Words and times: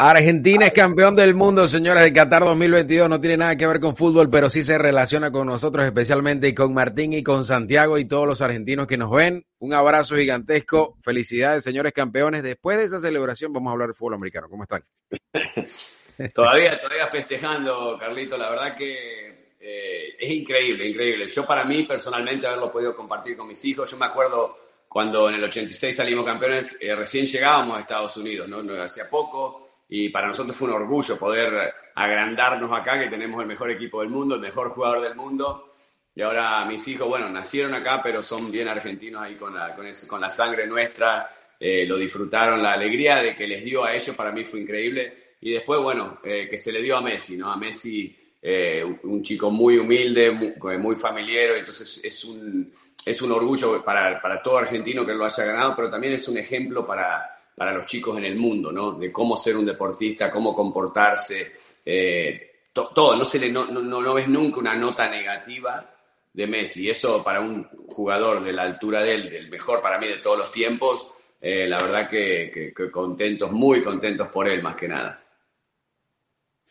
Argentina 0.00 0.64
es 0.64 0.72
campeón 0.72 1.16
del 1.16 1.34
mundo, 1.34 1.66
señores, 1.66 2.04
de 2.04 2.12
Qatar 2.12 2.44
2022. 2.44 3.08
No 3.08 3.18
tiene 3.18 3.36
nada 3.36 3.56
que 3.56 3.66
ver 3.66 3.80
con 3.80 3.96
fútbol, 3.96 4.30
pero 4.30 4.48
sí 4.48 4.62
se 4.62 4.78
relaciona 4.78 5.32
con 5.32 5.48
nosotros, 5.48 5.84
especialmente 5.84 6.54
con 6.54 6.72
Martín 6.72 7.14
y 7.14 7.24
con 7.24 7.44
Santiago 7.44 7.98
y 7.98 8.04
todos 8.04 8.24
los 8.24 8.40
argentinos 8.40 8.86
que 8.86 8.96
nos 8.96 9.10
ven. 9.10 9.44
Un 9.58 9.74
abrazo 9.74 10.14
gigantesco. 10.14 10.96
Felicidades, 11.02 11.64
señores 11.64 11.92
campeones. 11.92 12.44
Después 12.44 12.78
de 12.78 12.84
esa 12.84 13.00
celebración 13.00 13.52
vamos 13.52 13.70
a 13.70 13.72
hablar 13.72 13.88
de 13.88 13.94
fútbol 13.94 14.14
americano. 14.14 14.48
¿Cómo 14.48 14.62
están? 14.62 14.84
todavía, 16.32 16.80
todavía 16.80 17.08
festejando, 17.08 17.98
Carlito. 17.98 18.38
La 18.38 18.50
verdad 18.50 18.76
que 18.76 19.54
eh, 19.58 20.16
es 20.16 20.30
increíble, 20.30 20.90
increíble. 20.90 21.26
Yo 21.26 21.44
para 21.44 21.64
mí, 21.64 21.82
personalmente, 21.82 22.46
haberlo 22.46 22.70
podido 22.70 22.94
compartir 22.94 23.36
con 23.36 23.48
mis 23.48 23.64
hijos. 23.64 23.90
Yo 23.90 23.96
me 23.96 24.06
acuerdo 24.06 24.58
cuando 24.88 25.28
en 25.28 25.34
el 25.34 25.42
86 25.42 25.96
salimos 25.96 26.24
campeones, 26.24 26.66
eh, 26.78 26.94
recién 26.94 27.26
llegábamos 27.26 27.78
a 27.78 27.80
Estados 27.80 28.16
Unidos, 28.16 28.48
¿no? 28.48 28.60
Hacía 28.80 29.10
poco 29.10 29.67
y 29.88 30.10
para 30.10 30.28
nosotros 30.28 30.54
fue 30.54 30.68
un 30.68 30.74
orgullo 30.74 31.18
poder 31.18 31.72
agrandarnos 31.94 32.70
acá, 32.72 32.98
que 32.98 33.08
tenemos 33.08 33.40
el 33.40 33.48
mejor 33.48 33.70
equipo 33.70 34.00
del 34.00 34.10
mundo, 34.10 34.34
el 34.34 34.40
mejor 34.40 34.70
jugador 34.70 35.00
del 35.00 35.14
mundo. 35.14 35.74
Y 36.14 36.22
ahora 36.22 36.64
mis 36.66 36.86
hijos, 36.88 37.08
bueno, 37.08 37.28
nacieron 37.30 37.74
acá, 37.74 38.00
pero 38.02 38.22
son 38.22 38.50
bien 38.50 38.68
argentinos 38.68 39.22
ahí 39.22 39.36
con 39.36 39.54
la, 39.54 39.74
con, 39.74 40.20
la 40.20 40.30
sangre 40.30 40.66
nuestra. 40.66 41.30
Eh, 41.58 41.86
lo 41.86 41.96
disfrutaron, 41.96 42.62
la 42.62 42.72
alegría 42.72 43.16
de 43.16 43.34
que 43.34 43.46
les 43.46 43.64
dio 43.64 43.84
a 43.84 43.94
ellos 43.94 44.14
para 44.14 44.30
mí 44.30 44.44
fue 44.44 44.60
increíble. 44.60 45.36
Y 45.40 45.52
después, 45.52 45.80
bueno, 45.80 46.20
eh, 46.22 46.48
que 46.50 46.58
se 46.58 46.70
le 46.70 46.82
dio 46.82 46.96
a 46.96 47.00
Messi, 47.00 47.36
¿no? 47.36 47.50
A 47.50 47.56
Messi, 47.56 48.16
eh, 48.42 48.84
un 49.04 49.22
chico 49.22 49.50
muy 49.50 49.78
humilde, 49.78 50.30
muy, 50.30 50.76
muy 50.78 50.96
familiar, 50.96 51.50
entonces 51.56 52.00
es 52.04 52.24
un, 52.24 52.72
es 53.04 53.22
un 53.22 53.32
orgullo 53.32 53.82
para, 53.84 54.20
para 54.20 54.42
todo 54.42 54.58
argentino 54.58 55.06
que 55.06 55.14
lo 55.14 55.24
haya 55.24 55.44
ganado, 55.44 55.74
pero 55.74 55.88
también 55.88 56.12
es 56.12 56.28
un 56.28 56.36
ejemplo 56.36 56.86
para, 56.86 57.37
para 57.58 57.72
los 57.72 57.86
chicos 57.86 58.16
en 58.16 58.24
el 58.24 58.36
mundo, 58.36 58.70
¿no? 58.70 58.92
De 58.92 59.10
cómo 59.10 59.36
ser 59.36 59.56
un 59.56 59.66
deportista, 59.66 60.30
cómo 60.30 60.54
comportarse, 60.54 61.54
eh, 61.84 62.60
todo. 62.72 63.16
No, 63.16 63.24
se 63.24 63.40
le, 63.40 63.50
no, 63.50 63.66
no, 63.66 63.82
no, 63.82 64.14
ves 64.14 64.28
nunca 64.28 64.60
una 64.60 64.76
nota 64.76 65.10
negativa 65.10 65.92
de 66.32 66.46
Messi. 66.46 66.88
Eso 66.88 67.24
para 67.24 67.40
un 67.40 67.64
jugador 67.88 68.44
de 68.44 68.52
la 68.52 68.62
altura 68.62 69.02
de 69.02 69.14
él, 69.14 69.30
del 69.30 69.50
mejor 69.50 69.82
para 69.82 69.98
mí 69.98 70.06
de 70.06 70.18
todos 70.18 70.38
los 70.38 70.52
tiempos, 70.52 71.08
eh, 71.40 71.66
la 71.66 71.82
verdad 71.82 72.08
que, 72.08 72.72
contentos, 72.92 73.50
muy 73.50 73.82
contentos 73.82 74.28
por 74.28 74.48
él 74.48 74.62
más 74.62 74.76
que 74.76 74.86
nada. 74.86 75.20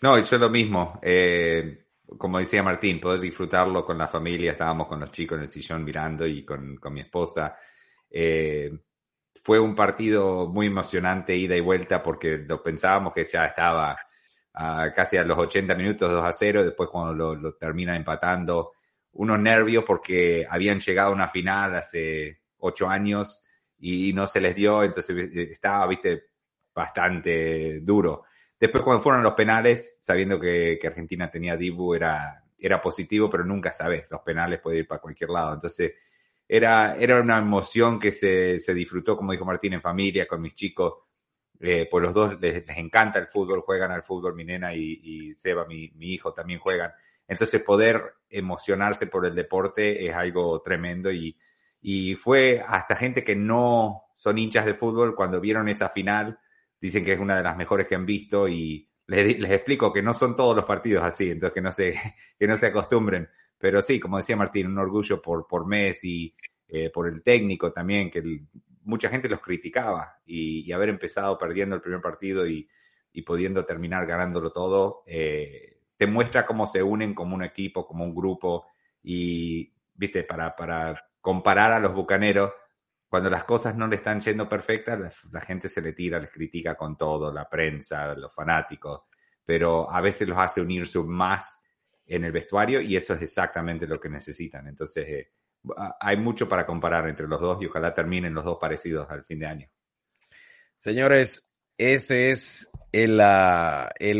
No, 0.01 0.17
yo 0.17 0.37
lo 0.37 0.49
mismo. 0.49 1.01
Eh, 1.03 1.85
como 2.17 2.39
decía 2.39 2.63
Martín, 2.63 3.01
poder 3.01 3.19
disfrutarlo 3.19 3.83
con 3.83 3.97
la 3.97 4.07
familia. 4.07 4.51
Estábamos 4.51 4.87
con 4.87 5.01
los 5.01 5.11
chicos 5.11 5.35
en 5.35 5.41
el 5.41 5.49
sillón 5.49 5.83
mirando 5.83 6.25
y 6.25 6.45
con, 6.45 6.77
con 6.77 6.93
mi 6.93 7.01
esposa. 7.01 7.57
Eh, 8.09 8.71
fue 9.43 9.59
un 9.59 9.75
partido 9.75 10.47
muy 10.47 10.67
emocionante, 10.67 11.35
ida 11.35 11.55
y 11.55 11.61
vuelta, 11.61 12.03
porque 12.03 12.37
lo 12.37 12.61
pensábamos 12.61 13.13
que 13.13 13.23
ya 13.23 13.45
estaba 13.45 13.97
casi 14.95 15.17
a 15.17 15.23
los 15.23 15.37
80 15.37 15.75
minutos 15.75 16.11
2 16.11 16.25
a 16.25 16.33
0, 16.33 16.65
después 16.65 16.89
cuando 16.89 17.35
lo, 17.35 17.53
termina 17.55 17.95
empatando, 17.95 18.71
unos 19.11 19.39
nervios 19.39 19.83
porque 19.83 20.47
habían 20.49 20.79
llegado 20.79 21.09
a 21.09 21.13
una 21.13 21.27
final 21.27 21.75
hace 21.75 22.41
ocho 22.57 22.89
años 22.89 23.43
y 23.77 24.13
no 24.13 24.25
se 24.25 24.41
les 24.41 24.55
dio, 24.55 24.83
entonces 24.83 25.15
eh, 25.15 25.49
estaba, 25.51 25.85
viste, 25.87 26.23
bastante 26.73 27.81
duro. 27.81 28.23
Después 28.59 28.83
cuando 28.83 29.01
fueron 29.01 29.21
los 29.21 29.33
penales, 29.33 29.99
sabiendo 30.01 30.39
que, 30.39 30.79
Argentina 30.83 31.29
tenía 31.29 31.55
Dibu, 31.55 31.93
era, 31.93 32.43
era 32.57 32.81
positivo, 32.81 33.29
pero 33.29 33.45
nunca 33.45 33.71
sabes, 33.71 34.07
los 34.09 34.21
penales 34.21 34.59
pueden 34.59 34.79
ir 34.79 34.87
para 34.87 35.01
cualquier 35.01 35.29
lado. 35.29 35.53
Entonces, 35.53 35.93
era, 36.47 36.95
era 36.95 37.21
una 37.21 37.39
emoción 37.39 37.99
que 37.99 38.11
se, 38.11 38.59
se 38.59 38.73
disfrutó, 38.73 39.17
como 39.17 39.31
dijo 39.31 39.45
Martín, 39.45 39.73
en 39.73 39.81
familia, 39.81 40.27
con 40.27 40.41
mis 40.41 40.53
chicos. 40.53 40.93
Eh, 41.59 41.87
pues 41.89 42.03
los 42.03 42.13
dos 42.13 42.39
les, 42.39 42.63
encanta 42.77 43.19
el 43.19 43.27
fútbol, 43.27 43.61
juegan 43.61 43.91
al 43.91 44.03
fútbol, 44.03 44.35
mi 44.35 44.45
nena 44.45 44.73
y, 44.73 44.99
y 45.03 45.33
Seba, 45.33 45.65
mi, 45.65 45.89
mi, 45.95 46.13
hijo, 46.13 46.33
también 46.33 46.59
juegan. 46.59 46.91
Entonces 47.27 47.61
poder 47.63 48.15
emocionarse 48.29 49.07
por 49.07 49.25
el 49.25 49.35
deporte 49.35 50.05
es 50.07 50.15
algo 50.15 50.61
tremendo 50.61 51.11
y, 51.11 51.37
y 51.81 52.15
fue 52.15 52.63
hasta 52.65 52.95
gente 52.95 53.23
que 53.23 53.35
no 53.35 54.03
son 54.13 54.37
hinchas 54.37 54.65
de 54.65 54.75
fútbol 54.75 55.15
cuando 55.15 55.41
vieron 55.41 55.67
esa 55.67 55.89
final, 55.89 56.39
dicen 56.79 57.03
que 57.03 57.13
es 57.13 57.19
una 57.19 57.35
de 57.35 57.43
las 57.43 57.57
mejores 57.57 57.87
que 57.87 57.95
han 57.95 58.05
visto 58.05 58.47
y 58.47 58.89
les, 59.07 59.39
les 59.39 59.51
explico 59.51 59.91
que 59.91 60.03
no 60.03 60.13
son 60.13 60.35
todos 60.35 60.55
los 60.55 60.65
partidos 60.65 61.03
así, 61.03 61.31
entonces 61.31 61.53
que 61.53 61.61
no 61.61 61.71
se, 61.71 61.95
que 62.39 62.47
no 62.47 62.55
se 62.55 62.67
acostumbren. 62.67 63.27
Pero 63.57 63.81
sí, 63.81 63.99
como 63.99 64.17
decía 64.17 64.35
Martín, 64.35 64.67
un 64.67 64.77
orgullo 64.77 65.21
por, 65.21 65.47
por 65.47 65.65
Messi, 65.65 66.35
eh, 66.67 66.89
por 66.89 67.07
el 67.07 67.23
técnico 67.23 67.71
también, 67.71 68.09
que 68.09 68.41
mucha 68.83 69.09
gente 69.09 69.29
los 69.29 69.41
criticaba 69.41 70.19
y, 70.25 70.71
haber 70.71 70.89
empezado 70.89 71.37
perdiendo 71.37 71.75
el 71.75 71.81
primer 71.81 72.01
partido 72.01 72.47
y, 72.47 72.67
y 73.11 73.21
pudiendo 73.21 73.65
terminar 73.65 74.05
ganándolo 74.05 74.51
todo, 74.51 75.03
eh, 75.05 75.79
te 75.95 76.07
muestra 76.07 76.45
cómo 76.45 76.67
se 76.67 76.83
unen 76.83 77.13
como 77.13 77.35
un 77.35 77.43
equipo, 77.43 77.85
como 77.85 78.03
un 78.03 78.13
grupo 78.13 78.67
y, 79.01 79.73
viste, 79.93 80.23
para, 80.23 80.55
para 80.55 81.09
comparar 81.21 81.71
a 81.71 81.79
los 81.79 81.93
bucaneros, 81.93 82.51
cuando 83.09 83.29
las 83.29 83.45
cosas 83.45 83.75
no 83.75 83.87
le 83.87 83.95
están 83.95 84.19
yendo 84.21 84.47
perfectas, 84.49 84.99
la, 84.99 85.11
la, 85.31 85.41
gente 85.41 85.69
se 85.69 85.81
le 85.81 85.93
tira, 85.93 86.19
les 86.19 86.31
critica 86.31 86.75
con 86.75 86.97
todo, 86.97 87.31
la 87.31 87.49
prensa, 87.49 88.13
los 88.13 88.33
fanáticos, 88.33 89.03
pero 89.45 89.89
a 89.89 90.01
veces 90.01 90.27
los 90.27 90.37
hace 90.37 90.61
unirse 90.61 90.99
más 90.99 91.61
en 92.05 92.23
el 92.23 92.31
vestuario 92.31 92.81
y 92.81 92.95
eso 92.95 93.13
es 93.13 93.21
exactamente 93.21 93.87
lo 93.87 93.99
que 93.99 94.09
necesitan. 94.09 94.67
Entonces, 94.67 95.07
eh, 95.07 95.31
hay 95.99 96.17
mucho 96.17 96.47
para 96.47 96.65
comparar 96.65 97.07
entre 97.09 97.27
los 97.27 97.41
dos 97.41 97.57
y 97.61 97.65
ojalá 97.65 97.93
terminen 97.93 98.33
los 98.33 98.45
dos 98.45 98.57
parecidos 98.59 99.09
al 99.09 99.23
fin 99.23 99.39
de 99.39 99.47
año. 99.47 99.67
Señores, 100.77 101.47
ese 101.77 102.31
es 102.31 102.69
el, 102.91 103.19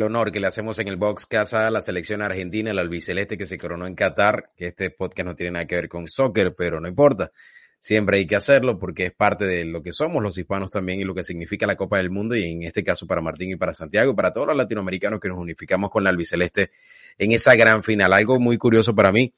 honor 0.03 0.31
que 0.31 0.39
le 0.39 0.47
hacemos 0.47 0.77
en 0.79 0.87
el 0.87 0.97
Box 0.97 1.25
Casa 1.25 1.67
a 1.67 1.71
la 1.71 1.81
selección 1.81 2.21
argentina, 2.21 2.71
el 2.71 2.79
albiceleste 2.79 3.37
que 3.37 3.45
se 3.45 3.57
coronó 3.57 3.87
en 3.87 3.95
Qatar, 3.95 4.51
que 4.55 4.67
este 4.67 4.91
podcast 4.91 5.25
no 5.25 5.35
tiene 5.35 5.51
nada 5.53 5.65
que 5.65 5.75
ver 5.75 5.89
con 5.89 6.07
soccer, 6.07 6.53
pero 6.55 6.79
no 6.79 6.87
importa. 6.87 7.31
Siempre 7.79 8.17
hay 8.17 8.27
que 8.27 8.35
hacerlo 8.35 8.77
porque 8.77 9.05
es 9.05 9.13
parte 9.13 9.45
de 9.45 9.65
lo 9.65 9.81
que 9.81 9.93
somos 9.93 10.21
los 10.21 10.37
hispanos 10.37 10.71
también 10.71 10.99
y 10.99 11.03
lo 11.03 11.13
que 11.13 11.23
significa 11.23 11.65
la 11.65 11.75
Copa 11.75 11.97
del 11.97 12.09
Mundo 12.09 12.35
y 12.35 12.43
en 12.43 12.63
este 12.63 12.83
caso 12.83 13.07
para 13.07 13.21
Martín 13.21 13.51
y 13.51 13.55
para 13.55 13.73
Santiago 13.73 14.11
y 14.11 14.15
para 14.15 14.33
todos 14.33 14.47
los 14.47 14.57
latinoamericanos 14.57 15.19
que 15.19 15.29
nos 15.29 15.37
unificamos 15.37 15.89
con 15.89 16.03
la 16.03 16.09
albiceleste 16.09 16.71
en 17.17 17.31
esa 17.31 17.55
gran 17.55 17.83
final. 17.83 18.13
Algo 18.13 18.39
muy 18.39 18.57
curioso 18.57 18.93
para 18.93 19.11
mí, 19.11 19.33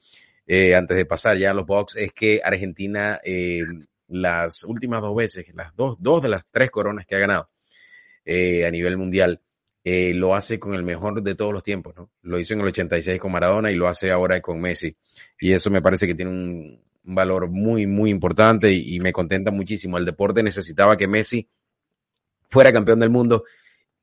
eh, 0.51 0.73
antes 0.73 0.97
de 0.97 1.05
pasar 1.05 1.37
ya 1.37 1.51
a 1.51 1.53
los 1.53 1.67
box, 1.67 1.95
es 1.95 2.11
que 2.11 2.41
Argentina, 2.43 3.19
eh, 3.23 3.63
las 4.07 4.63
últimas 4.63 4.99
dos 4.99 5.15
veces, 5.15 5.53
las 5.53 5.75
dos, 5.75 5.97
dos 6.01 6.23
de 6.23 6.29
las 6.29 6.47
tres 6.49 6.71
coronas 6.71 7.05
que 7.05 7.13
ha 7.13 7.19
ganado 7.19 7.51
eh, 8.25 8.65
a 8.65 8.71
nivel 8.71 8.97
mundial, 8.97 9.41
lo 9.83 10.35
hace 10.35 10.59
con 10.59 10.75
el 10.75 10.83
mejor 10.83 11.23
de 11.23 11.33
todos 11.33 11.51
los 11.51 11.63
tiempos, 11.63 11.95
¿no? 11.95 12.11
Lo 12.21 12.39
hizo 12.39 12.53
en 12.53 12.61
el 12.61 12.67
86 12.67 13.19
con 13.19 13.31
Maradona 13.31 13.71
y 13.71 13.75
lo 13.75 13.87
hace 13.87 14.11
ahora 14.11 14.39
con 14.39 14.61
Messi. 14.61 14.95
Y 15.39 15.51
eso 15.51 15.71
me 15.71 15.81
parece 15.81 16.05
que 16.05 16.13
tiene 16.13 16.29
un, 16.29 16.83
valor 17.03 17.49
muy, 17.49 17.87
muy 17.87 18.11
importante 18.11 18.71
y, 18.71 18.99
me 18.99 19.11
contenta 19.11 19.51
muchísimo. 19.51 19.97
El 19.97 20.05
deporte 20.05 20.43
necesitaba 20.43 20.95
que 20.95 21.07
Messi 21.07 21.47
fuera 22.47 22.71
campeón 22.71 22.99
del 22.99 23.09
mundo 23.09 23.45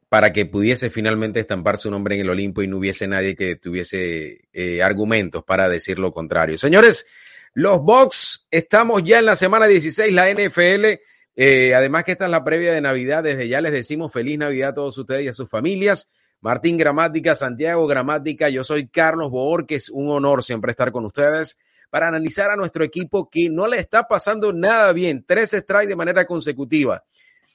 para 0.08 0.32
que 0.32 0.46
pudiese 0.46 0.90
finalmente 0.90 1.40
estampar 1.40 1.78
su 1.78 1.90
nombre 1.90 2.14
en 2.14 2.22
el 2.22 2.30
Olimpo 2.30 2.62
y 2.62 2.68
no 2.68 2.78
hubiese 2.78 3.08
nadie 3.08 3.34
que 3.34 3.56
tuviese 3.56 4.48
eh, 4.52 4.82
argumentos 4.82 5.44
para 5.44 5.68
decir 5.68 5.98
lo 5.98 6.12
contrario. 6.12 6.58
Señores, 6.58 7.06
los 7.54 7.80
Bucks, 7.80 8.46
estamos 8.50 9.02
ya 9.02 9.18
en 9.18 9.26
la 9.26 9.36
semana 9.36 9.66
16, 9.66 10.12
la 10.12 10.30
NFL. 10.30 11.00
Eh, 11.34 11.74
además 11.74 12.04
que 12.04 12.12
esta 12.12 12.26
es 12.26 12.30
la 12.30 12.44
previa 12.44 12.72
de 12.72 12.80
Navidad, 12.80 13.22
desde 13.24 13.48
ya 13.48 13.60
les 13.60 13.72
decimos 13.72 14.12
feliz 14.12 14.38
Navidad 14.38 14.70
a 14.70 14.74
todos 14.74 14.96
ustedes 14.96 15.24
y 15.24 15.28
a 15.28 15.32
sus 15.32 15.50
familias. 15.50 16.10
Martín 16.40 16.76
Gramática, 16.76 17.34
Santiago 17.34 17.86
Gramática, 17.86 18.48
yo 18.48 18.62
soy 18.62 18.88
Carlos 18.88 19.30
Boor, 19.30 19.66
que 19.66 19.76
es 19.76 19.90
un 19.90 20.10
honor 20.10 20.44
siempre 20.44 20.70
estar 20.70 20.92
con 20.92 21.04
ustedes 21.04 21.58
para 21.90 22.08
analizar 22.08 22.50
a 22.50 22.56
nuestro 22.56 22.84
equipo 22.84 23.28
que 23.28 23.48
no 23.48 23.66
le 23.66 23.78
está 23.78 24.06
pasando 24.06 24.52
nada 24.52 24.92
bien. 24.92 25.24
Tres 25.26 25.50
strikes 25.50 25.88
de 25.88 25.96
manera 25.96 26.24
consecutiva. 26.24 27.04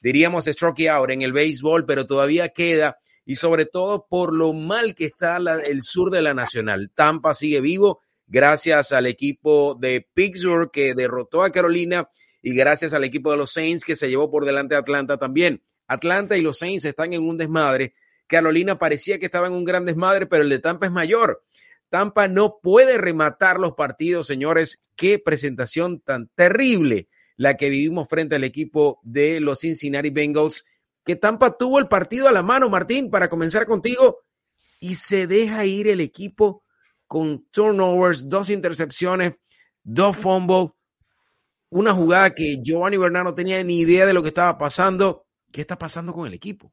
Diríamos 0.02 0.46
stroke 0.46 0.88
out 0.88 1.10
en 1.10 1.22
el 1.22 1.32
béisbol, 1.32 1.86
pero 1.86 2.06
todavía 2.06 2.48
queda 2.48 2.98
y 3.24 3.36
sobre 3.36 3.66
todo 3.66 4.06
por 4.10 4.34
lo 4.34 4.52
mal 4.52 4.96
que 4.96 5.04
está 5.04 5.36
el 5.36 5.82
sur 5.84 6.10
de 6.10 6.22
la 6.22 6.34
Nacional. 6.34 6.90
Tampa 6.92 7.34
sigue 7.34 7.60
vivo 7.60 8.00
gracias 8.26 8.90
al 8.90 9.06
equipo 9.06 9.76
de 9.80 10.04
Pittsburgh 10.12 10.72
que 10.72 10.94
derrotó 10.94 11.44
a 11.44 11.52
Carolina 11.52 12.08
y 12.42 12.52
gracias 12.52 12.94
al 12.94 13.04
equipo 13.04 13.30
de 13.30 13.36
los 13.36 13.52
Saints 13.52 13.84
que 13.84 13.94
se 13.94 14.10
llevó 14.10 14.28
por 14.28 14.44
delante 14.44 14.74
a 14.74 14.78
Atlanta 14.78 15.18
también. 15.18 15.62
Atlanta 15.86 16.36
y 16.36 16.42
los 16.42 16.58
Saints 16.58 16.84
están 16.84 17.12
en 17.12 17.22
un 17.22 17.38
desmadre. 17.38 17.94
Carolina 18.26 18.80
parecía 18.80 19.20
que 19.20 19.26
estaba 19.26 19.46
en 19.46 19.52
un 19.52 19.64
gran 19.64 19.84
desmadre, 19.84 20.26
pero 20.26 20.42
el 20.42 20.48
de 20.48 20.58
Tampa 20.58 20.86
es 20.86 20.92
mayor. 20.92 21.44
Tampa 21.90 22.26
no 22.26 22.58
puede 22.60 22.98
rematar 22.98 23.60
los 23.60 23.74
partidos, 23.74 24.26
señores. 24.26 24.80
Qué 24.96 25.20
presentación 25.20 26.00
tan 26.00 26.28
terrible 26.34 27.08
la 27.36 27.56
que 27.56 27.70
vivimos 27.70 28.08
frente 28.08 28.36
al 28.36 28.44
equipo 28.44 29.00
de 29.02 29.40
los 29.40 29.60
Cincinnati 29.60 30.10
Bengals, 30.10 30.64
que 31.04 31.16
Tampa 31.16 31.56
tuvo 31.56 31.78
el 31.78 31.88
partido 31.88 32.28
a 32.28 32.32
la 32.32 32.42
mano, 32.42 32.68
Martín, 32.68 33.10
para 33.10 33.28
comenzar 33.28 33.66
contigo, 33.66 34.18
y 34.80 34.94
se 34.94 35.26
deja 35.26 35.64
ir 35.64 35.88
el 35.88 36.00
equipo 36.00 36.64
con 37.06 37.46
turnovers, 37.50 38.28
dos 38.28 38.50
intercepciones, 38.50 39.34
dos 39.82 40.16
fumbles, 40.16 40.70
una 41.70 41.94
jugada 41.94 42.34
que 42.34 42.58
Giovanni 42.62 42.96
Bernard 42.96 43.24
no 43.24 43.34
tenía 43.34 43.62
ni 43.64 43.80
idea 43.80 44.06
de 44.06 44.12
lo 44.12 44.22
que 44.22 44.28
estaba 44.28 44.58
pasando. 44.58 45.26
¿Qué 45.50 45.60
está 45.60 45.78
pasando 45.78 46.12
con 46.12 46.26
el 46.26 46.34
equipo? 46.34 46.72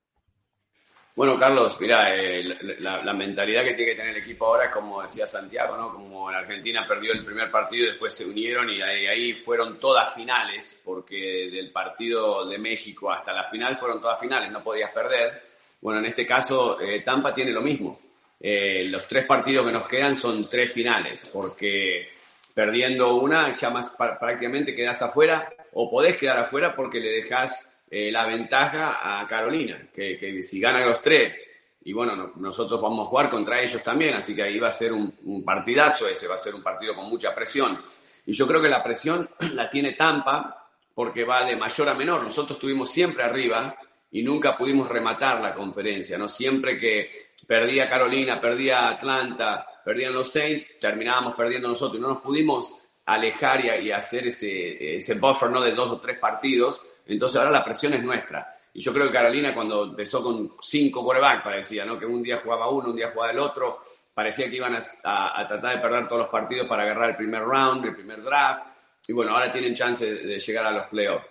Bueno, 1.19 1.37
Carlos, 1.37 1.75
mira, 1.81 2.15
eh, 2.15 2.41
la, 2.79 3.13
mentalidad 3.13 3.61
que 3.61 3.73
tiene 3.73 3.91
que 3.91 3.97
tener 3.97 4.15
el 4.15 4.23
equipo 4.23 4.45
ahora 4.45 4.67
es 4.67 4.71
como 4.71 5.01
decía 5.01 5.27
Santiago, 5.27 5.75
¿no? 5.75 5.91
Como 5.91 6.29
en 6.29 6.37
Argentina 6.37 6.87
perdió 6.87 7.11
el 7.11 7.25
primer 7.25 7.51
partido 7.51 7.87
después 7.87 8.13
se 8.15 8.25
unieron 8.25 8.69
y 8.69 8.81
ahí, 8.81 9.05
ahí, 9.05 9.33
fueron 9.33 9.77
todas 9.77 10.15
finales, 10.15 10.81
porque 10.81 11.49
del 11.51 11.71
partido 11.73 12.47
de 12.47 12.57
México 12.57 13.11
hasta 13.11 13.33
la 13.33 13.43
final 13.49 13.75
fueron 13.75 13.99
todas 13.99 14.17
finales, 14.17 14.49
no 14.49 14.63
podías 14.63 14.91
perder. 14.91 15.43
Bueno, 15.81 15.99
en 15.99 16.05
este 16.05 16.25
caso 16.25 16.79
eh, 16.79 17.01
Tampa 17.01 17.33
tiene 17.33 17.51
lo 17.51 17.63
mismo. 17.63 17.99
Eh, 18.39 18.85
los 18.85 19.05
tres 19.05 19.25
partidos 19.25 19.65
que 19.65 19.73
nos 19.73 19.89
quedan 19.89 20.15
son 20.15 20.49
tres 20.49 20.71
finales, 20.71 21.29
porque 21.33 22.05
perdiendo 22.53 23.15
una 23.15 23.51
ya 23.51 23.69
más 23.69 23.93
prácticamente 23.97 24.73
quedas 24.73 25.01
afuera 25.01 25.49
o 25.73 25.91
podés 25.91 26.15
quedar 26.15 26.39
afuera 26.39 26.73
porque 26.73 27.01
le 27.01 27.09
dejas 27.09 27.68
eh, 27.91 28.11
la 28.11 28.27
ventaja 28.27 29.19
a 29.19 29.27
Carolina, 29.27 29.89
que, 29.91 30.43
si 30.43 30.59
gana 30.59 30.85
los 30.85 31.01
tres, 31.01 31.43
y 31.83 31.91
bueno, 31.91 32.33
nosotros 32.35 32.79
vamos 32.79 33.07
a 33.07 33.09
jugar 33.09 33.29
contra 33.29 33.59
ellos 33.61 33.81
también, 33.81 34.13
así 34.13 34.35
que 34.35 34.43
ahí 34.43 34.59
va 34.59 34.67
a 34.67 34.71
ser 34.71 34.93
un, 34.93 35.43
partidazo 35.43 36.07
ese, 36.07 36.27
va 36.27 36.35
a 36.35 36.39
ser 36.39 36.53
un 36.53 36.61
partido 36.61 36.93
con 36.93 37.09
mucha 37.09 37.33
presión. 37.33 37.81
Y 38.27 38.33
yo 38.33 38.45
creo 38.47 38.61
que 38.61 38.69
la 38.69 38.83
presión 38.83 39.27
la 39.53 39.71
tiene 39.71 39.93
Tampa 39.93 40.67
porque 40.93 41.23
va 41.23 41.43
de 41.45 41.55
mayor 41.55 41.89
a 41.89 41.95
menor. 41.95 42.21
Nosotros 42.21 42.57
estuvimos 42.57 42.91
siempre 42.91 43.23
arriba 43.23 43.75
y 44.11 44.21
nunca 44.21 44.55
pudimos 44.55 44.87
rematar 44.87 45.41
la 45.41 45.55
conferencia, 45.55 46.15
¿no? 46.17 46.27
Siempre 46.27 46.77
que 46.77 47.09
perdía 47.47 47.89
Carolina, 47.89 48.39
perdía 48.39 48.89
Atlanta, 48.89 49.65
perdían 49.83 50.13
los 50.13 50.31
Saints, 50.31 50.79
terminábamos 50.79 51.33
perdiendo 51.33 51.67
nosotros 51.69 51.97
y 51.97 52.01
no 52.01 52.09
nos 52.09 52.21
pudimos 52.21 52.75
alejar 53.05 53.65
y, 53.65 53.87
y 53.87 53.91
hacer 53.91 54.27
ese, 54.27 54.97
ese 54.97 55.15
buffer, 55.15 55.49
¿no? 55.49 55.61
De 55.61 55.71
dos 55.71 55.89
o 55.89 55.99
tres 55.99 56.19
partidos 56.19 56.83
entonces 57.13 57.37
ahora 57.37 57.51
la 57.51 57.65
presión 57.65 57.93
es 57.93 58.03
nuestra. 58.03 58.55
Y 58.73 58.81
yo 58.81 58.93
creo 58.93 59.07
que 59.07 59.13
Carolina 59.13 59.53
cuando 59.53 59.85
empezó 59.85 60.23
con 60.23 60.51
cinco 60.61 61.03
quarterbacks 61.03 61.43
parecía, 61.43 61.85
¿no? 61.85 61.97
Que 61.97 62.05
un 62.05 62.21
día 62.21 62.37
jugaba 62.43 62.69
uno, 62.69 62.89
un 62.89 62.95
día 62.95 63.11
jugaba 63.11 63.31
el 63.31 63.39
otro, 63.39 63.81
parecía 64.13 64.49
que 64.49 64.57
iban 64.57 64.75
a, 64.75 65.47
tratar 65.47 65.75
de 65.75 65.81
perder 65.81 66.07
todos 66.07 66.21
los 66.23 66.29
partidos 66.29 66.67
para 66.67 66.83
agarrar 66.83 67.11
el 67.11 67.15
primer 67.15 67.41
round, 67.43 67.85
el 67.85 67.95
primer 67.95 68.21
draft. 68.21 68.67
Y 69.07 69.13
bueno, 69.13 69.33
ahora 69.33 69.51
tienen 69.51 69.73
chance 69.73 70.05
de, 70.05 70.39
llegar 70.39 70.67
a 70.67 70.71
los 70.71 70.87
playoffs. 70.87 71.25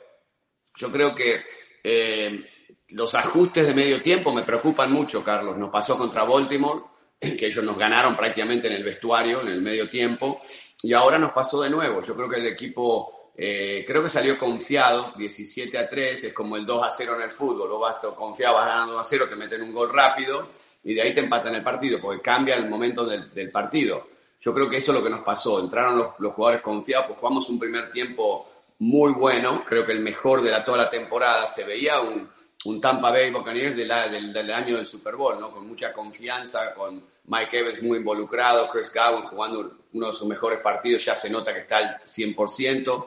Yo 0.76 0.90
creo 0.90 1.14
que 1.14 1.42
eh, 1.84 2.40
los 2.88 3.14
ajustes 3.14 3.66
de 3.66 3.74
medio 3.74 4.02
tiempo 4.02 4.32
me 4.32 4.42
preocupan 4.42 4.90
mucho, 4.90 5.22
Carlos. 5.22 5.56
Nos 5.56 5.70
pasó 5.70 5.96
contra 5.96 6.24
Baltimore, 6.24 6.82
que 7.20 7.46
ellos 7.46 7.64
nos 7.64 7.76
ganaron 7.76 8.16
prácticamente 8.16 8.66
en 8.66 8.74
el 8.74 8.84
vestuario, 8.84 9.42
en 9.42 9.48
el 9.48 9.60
medio 9.60 9.88
tiempo, 9.88 10.42
y 10.82 10.92
ahora 10.92 11.19
nos 11.19 11.32
pasó 11.32 11.60
de 11.60 11.70
nuevo. 11.70 12.00
Yo 12.00 12.16
creo 12.16 12.28
que 12.28 12.36
el 12.36 12.46
equipo 12.46 13.18
eh, 13.40 13.85
creo 13.87 14.02
que 14.02 14.11
salió 14.11 14.37
confiado, 14.37 15.12
17 15.17 15.79
a 15.79 15.88
3, 15.88 16.25
es 16.25 16.32
como 16.32 16.56
el 16.56 16.67
2 16.67 16.82
a 16.82 16.90
0 16.90 17.14
en 17.19 17.23
el 17.23 17.31
fútbol, 17.31 17.70
vas 17.79 17.99
confiado, 18.17 18.56
ganando 18.56 18.94
2 18.94 19.00
a 19.00 19.08
0, 19.08 19.26
te 19.31 19.37
meten 19.37 19.62
un 19.62 19.73
gol 19.73 19.93
rápido 19.93 20.49
y 20.82 20.93
de 20.93 21.02
ahí 21.02 21.14
te 21.14 21.20
empatan 21.20 21.55
el 21.55 21.62
partido, 21.62 22.00
porque 22.00 22.20
cambia 22.20 22.56
el 22.56 22.69
momento 22.69 23.06
del, 23.06 23.50
partido. 23.52 24.08
Yo 24.40 24.52
creo 24.52 24.69
que 24.69 24.79
eso 24.79 24.90
es 24.90 24.99
lo 24.99 25.05
que 25.05 25.11
nos 25.11 25.20
pasó, 25.20 25.61
entraron 25.61 25.99
los, 26.19 26.35
jugadores 26.35 26.62
confiados, 26.62 27.06
pues 27.06 27.19
jugamos 27.20 27.49
un 27.49 27.61
primer 27.61 27.93
tiempo 27.93 28.49
muy 28.81 29.12
bueno, 29.12 29.62
creo 29.64 29.87
que 29.87 29.93
el 29.93 30.00
mejor 30.00 30.43
de 30.43 30.50
toda 30.62 30.79
la 30.79 30.91
temporada, 30.91 31.46
se 31.46 31.62
veía 31.62 32.00
un, 32.00 32.29
un 32.64 32.81
Tampa 32.81 33.12
Bay 33.12 33.31
Buccaneers 33.31 33.76
del, 33.76 34.32
del, 34.32 34.50
año 34.50 34.79
del 34.79 34.87
Super 34.88 35.14
Bowl, 35.14 35.38
¿no? 35.38 35.52
con 35.52 35.64
mucha 35.64 35.93
confianza, 35.93 36.75
con 36.75 37.05
Mike 37.26 37.56
Evans 37.56 37.82
muy 37.84 37.99
involucrado, 37.99 38.69
Chris 38.69 38.93
Gowan 38.93 39.29
jugando 39.29 39.79
uno 39.93 40.08
de 40.08 40.12
sus 40.12 40.26
mejores 40.26 40.58
partidos, 40.58 41.05
ya 41.05 41.14
se 41.14 41.31
nota 41.31 41.55
que 41.55 41.61
está 41.61 41.76
al 41.76 41.99
100% 42.02 43.06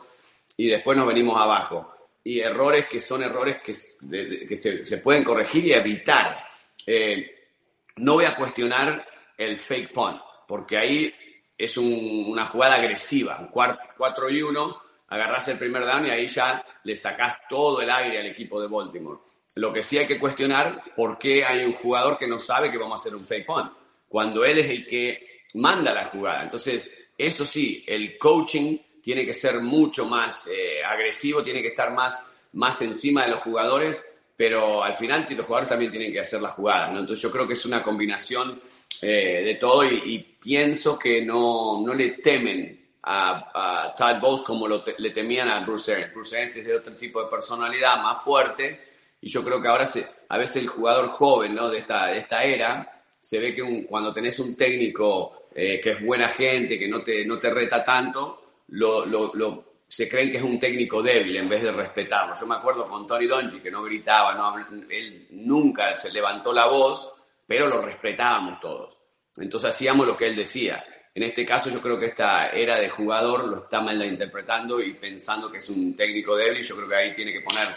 y 0.61 0.67
después 0.67 0.95
nos 0.95 1.07
venimos 1.07 1.41
abajo. 1.41 1.91
Y 2.23 2.39
errores 2.39 2.85
que 2.85 2.99
son 2.99 3.23
errores 3.23 3.63
que, 3.63 3.73
se, 3.73 4.97
pueden 4.99 5.23
corregir 5.23 5.65
y 5.65 5.73
evitar. 5.73 6.37
Eh, 6.85 7.49
no 7.95 8.13
voy 8.13 8.25
a 8.25 8.35
cuestionar 8.35 9.03
el 9.35 9.57
fake 9.57 9.91
punt, 9.91 10.21
porque 10.47 10.77
ahí 10.77 11.11
es 11.57 11.77
una 11.77 12.45
jugada 12.45 12.75
agresiva, 12.75 13.39
un 13.39 13.47
4 13.47 14.29
y 14.29 14.41
1, 14.43 14.81
agarras 15.07 15.47
el 15.47 15.57
primer 15.57 15.83
down 15.83 16.05
y 16.05 16.11
ahí 16.11 16.27
ya 16.27 16.63
le 16.83 16.95
sacás 16.95 17.39
todo 17.49 17.81
el 17.81 17.89
aire 17.89 18.19
al 18.19 18.27
equipo 18.27 18.61
de 18.61 18.67
Baltimore. 18.67 19.19
Lo 19.55 19.73
que 19.73 19.81
sí 19.81 19.97
hay 19.97 20.05
que 20.05 20.19
cuestionar, 20.19 20.93
¿por 20.95 21.17
qué 21.17 21.43
hay 21.43 21.65
un 21.65 21.73
jugador 21.73 22.19
que 22.19 22.27
no 22.27 22.37
sabe 22.37 22.69
que 22.69 22.77
vamos 22.77 22.99
a 22.99 23.01
hacer 23.01 23.15
un 23.15 23.25
fake 23.25 23.47
punt? 23.47 23.71
Cuando 24.07 24.45
él 24.45 24.59
es 24.59 24.69
el 24.69 24.85
que 24.85 25.41
manda 25.55 25.91
la 25.91 26.05
jugada. 26.05 26.43
Entonces, 26.43 26.87
eso 27.17 27.47
sí, 27.47 27.83
el 27.87 28.19
coaching 28.19 28.77
tiene 29.01 29.25
que 29.25 29.33
ser 29.33 29.61
mucho 29.61 30.05
más 30.05 30.47
eh, 30.47 30.83
agresivo, 30.83 31.43
tiene 31.43 31.61
que 31.61 31.69
estar 31.69 31.91
más, 31.93 32.25
más 32.53 32.81
encima 32.81 33.23
de 33.23 33.31
los 33.31 33.41
jugadores, 33.41 34.05
pero 34.35 34.83
al 34.83 34.95
final 34.95 35.27
los 35.29 35.45
jugadores 35.45 35.69
también 35.69 35.91
tienen 35.91 36.11
que 36.11 36.19
hacer 36.19 36.41
las 36.41 36.53
jugadas, 36.53 36.91
¿no? 36.91 36.99
Entonces 36.99 37.21
yo 37.21 37.31
creo 37.31 37.47
que 37.47 37.53
es 37.53 37.65
una 37.65 37.83
combinación 37.83 38.61
eh, 39.01 39.43
de 39.43 39.55
todo 39.55 39.85
y, 39.85 40.27
pienso 40.41 40.97
que 40.97 41.21
no, 41.21 41.83
no 41.85 41.93
le 41.93 42.13
temen 42.13 42.95
a, 43.03 43.83
a 43.85 43.95
Todd 43.95 44.19
Bowles 44.19 44.41
como 44.41 44.67
lo 44.67 44.83
le 44.97 45.11
temían 45.11 45.49
a 45.49 45.59
Bruce 45.59 45.93
Arians. 45.93 46.13
Bruce 46.15 46.35
Arians 46.35 46.55
es 46.55 46.65
de 46.65 46.75
otro 46.75 46.93
tipo 46.95 47.23
de 47.23 47.29
personalidad, 47.29 48.01
más 48.01 48.23
fuerte, 48.23 48.79
y 49.21 49.29
yo 49.29 49.43
creo 49.43 49.61
que 49.61 49.67
ahora 49.67 49.87
a 50.29 50.37
veces 50.37 50.55
el 50.55 50.67
jugador 50.67 51.09
joven 51.09 51.53
¿no? 51.53 51.69
de, 51.69 51.77
esta, 51.77 52.07
de 52.07 52.17
esta 52.17 52.43
era 52.43 53.03
se 53.21 53.39
ve 53.39 53.53
que 53.53 53.85
cuando 53.87 54.11
tenés 54.11 54.39
un 54.39 54.55
técnico 54.55 55.47
eh, 55.53 55.79
que 55.79 55.91
es 55.91 56.03
buena 56.03 56.27
gente, 56.29 56.79
que 56.79 56.87
no 56.87 57.01
te, 57.01 57.23
no 57.23 57.37
te 57.37 57.51
reta 57.51 57.85
tanto, 57.85 58.40
lo, 58.71 59.05
lo, 59.05 59.75
se 59.87 60.07
creen 60.07 60.31
que 60.31 60.37
es 60.37 60.43
un 60.43 60.59
técnico 60.59 61.01
débil 61.01 61.35
en 61.37 61.49
vez 61.49 61.63
de 61.63 61.71
respetarlo. 61.71 62.33
Yo 62.39 62.47
me 62.47 62.55
acuerdo 62.55 62.87
con 62.87 63.05
Tony 63.05 63.27
Donji, 63.27 63.59
que 63.59 63.71
no 63.71 63.83
gritaba, 63.83 64.33
no, 64.33 64.55
él 64.89 65.27
nunca 65.31 65.95
se 65.95 66.11
levantó 66.11 66.53
la 66.53 66.67
voz, 66.67 67.13
pero 67.45 67.67
lo 67.67 67.81
respetábamos 67.81 68.59
todos. 68.59 68.97
Entonces 69.37 69.69
hacíamos 69.69 70.07
lo 70.07 70.15
que 70.15 70.27
él 70.27 70.35
decía. 70.35 70.83
En 71.13 71.23
este 71.23 71.45
caso 71.45 71.69
yo 71.69 71.81
creo 71.81 71.99
que 71.99 72.05
esta 72.07 72.49
era 72.49 72.77
de 72.77 72.89
jugador 72.89 73.49
lo 73.49 73.57
está 73.57 73.81
malinterpretando 73.81 74.81
y 74.81 74.93
pensando 74.93 75.51
que 75.51 75.57
es 75.57 75.69
un 75.69 75.95
técnico 75.95 76.37
débil 76.37 76.63
yo 76.63 76.75
creo 76.77 76.87
que 76.87 76.95
ahí 76.95 77.13
tiene 77.13 77.33
que 77.33 77.41
poner 77.41 77.67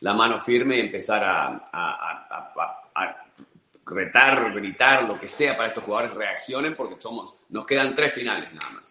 la 0.00 0.14
mano 0.14 0.40
firme 0.40 0.76
y 0.76 0.80
empezar 0.80 1.24
a, 1.24 1.68
a, 1.72 2.90
a 2.94 3.24
retar, 3.86 4.52
gritar, 4.52 5.04
lo 5.04 5.18
que 5.18 5.28
sea 5.28 5.56
para 5.56 5.68
estos 5.68 5.84
jugadores 5.84 6.14
reaccionen 6.14 6.74
porque 6.74 7.00
somos, 7.00 7.34
nos 7.48 7.66
quedan 7.66 7.94
tres 7.94 8.12
finales 8.12 8.52
nada 8.52 8.70
más. 8.70 8.83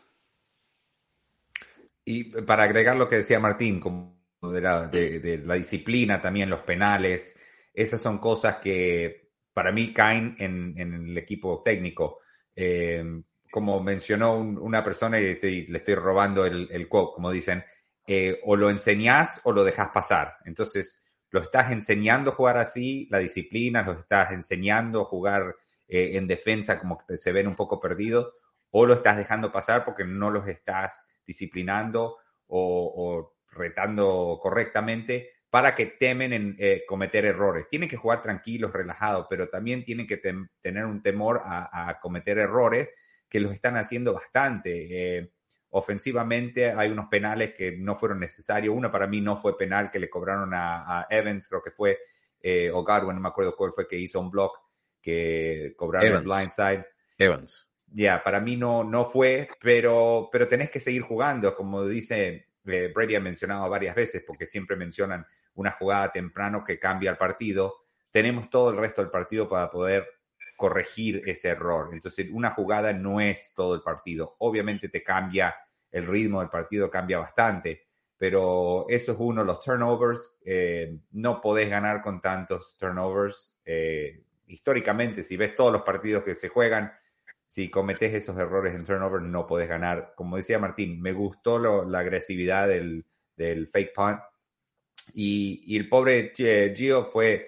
Y 2.05 2.25
para 2.41 2.63
agregar 2.63 2.95
lo 2.95 3.07
que 3.07 3.17
decía 3.17 3.39
Martín, 3.39 3.79
como 3.79 4.19
de 4.41 4.61
la, 4.61 4.87
de, 4.87 5.41
la 5.43 5.55
disciplina, 5.55 6.21
también 6.21 6.49
los 6.49 6.61
penales, 6.61 7.37
esas 7.73 8.01
son 8.01 8.17
cosas 8.17 8.57
que 8.57 9.31
para 9.53 9.71
mí 9.71 9.93
caen 9.93 10.35
en, 10.39 10.77
el 10.77 11.17
equipo 11.17 11.61
técnico. 11.63 12.19
Eh, 12.55 13.03
como 13.51 13.81
mencionó 13.83 14.37
una 14.37 14.83
persona, 14.83 15.19
y 15.19 15.67
le 15.67 15.77
estoy 15.77 15.95
robando 15.95 16.45
el, 16.45 16.67
el 16.71 16.87
quote, 16.89 17.13
como 17.15 17.31
dicen, 17.31 17.63
eh, 18.05 18.39
o 18.43 18.55
lo 18.55 18.69
enseñás 18.69 19.41
o 19.43 19.51
lo 19.51 19.63
dejas 19.63 19.89
pasar. 19.93 20.37
Entonces, 20.45 21.01
lo 21.29 21.39
estás 21.39 21.71
enseñando 21.71 22.31
a 22.31 22.35
jugar 22.35 22.57
así, 22.57 23.07
la 23.09 23.19
disciplina, 23.19 23.81
lo 23.83 23.93
estás 23.93 24.31
enseñando 24.31 25.01
a 25.01 25.05
jugar 25.05 25.55
eh, 25.87 26.17
en 26.17 26.27
defensa 26.27 26.79
como 26.79 27.03
que 27.07 27.17
se 27.17 27.31
ven 27.31 27.47
un 27.47 27.55
poco 27.55 27.79
perdidos, 27.79 28.33
o 28.71 28.85
lo 28.85 28.93
estás 28.93 29.17
dejando 29.17 29.51
pasar 29.51 29.83
porque 29.83 30.03
no 30.03 30.29
los 30.31 30.47
estás 30.47 31.07
disciplinando 31.25 32.17
o, 32.47 33.35
retando 33.51 34.39
correctamente 34.41 35.29
para 35.49 35.75
que 35.75 35.85
temen 35.85 36.33
en 36.33 36.55
eh, 36.57 36.83
cometer 36.87 37.25
errores. 37.25 37.67
Tienen 37.67 37.87
que 37.87 37.97
jugar 37.97 38.23
tranquilos, 38.23 38.73
relajados, 38.73 39.27
pero 39.29 39.49
también 39.49 39.83
tienen 39.83 40.07
que 40.07 40.17
tener 40.17 40.85
un 40.85 41.01
temor 41.01 41.41
a, 41.45 41.99
cometer 42.01 42.39
errores 42.39 42.89
que 43.29 43.39
los 43.39 43.53
están 43.53 43.77
haciendo 43.77 44.13
bastante. 44.13 45.17
Eh, 45.17 45.31
ofensivamente 45.69 46.71
hay 46.71 46.89
unos 46.89 47.07
penales 47.07 47.53
que 47.53 47.77
no 47.77 47.95
fueron 47.95 48.19
necesarios. 48.19 48.75
Uno 48.75 48.91
para 48.91 49.05
mí 49.05 49.21
no 49.21 49.37
fue 49.37 49.55
penal 49.55 49.91
que 49.91 49.99
le 49.99 50.09
cobraron 50.09 50.51
a, 50.53 51.05
Evans, 51.09 51.47
creo 51.47 51.61
que 51.61 51.71
fue, 51.71 51.99
eh, 52.41 52.71
o 52.71 52.83
Godwin, 52.83 53.15
no 53.15 53.21
me 53.21 53.29
acuerdo 53.29 53.55
cuál 53.55 53.71
fue, 53.71 53.87
que 53.87 53.97
hizo 53.97 54.19
un 54.19 54.31
block 54.31 54.57
que 54.99 55.75
cobraron 55.77 56.17
el 56.17 56.23
blindside. 56.23 56.85
Evans 57.19 57.67
ya, 57.93 58.23
para 58.23 58.39
mí 58.39 58.57
no, 58.57 58.83
no 58.83 59.05
fue, 59.05 59.47
pero, 59.61 60.29
pero 60.31 60.47
tenés 60.47 60.71
que 60.71 60.79
seguir 60.79 61.03
jugando, 61.03 61.55
como 61.55 61.85
dice 61.85 62.47
eh, 62.65 62.91
Brady 62.93 63.15
ha 63.15 63.19
mencionado 63.19 63.69
varias 63.69 63.95
veces, 63.95 64.23
porque 64.25 64.47
siempre 64.47 64.75
mencionan 64.75 65.25
una 65.55 65.71
jugada 65.71 66.11
temprano 66.11 66.63
que 66.63 66.79
cambia 66.79 67.11
el 67.11 67.17
partido. 67.17 67.83
Tenemos 68.09 68.49
todo 68.49 68.71
el 68.71 68.77
resto 68.77 69.01
del 69.01 69.11
partido 69.11 69.47
para 69.47 69.69
poder 69.69 70.07
corregir 70.57 71.21
ese 71.25 71.49
error. 71.49 71.89
Entonces, 71.93 72.27
una 72.31 72.51
jugada 72.51 72.93
no 72.93 73.21
es 73.21 73.53
todo 73.55 73.75
el 73.75 73.81
partido. 73.81 74.35
Obviamente 74.39 74.89
te 74.89 75.03
cambia 75.03 75.55
el 75.91 76.07
ritmo 76.07 76.39
del 76.39 76.49
partido, 76.49 76.89
cambia 76.89 77.19
bastante, 77.19 77.87
pero 78.17 78.85
eso 78.89 79.11
es 79.11 79.17
uno, 79.19 79.43
los 79.43 79.59
turnovers. 79.59 80.37
Eh, 80.43 80.97
no 81.11 81.41
podés 81.41 81.69
ganar 81.69 82.01
con 82.01 82.21
tantos 82.21 82.75
turnovers. 82.77 83.55
Eh, 83.65 84.23
históricamente, 84.47 85.23
si 85.23 85.37
ves 85.37 85.53
todos 85.53 85.71
los 85.71 85.83
partidos 85.83 86.23
que 86.23 86.33
se 86.33 86.49
juegan, 86.49 86.91
si 87.53 87.69
cometes 87.69 88.11
esos 88.15 88.35
errores 88.39 88.73
en 88.73 88.83
turnover 88.83 89.21
no 89.21 89.45
puedes 89.45 89.69
ganar. 89.69 90.13
Como 90.15 90.37
decía 90.37 90.57
Martín, 90.57 90.99
me 90.99 91.13
gustó 91.13 91.59
la 91.85 91.99
agresividad 91.99 92.67
del, 92.67 93.05
fake 93.71 93.93
punt. 93.93 94.19
Y, 95.13 95.77
el 95.77 95.87
pobre 95.87 96.33
Gio 96.35 97.05
fue 97.05 97.47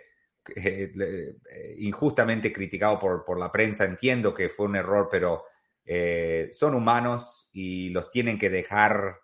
eh, 0.56 0.94
eh, 0.96 1.76
injustamente 1.80 2.54
criticado 2.54 3.00
por, 3.00 3.26
por, 3.26 3.40
la 3.40 3.52
prensa. 3.52 3.84
Entiendo 3.84 4.32
que 4.32 4.48
fue 4.48 4.68
un 4.68 4.76
error, 4.76 5.08
pero 5.10 5.46
eh, 5.84 6.52
son 6.54 6.76
humanos 6.76 7.50
y 7.52 7.90
los 7.90 8.12
tienen 8.12 8.38
que 8.38 8.52
dejar 8.52 9.22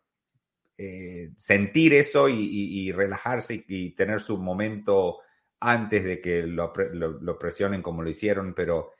sentir 1.35 1.93
eso 1.93 2.27
y, 2.27 2.91
relajarse 2.91 3.65
y, 3.67 3.91
tener 3.91 4.19
su 4.19 4.39
momento 4.39 5.19
antes 5.59 6.03
de 6.03 6.19
que 6.19 6.41
lo, 6.41 6.73
lo, 6.73 7.37
presionen 7.37 7.83
como 7.83 8.01
lo 8.01 8.09
hicieron. 8.09 8.55
Pero 8.55 8.93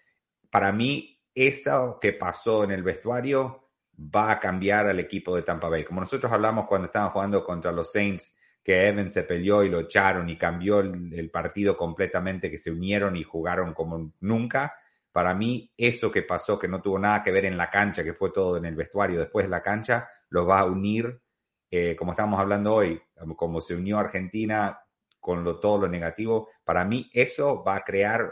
para 0.52 0.72
mí, 0.72 1.21
eso 1.34 1.98
que 2.00 2.14
pasó 2.14 2.64
en 2.64 2.72
el 2.72 2.84
vestuario 2.84 3.70
va 3.98 4.32
a 4.32 4.40
cambiar 4.40 4.88
al 4.88 5.00
equipo 5.00 5.36
de 5.36 5.44
Tampa 5.44 5.70
Bay. 5.70 5.84
Como 5.84 6.00
nosotros 6.00 6.32
hablamos 6.32 6.66
cuando 6.68 6.88
estaban 6.88 7.12
jugando 7.12 7.44
contra 7.44 7.72
los 7.72 7.92
Saints 7.92 8.36
que 8.64 8.88
Evans 8.88 9.14
se 9.14 9.24
peleó 9.24 9.64
y 9.64 9.70
lo 9.70 9.82
echaron 9.82 10.30
y 10.30 10.38
cambió 10.38 10.80
el, 10.80 11.30
partido 11.32 11.76
completamente, 11.76 12.52
que 12.52 12.58
se 12.58 12.72
unieron 12.72 13.16
y 13.16 13.24
jugaron 13.24 13.74
como 13.74 14.14
nunca. 14.20 14.76
Para 15.12 15.34
mí, 15.34 15.72
eso 15.76 16.12
que 16.12 16.22
pasó, 16.22 16.60
que 16.60 16.68
no 16.68 16.82
tuvo 16.82 17.00
nada 17.00 17.24
que 17.24 17.32
ver 17.32 17.46
en 17.46 17.58
la 17.58 17.70
cancha, 17.70 18.04
que 18.04 18.14
fue 18.14 18.32
todo 18.32 18.58
en 18.58 18.66
el 18.66 18.76
vestuario 18.76 19.20
después 19.20 19.46
de 19.46 19.50
la 19.50 19.62
cancha, 19.62 20.08
lo 20.30 20.46
va 20.46 20.60
a 20.60 20.66
unir, 20.66 21.22
eh, 21.70 21.96
como 21.96 22.12
estamos 22.12 22.40
hablando 22.40 22.74
hoy, 22.74 23.02
como 23.36 23.62
se 23.62 23.76
unió 23.76 23.98
Argentina 23.98 24.80
con 25.20 25.44
lo, 25.44 25.60
todo 25.60 25.80
lo 25.80 25.88
negativo. 25.88 26.50
Para 26.64 26.86
mí, 26.86 27.10
eso 27.14 27.64
va 27.64 27.78
a 27.78 27.84
crear 27.84 28.32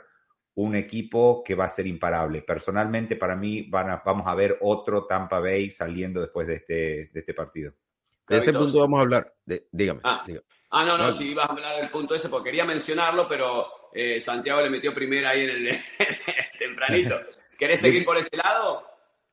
un 0.61 0.75
equipo 0.75 1.41
que 1.43 1.55
va 1.55 1.65
a 1.65 1.69
ser 1.69 1.87
imparable. 1.87 2.41
Personalmente, 2.41 3.15
para 3.15 3.35
mí, 3.35 3.61
van 3.69 4.01
vamos 4.05 4.27
a 4.27 4.35
ver 4.35 4.57
otro 4.61 5.05
Tampa 5.05 5.39
Bay 5.39 5.69
saliendo 5.69 6.19
después 6.19 6.47
de 6.47 6.55
este, 6.55 6.73
de 7.13 7.19
este 7.19 7.33
partido. 7.33 7.73
De 8.27 8.37
ese 8.37 8.51
punto 8.51 8.79
vamos 8.79 8.99
a 8.99 9.01
hablar. 9.01 9.33
dígame, 9.71 10.01
ah. 10.03 10.23
ah. 10.71 10.85
no, 10.85 10.97
no, 10.97 11.13
si 11.13 11.29
ibas 11.29 11.47
a 11.47 11.53
hablar 11.53 11.77
del 11.79 11.89
punto 11.89 12.13
ese, 12.13 12.27
porque 12.27 12.49
quería 12.49 12.65
mencionarlo, 12.65 13.27
pero 13.27 13.67
eh, 13.93 14.19
Santiago 14.19 14.61
le 14.61 14.69
metió 14.69 14.93
primero 14.93 15.29
ahí 15.29 15.41
en 15.43 15.49
el 15.49 15.79
tempranito. 16.59 17.15
¿Querés 17.57 17.79
seguir 17.79 18.03
por 18.03 18.17
ese 18.17 18.35
lado? 18.35 18.83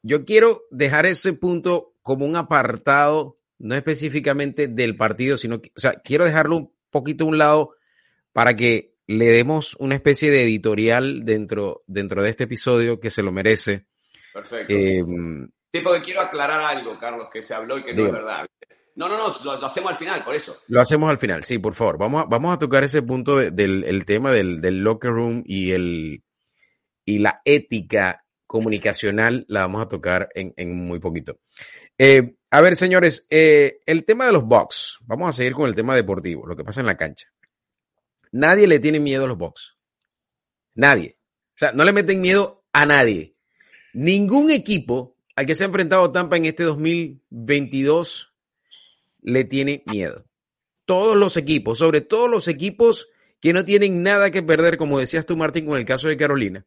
Yo 0.03 0.25
quiero 0.25 0.63
dejar 0.71 1.07
ese 1.07 1.33
punto 1.33 1.95
como 2.03 2.25
un 2.25 2.37
apartado, 2.37 3.37
no 3.59 3.75
específicamente 3.75 4.69
del 4.69 4.97
partido, 4.97 5.37
sino 5.39 5.61
que, 5.61 5.73
o 5.77 5.81
sea, 5.81 5.95
quiero 5.95 6.25
dejarlo 6.25 6.57
un 6.57 6.73
poquito 6.91 7.25
a 7.25 7.29
un 7.29 7.39
lado 7.39 7.75
para 8.33 8.55
que 8.55 8.96
le 9.07 9.27
demos 9.27 9.77
una 9.79 9.95
especie 9.95 10.31
de 10.31 10.43
editorial 10.43 11.25
dentro, 11.25 11.81
dentro 11.87 12.23
de 12.23 12.31
este 12.31 12.45
episodio 12.45 12.99
que 12.99 13.11
se 13.11 13.23
lo 13.23 13.33
merece. 13.33 13.87
Perfecto. 14.33 14.73
Eh, 14.73 15.05
sí, 15.73 15.81
porque 15.81 16.03
quiero 16.03 16.21
aclarar 16.21 16.61
algo, 16.61 16.99
Carlos, 16.99 17.29
que 17.33 17.43
se 17.43 17.55
habló 17.55 17.79
y 17.79 17.85
que 17.85 17.95
no 17.95 18.07
es 18.07 18.13
verdad. 18.13 18.47
No, 18.97 19.09
no, 19.09 19.19
no, 19.19 19.35
lo, 19.45 19.67
hacemos 19.67 19.91
al 19.91 19.97
final, 19.97 20.25
por 20.25 20.35
eso. 20.35 20.57
Lo 20.69 20.81
hacemos 20.81 21.11
al 21.11 21.19
final, 21.19 21.45
sí, 21.45 21.59
por 21.59 21.75
favor. 21.75 21.99
Vamos 21.99 22.23
a, 22.23 22.25
vamos 22.25 22.55
a 22.55 22.59
tocar 22.59 22.83
ese 22.83 23.03
punto 23.03 23.37
del 23.37 24.05
tema 24.07 24.33
del, 24.33 24.83
locker 24.83 25.11
room 25.11 25.43
y, 25.47 25.73
el, 25.73 26.25
y 27.05 27.19
la 27.19 27.43
ética 27.45 28.25
comunicacional, 28.47 29.45
la 29.49 29.63
vamos 29.63 29.83
a 29.83 29.89
tocar 29.89 30.29
en, 30.35 30.77
muy 30.77 30.99
poquito. 30.99 31.41
Eh, 31.99 32.33
a 32.51 32.61
ver, 32.61 32.77
señores, 32.77 33.27
eh, 33.29 33.79
el 33.85 34.05
tema 34.05 34.27
de 34.27 34.33
los 34.33 34.45
box. 34.45 34.99
Vamos 35.03 35.29
a 35.29 35.33
seguir 35.33 35.53
con 35.53 35.69
el 35.69 35.75
tema 35.75 35.95
deportivo, 35.95 36.47
lo 36.47 36.57
que 36.57 36.65
pasa 36.65 36.81
en 36.81 36.87
la 36.87 36.97
cancha. 36.97 37.29
Nadie 38.33 38.67
le 38.67 38.79
tiene 38.79 39.01
miedo 39.01 39.25
a 39.25 39.29
los 39.29 39.39
box. 39.39 39.77
Nadie. 40.75 41.19
O 41.55 41.59
sea, 41.59 41.73
no 41.73 41.85
le 41.85 41.93
meten 41.93 42.21
miedo 42.21 42.65
a 42.73 42.85
nadie. 42.87 43.35
Ningún 43.95 44.51
equipo 44.51 45.17
al 45.37 45.47
que 45.47 45.55
se 45.55 45.65
ha 45.65 45.67
enfrentado 45.67 46.13
Tampa 46.13 46.37
en 46.37 46.47
este 46.47 46.65
2022 46.65 48.35
le 49.23 49.45
tiene 49.45 49.83
miedo. 49.87 50.25
Todos 50.85 51.17
los 51.17 51.37
equipos, 51.37 51.79
sobre 51.79 52.01
todo 52.01 52.29
los 52.29 52.49
equipos 52.49 53.09
que 53.41 53.53
no 53.53 53.65
tienen 53.65 54.03
nada 54.03 54.31
que 54.31 54.43
perder, 54.43 54.77
como 54.77 54.99
decías 54.99 55.27
tú, 55.27 55.37
Martín, 55.37 55.67
con 55.67 55.79
el 55.79 55.85
caso 55.85 56.09
de 56.09 56.17
Carolina, 56.17 56.67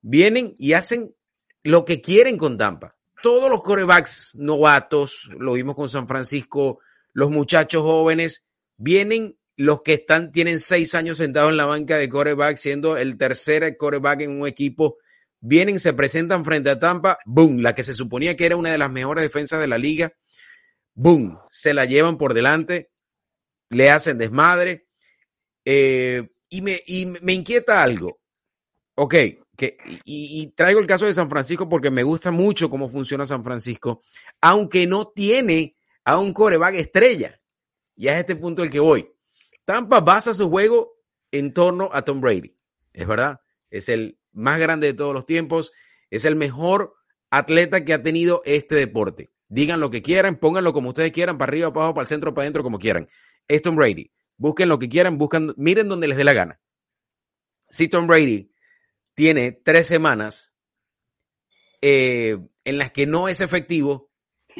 vienen 0.00 0.54
y 0.58 0.74
hacen 0.74 1.14
lo 1.62 1.84
que 1.84 2.00
quieren 2.00 2.38
con 2.38 2.56
Tampa. 2.56 2.96
Todos 3.22 3.50
los 3.50 3.62
corebacks 3.62 4.34
novatos, 4.36 5.30
lo 5.38 5.54
vimos 5.54 5.74
con 5.74 5.88
San 5.88 6.06
Francisco, 6.06 6.78
los 7.12 7.30
muchachos 7.30 7.82
jóvenes, 7.82 8.44
vienen 8.76 9.36
los 9.58 9.82
que 9.82 9.94
están, 9.94 10.30
tienen 10.30 10.60
seis 10.60 10.94
años 10.94 11.16
sentados 11.16 11.50
en 11.50 11.56
la 11.56 11.66
banca 11.66 11.96
de 11.96 12.08
coreback, 12.08 12.56
siendo 12.56 12.96
el 12.96 13.18
tercer 13.18 13.76
coreback 13.76 14.20
en 14.20 14.40
un 14.40 14.46
equipo, 14.46 14.98
vienen, 15.40 15.80
se 15.80 15.92
presentan 15.92 16.44
frente 16.44 16.70
a 16.70 16.78
Tampa, 16.78 17.18
boom, 17.26 17.58
la 17.58 17.74
que 17.74 17.82
se 17.82 17.92
suponía 17.92 18.36
que 18.36 18.46
era 18.46 18.54
una 18.54 18.70
de 18.70 18.78
las 18.78 18.90
mejores 18.90 19.24
defensas 19.24 19.58
de 19.58 19.66
la 19.66 19.76
liga, 19.76 20.12
boom, 20.94 21.40
se 21.50 21.74
la 21.74 21.86
llevan 21.86 22.18
por 22.18 22.34
delante, 22.34 22.92
le 23.70 23.90
hacen 23.90 24.16
desmadre. 24.16 24.86
Eh, 25.64 26.22
y, 26.48 26.62
me, 26.62 26.80
me 27.20 27.32
inquieta 27.32 27.82
algo. 27.82 28.20
Ok, 28.94 29.14
que, 29.56 29.76
y, 30.04 30.46
traigo 30.52 30.78
el 30.78 30.86
caso 30.86 31.06
de 31.06 31.14
San 31.14 31.28
Francisco 31.28 31.68
porque 31.68 31.90
me 31.90 32.04
gusta 32.04 32.30
mucho 32.30 32.70
cómo 32.70 32.88
funciona 32.88 33.26
San 33.26 33.42
Francisco, 33.42 34.02
aunque 34.40 34.86
no 34.86 35.08
tiene 35.08 35.74
a 36.04 36.16
un 36.16 36.32
coreback 36.32 36.76
estrella. 36.76 37.40
Y 37.96 38.06
a 38.06 38.20
este 38.20 38.36
punto 38.36 38.62
el 38.62 38.70
que 38.70 38.78
voy. 38.78 39.10
Tampa 39.68 40.00
basa 40.00 40.32
su 40.32 40.48
juego 40.48 40.96
en 41.30 41.52
torno 41.52 41.90
a 41.92 42.00
Tom 42.00 42.22
Brady. 42.22 42.56
Es 42.94 43.06
verdad, 43.06 43.42
es 43.68 43.90
el 43.90 44.18
más 44.32 44.58
grande 44.58 44.86
de 44.86 44.94
todos 44.94 45.12
los 45.12 45.26
tiempos, 45.26 45.72
es 46.08 46.24
el 46.24 46.36
mejor 46.36 46.94
atleta 47.28 47.84
que 47.84 47.92
ha 47.92 48.02
tenido 48.02 48.40
este 48.46 48.76
deporte. 48.76 49.28
Digan 49.46 49.80
lo 49.80 49.90
que 49.90 50.00
quieran, 50.00 50.36
pónganlo 50.36 50.72
como 50.72 50.88
ustedes 50.88 51.12
quieran, 51.12 51.36
para 51.36 51.50
arriba, 51.50 51.70
para 51.70 51.84
abajo, 51.84 51.96
para 51.96 52.04
el 52.04 52.08
centro, 52.08 52.32
para 52.32 52.44
adentro, 52.44 52.62
como 52.62 52.78
quieran. 52.78 53.10
Es 53.46 53.60
Tom 53.60 53.76
Brady. 53.76 54.10
Busquen 54.38 54.70
lo 54.70 54.78
que 54.78 54.88
quieran, 54.88 55.18
buscan, 55.18 55.52
miren 55.58 55.90
donde 55.90 56.08
les 56.08 56.16
dé 56.16 56.24
la 56.24 56.32
gana. 56.32 56.58
Si 57.68 57.88
Tom 57.88 58.06
Brady 58.06 58.50
tiene 59.12 59.52
tres 59.52 59.86
semanas 59.86 60.54
eh, 61.82 62.38
en 62.64 62.78
las 62.78 62.90
que 62.90 63.04
no 63.04 63.28
es 63.28 63.42
efectivo, 63.42 64.10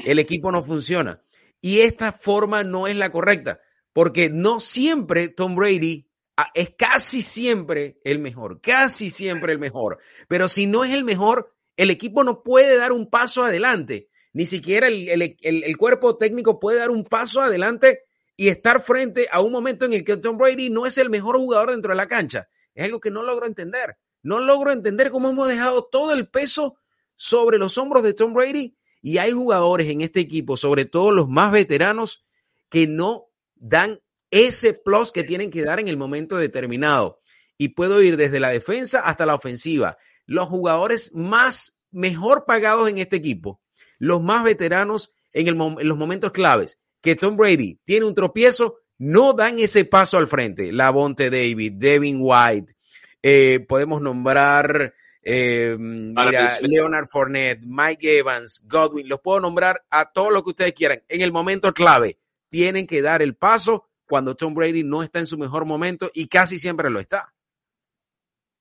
el 0.05 0.19
equipo 0.19 0.53
no 0.53 0.62
funciona. 0.62 1.25
Y 1.62 1.81
esta 1.81 2.12
forma 2.12 2.62
no 2.62 2.87
es 2.87 2.97
la 2.97 3.11
correcta, 3.11 3.62
porque 3.99 4.31
no 4.31 4.61
siempre 4.61 5.26
Tom 5.26 5.57
Brady 5.57 6.09
ah, 6.37 6.52
es 6.55 6.71
casi 6.78 7.21
siempre 7.21 7.99
el 8.05 8.21
mejor, 8.21 8.61
casi 8.61 9.11
siempre 9.11 9.52
el 9.52 9.59
mejor. 9.59 9.99
Pero 10.28 10.49
si 10.49 10.69
no 10.69 10.85
es 10.85 10.93
el 10.93 11.02
mejor, 11.02 11.52
el 11.76 11.90
equipo 11.90 12.23
no 12.23 12.45
puede 12.45 12.76
dar 12.76 12.93
un 12.93 13.11
paso 13.11 13.43
adelante. 13.43 14.09
Ni 14.33 14.47
siquiera 14.47 14.87
el, 14.87 15.76
cuerpo 15.76 16.17
técnico 16.17 16.61
puede 16.61 16.78
dar 16.78 16.90
un 16.90 17.02
paso 17.02 17.40
adelante 17.40 18.05
y 18.37 18.50
estar 18.50 18.83
frente 18.83 19.26
a 19.33 19.40
un 19.40 19.50
momento 19.50 19.85
en 19.85 19.95
el 19.95 20.05
que 20.05 20.17
Tom 20.17 20.38
Brady 20.38 20.71
no 20.71 20.87
es 20.87 20.97
el 20.99 21.11
mejor 21.11 21.37
jugador 21.37 21.73
dentro 21.73 21.90
de 21.90 21.97
la 21.97 22.07
cancha. 22.07 22.49
Es 22.76 22.85
algo 22.85 23.00
que 23.00 23.11
no 23.11 23.25
logro 23.25 23.47
entender. 23.47 23.97
No 24.23 24.38
logro 24.38 24.71
entender 24.71 25.11
cómo 25.11 25.31
hemos 25.31 25.49
dejado 25.49 25.83
todo 25.83 26.12
el 26.12 26.28
peso 26.28 26.76
sobre 27.17 27.59
los 27.59 27.76
hombros 27.78 28.05
de 28.05 28.14
Tom 28.14 28.33
Brady 28.33 28.76
y 29.02 29.19
hay 29.19 29.33
jugadores 29.33 29.88
en 29.88 30.02
este 30.02 30.21
equipo, 30.21 30.57
sobre 30.57 30.85
todo 30.85 31.11
los 31.11 31.28
más 31.28 31.50
veteranos, 31.50 32.25
que 32.71 32.87
no 32.87 33.28
dan 33.61 34.00
ese 34.31 34.75
plus 34.75 35.12
que 35.12 35.25
tienen 35.25 35.50
que 35.50 35.65
dar 35.65 35.81
en 35.81 35.88
el 35.88 35.97
momento 35.97 36.37
determinado. 36.37 37.21
Y 37.57 37.69
puedo 37.69 38.03
ir 38.03 38.17
desde 38.17 38.41
la 38.41 38.50
defensa 38.50 39.00
hasta 39.00 39.27
la 39.27 39.35
ofensiva. 39.35 39.97
Los 40.27 40.49
jugadores 40.49 41.12
más 41.15 41.81
mejor 41.91 42.45
pagados 42.47 42.88
en 42.88 42.99
este 42.99 43.17
equipo 43.17 43.61
los 43.99 44.23
más 44.23 44.45
veteranos 44.45 45.12
en, 45.33 45.47
los 45.57 45.97
momentos 45.97 46.33
claves, 46.33 46.79
que 47.00 47.17
Tom 47.17 47.37
Brady 47.37 47.79
tiene 47.85 48.07
un 48.07 48.15
tropiezo, 48.15 48.79
no 48.97 49.33
dan 49.33 49.59
ese 49.59 49.85
paso 49.85 50.17
al 50.17 50.29
frente. 50.29 50.73
Lavonte 50.73 51.31
David, 51.31 51.75
Devin 51.77 52.19
White, 52.21 52.75
eh, 53.23 53.65
podemos 53.69 54.00
nombrar 54.00 54.95
eh, 55.23 55.77
Leonard 55.79 57.07
Fournette, 57.09 57.62
Mike 57.65 58.19
Evans, 58.19 58.62
Godwin, 58.67 59.09
los 59.09 59.21
puedo 59.21 59.41
nombrar 59.41 59.85
a 59.91 60.11
todos 60.11 60.33
los 60.33 60.43
que 60.43 60.50
ustedes 60.50 60.73
quieran. 60.73 61.03
En 61.09 61.21
el 61.21 61.33
momento 61.33 61.73
clave, 61.73 62.19
tienen 62.49 62.87
que 62.87 63.02
dar 63.02 63.23
el 63.23 63.37
paso 63.37 63.88
cuando 64.07 64.35
Tom 64.35 64.55
Brady 64.55 64.85
no 64.85 65.02
está 65.02 65.19
en 65.19 65.26
su 65.26 65.38
mejor 65.38 65.64
momento 65.64 66.11
y 66.14 66.28
casi 66.28 66.59
siempre 66.59 66.90
lo 66.90 66.99
está. 66.99 67.33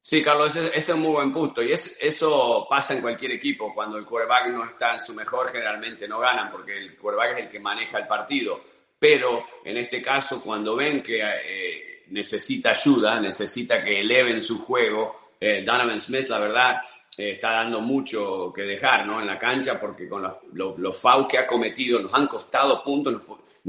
Sí, 0.01 0.24
Carlos, 0.24 0.56
ese, 0.56 0.72
es 0.77 0.88
un 0.89 1.01
muy 1.01 1.12
buen 1.12 1.34
punto. 1.34 1.62
Y 1.62 1.74
eso 1.74 2.65
pasa 2.70 2.94
en 2.94 3.01
cualquier 3.01 3.32
equipo. 3.32 3.74
Cuando 3.74 3.98
el 3.98 4.06
quarterback 4.06 4.48
no 4.48 4.63
está 4.63 4.94
en 4.94 5.00
su 5.01 5.13
mejor, 5.13 5.50
generalmente 5.50 6.08
no 6.08 6.20
ganan, 6.20 6.50
porque 6.50 6.77
el 6.77 6.96
quarterback 6.96 7.38
es 7.38 7.44
el 7.44 7.50
que 7.50 7.60
maneja 7.60 8.00
el 8.00 8.08
partido. 8.08 8.62
Pero 8.98 9.46
en 9.65 9.77
este 9.77 10.01
caso, 10.01 10.41
cuando 10.41 10.75
ven 10.75 11.03
que 11.03 11.22
eh, 11.22 12.03
necesita 12.08 12.72
ayuda, 12.72 13.20
necesita 13.20 13.84
que 13.84 14.00
eleven 14.00 14.41
su 14.41 14.60
juego, 14.60 15.34
eh, 15.39 15.63
Donovan 15.65 16.00
Smith, 16.00 16.29
la 16.29 16.39
verdad, 16.39 16.82
eh, 17.17 17.32
está 17.32 17.51
dando 17.51 17.82
mucho 17.82 18.51
que 18.53 18.62
dejar 18.62 19.06
¿no? 19.06 19.20
en 19.20 19.27
la 19.27 19.38
cancha, 19.38 19.79
porque 19.79 20.08
con 20.08 20.22
los, 20.22 20.79
los, 20.79 21.01
que 21.27 21.38
ha 21.38 21.46
cometido 21.46 22.00
nos 22.00 22.13
han 22.13 22.27
costado 22.27 22.84
puntos, 22.84 23.22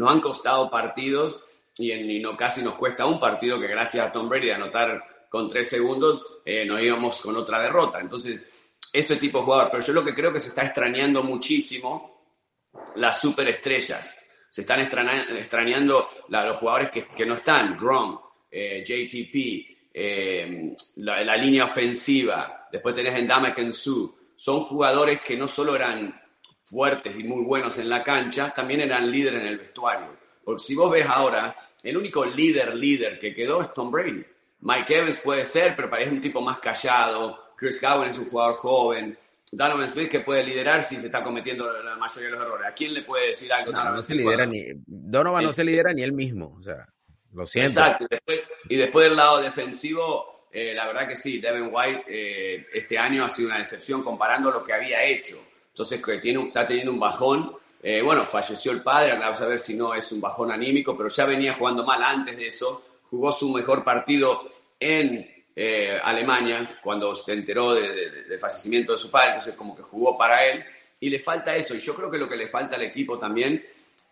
han 0.09 0.21
costado 0.21 0.71
partidos, 0.71 1.41
y, 1.77 1.93
en, 1.93 2.23
no, 2.23 2.37
casi 2.37 2.63
nos 2.63 2.75
cuesta 2.75 3.07
un 3.07 3.21
partido 3.21 3.61
que 3.61 3.69
gracias 3.69 4.07
a 4.07 4.13
Tom 4.13 4.29
Brady 4.29 4.51
anotar 4.51 5.27
con 5.29 5.49
tres 5.49 5.69
segundos 5.69 6.25
eh, 6.45 6.65
nos 6.65 6.81
íbamos 6.81 7.21
con 7.21 7.37
otra 7.37 7.61
derrota. 7.61 8.01
Entonces, 8.01 8.45
ese 8.93 9.17
tipo 9.17 9.39
de 9.39 9.45
jugador. 9.45 9.69
Pero 9.71 9.83
yo 9.83 9.93
lo 9.93 10.05
que 10.05 10.15
creo 10.15 10.33
que 10.33 10.41
se 10.41 10.49
está 10.49 10.65
extrañando 10.65 11.23
muchísimo 11.23 12.25
las 12.97 13.21
superestrellas. 13.21 14.17
Se 14.51 14.63
están 14.63 14.81
extrañando 14.81 16.09
los 16.29 16.57
jugadores 16.57 16.91
que, 16.91 17.27
no 17.27 17.35
están. 17.35 17.77
Gronk, 17.77 18.21
eh, 18.51 18.83
JPP, 18.85 19.91
eh, 19.93 20.75
la, 20.97 21.37
línea 21.37 21.65
ofensiva, 21.65 22.69
después 22.73 22.95
tenés 22.95 23.15
Endame 23.15 23.53
Kensu, 23.53 24.17
son 24.35 24.61
jugadores 24.61 25.21
que 25.21 25.37
no 25.37 25.49
solo 25.49 25.77
eran 25.77 26.19
fuertes 26.69 27.15
y 27.19 27.25
muy 27.25 27.45
buenos 27.45 27.79
en 27.79 27.89
la 27.89 28.03
cancha, 28.03 28.53
también 28.55 28.81
eran 28.81 29.11
líderes 29.11 29.41
en 29.41 29.47
el 29.47 29.59
vestuario. 29.59 30.17
Porque 30.45 30.63
si 30.63 30.75
vos 30.75 30.91
ves 30.91 31.07
ahora, 31.07 31.55
el 31.83 31.97
único 31.97 32.25
líder, 32.25 32.75
líder 32.75 33.19
que 33.19 33.35
quedó 33.35 33.63
es 33.63 33.73
Tom 33.75 33.91
Brady. 33.91 34.25
Mike 34.61 34.99
Evans 34.99 35.19
puede 35.19 35.47
ser, 35.47 35.77
pero 35.77 35.91
parece 35.91 36.11
un 36.11 36.21
tipo 36.21 36.41
más 36.41 36.59
callado. 36.59 37.53
Chris 37.57 37.81
Gowen 37.81 38.11
es 38.11 38.19
un 38.19 38.29
jugador 38.29 38.55
joven. 38.57 39.19
Donovan 39.51 39.89
Smith 39.89 40.11
que 40.11 40.21
puede 40.21 40.45
liderar 40.45 40.83
si 40.83 40.97
se 41.01 41.07
está 41.07 41.25
cometiendo 41.25 41.71
la 41.83 41.97
mayoría 41.97 42.29
de 42.29 42.37
los 42.37 42.45
errores. 42.45 42.67
¿A 42.69 42.75
quién 42.75 42.93
le 42.93 43.03
puede 43.03 43.29
decir 43.29 43.53
algo? 43.53 43.73
No, 43.73 43.93
no 43.93 44.03
se 44.03 44.15
lidera 44.15 44.47
ni, 44.47 44.65
Donovan 44.87 45.45
no 45.45 45.53
se 45.53 45.65
lidera 45.65 45.93
ni 45.93 46.03
él 46.03 46.13
mismo. 46.13 46.55
O 46.59 46.63
sea, 46.63 46.87
lo 47.33 47.47
siento. 47.47 47.81
Exacto. 47.81 48.07
Y 48.69 48.77
después, 48.77 49.09
del 49.09 49.17
lado 49.17 49.41
defensivo, 49.41 50.49
eh, 50.53 50.75
la 50.75 50.87
verdad 50.87 51.09
que 51.09 51.17
sí, 51.17 51.39
Devin 51.41 51.71
White 51.73 52.05
eh, 52.09 52.67
este 52.75 52.99
año 52.99 53.25
ha 53.25 53.31
sido 53.31 53.49
una 53.49 53.59
decepción 53.59 54.03
comparando 54.03 54.51
lo 54.51 54.65
que 54.65 54.75
había 54.75 55.03
hecho. 55.05 55.39
Entonces, 55.79 56.05
que 56.05 56.19
tiene, 56.19 56.49
está 56.49 56.67
teniendo 56.67 56.91
un 56.91 56.99
bajón. 56.99 57.53
Eh, 57.81 58.03
bueno, 58.03 58.27
falleció 58.27 58.73
el 58.73 58.83
padre, 58.83 59.17
vamos 59.17 59.41
a 59.41 59.47
ver 59.47 59.61
si 59.61 59.77
no 59.77 59.95
es 59.95 60.11
un 60.11 60.21
bajón 60.21 60.51
anímico, 60.51 60.97
pero 60.97 61.09
ya 61.09 61.25
venía 61.25 61.55
jugando 61.55 61.85
mal 61.85 62.03
antes 62.03 62.37
de 62.37 62.49
eso. 62.49 62.83
Jugó 63.09 63.31
su 63.31 63.49
mejor 63.53 63.85
partido 63.85 64.49
en 64.81 65.45
eh, 65.55 65.97
Alemania 66.03 66.81
cuando 66.83 67.15
se 67.15 67.33
enteró 67.33 67.75
del 67.75 68.41
fallecimiento 68.41 68.95
de 68.95 68.99
su 68.99 69.09
padre, 69.09 69.29
entonces 69.29 69.55
como 69.55 69.77
que 69.77 69.83
jugó 69.85 70.19
para 70.19 70.45
él 70.49 70.65
y 70.99 71.11
le 71.11 71.21
falta 71.21 71.55
eso. 71.55 71.77
Y 71.77 71.79
yo 71.79 71.95
creo 71.95 72.11
que 72.11 72.19
lo 72.19 72.29
que 72.29 72.35
le 72.35 72.49
falta 72.49 72.75
al 72.75 72.83
equipo 72.83 73.17
también 73.17 73.65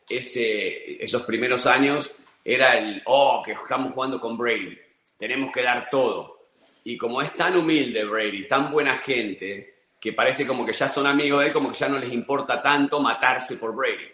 es 0.08 0.36
esos 0.36 1.22
primeros 1.22 1.66
años 1.66 2.08
era 2.44 2.78
el, 2.78 3.02
oh, 3.06 3.42
que 3.44 3.54
estamos 3.54 3.92
jugando 3.92 4.20
con 4.20 4.38
Brady, 4.38 4.78
tenemos 5.18 5.50
que 5.52 5.64
dar 5.64 5.88
todo. 5.90 6.46
Y 6.84 6.96
como 6.96 7.20
es 7.20 7.34
tan 7.34 7.56
humilde 7.56 8.04
Brady, 8.04 8.46
tan 8.46 8.70
buena 8.70 8.98
gente, 8.98 9.75
que 10.00 10.12
parece 10.12 10.46
como 10.46 10.64
que 10.64 10.72
ya 10.72 10.88
son 10.88 11.06
amigos 11.06 11.40
de 11.40 11.46
él, 11.46 11.52
como 11.52 11.70
que 11.70 11.78
ya 11.78 11.88
no 11.88 11.98
les 11.98 12.12
importa 12.12 12.62
tanto 12.62 13.00
matarse 13.00 13.56
por 13.56 13.74
Brady. 13.74 14.08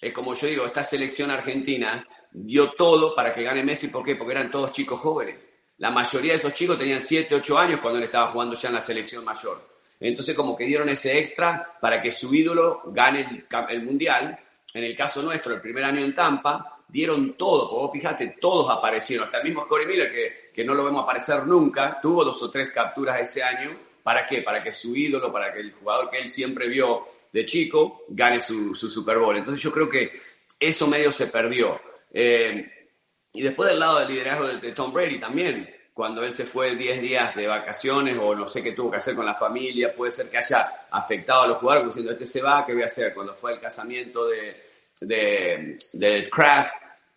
Es 0.00 0.12
como 0.12 0.34
yo 0.34 0.46
digo, 0.46 0.66
esta 0.66 0.82
selección 0.82 1.30
argentina 1.30 2.06
dio 2.30 2.72
todo 2.72 3.14
para 3.14 3.34
que 3.34 3.42
gane 3.42 3.64
Messi, 3.64 3.88
¿por 3.88 4.04
qué? 4.04 4.16
Porque 4.16 4.32
eran 4.32 4.50
todos 4.50 4.72
chicos 4.72 5.00
jóvenes. 5.00 5.44
La 5.78 5.90
mayoría 5.90 6.32
de 6.32 6.38
esos 6.38 6.54
chicos 6.54 6.78
tenían 6.78 7.00
7, 7.00 7.34
8 7.34 7.58
años 7.58 7.80
cuando 7.80 7.98
él 7.98 8.04
estaba 8.04 8.30
jugando 8.30 8.56
ya 8.56 8.68
en 8.68 8.74
la 8.74 8.80
selección 8.80 9.24
mayor. 9.24 9.78
Entonces 10.00 10.34
como 10.36 10.56
que 10.56 10.64
dieron 10.64 10.88
ese 10.88 11.18
extra 11.18 11.76
para 11.80 12.00
que 12.00 12.12
su 12.12 12.32
ídolo 12.34 12.82
gane 12.86 13.46
el, 13.70 13.82
mundial. 13.82 14.38
En 14.72 14.84
el 14.84 14.96
caso 14.96 15.22
nuestro, 15.22 15.54
el 15.54 15.60
primer 15.60 15.84
año 15.84 16.04
en 16.04 16.14
Tampa, 16.14 16.82
dieron 16.86 17.34
todo. 17.34 17.68
Como 17.68 17.90
fíjate, 17.90 18.36
todos 18.40 18.70
aparecieron. 18.70 19.26
Hasta 19.26 19.38
el 19.38 19.44
mismo 19.44 19.66
Corey 19.66 19.86
Miller, 19.86 20.12
que, 20.12 20.50
que 20.52 20.64
no 20.64 20.74
lo 20.74 20.84
vemos 20.84 21.02
aparecer 21.02 21.46
nunca, 21.46 21.98
tuvo 22.00 22.24
dos 22.24 22.40
o 22.42 22.50
tres 22.50 22.70
capturas 22.70 23.20
ese 23.20 23.42
año. 23.42 23.87
¿Para 24.02 24.26
qué? 24.26 24.42
Para 24.42 24.62
que 24.62 24.72
su 24.72 24.96
ídolo, 24.96 25.32
para 25.32 25.52
que 25.52 25.60
el 25.60 25.72
jugador 25.72 26.10
que 26.10 26.18
él 26.18 26.28
siempre 26.28 26.68
vio 26.68 27.06
de 27.32 27.44
chico, 27.44 28.04
gane 28.08 28.40
su, 28.40 28.74
Super 28.74 29.18
Bowl. 29.18 29.36
Entonces 29.36 29.62
yo 29.62 29.70
creo 29.70 29.88
que 29.88 30.12
eso 30.58 30.86
medio 30.86 31.12
se 31.12 31.26
perdió. 31.26 31.80
Eh, 32.12 32.78
y 33.32 33.42
después 33.42 33.68
del 33.70 33.80
lado 33.80 34.00
del 34.00 34.08
liderazgo 34.08 34.48
de, 34.48 34.72
Tom 34.72 34.92
Brady 34.92 35.20
también, 35.20 35.68
cuando 35.92 36.24
él 36.24 36.32
se 36.32 36.46
fue 36.46 36.76
10 36.76 37.02
días 37.02 37.34
de 37.34 37.46
vacaciones 37.46 38.16
o 38.20 38.34
no 38.34 38.48
sé 38.48 38.62
qué 38.62 38.72
tuvo 38.72 38.90
que 38.90 38.96
hacer 38.96 39.14
con 39.14 39.26
la 39.26 39.34
familia, 39.34 39.94
puede 39.94 40.12
ser 40.12 40.30
que 40.30 40.38
haya 40.38 40.86
afectado 40.90 41.42
a 41.42 41.46
los 41.48 41.58
jugadores 41.58 41.88
diciendo, 41.88 42.12
este 42.12 42.26
se 42.26 42.42
va, 42.42 42.64
¿qué 42.64 42.72
voy 42.72 42.82
a 42.82 42.86
hacer? 42.86 43.12
Cuando 43.12 43.34
fue 43.34 43.54
el 43.54 43.60
casamiento 43.60 44.26
de, 44.26 44.56
de, 45.00 46.28
Kraft, 46.30 46.72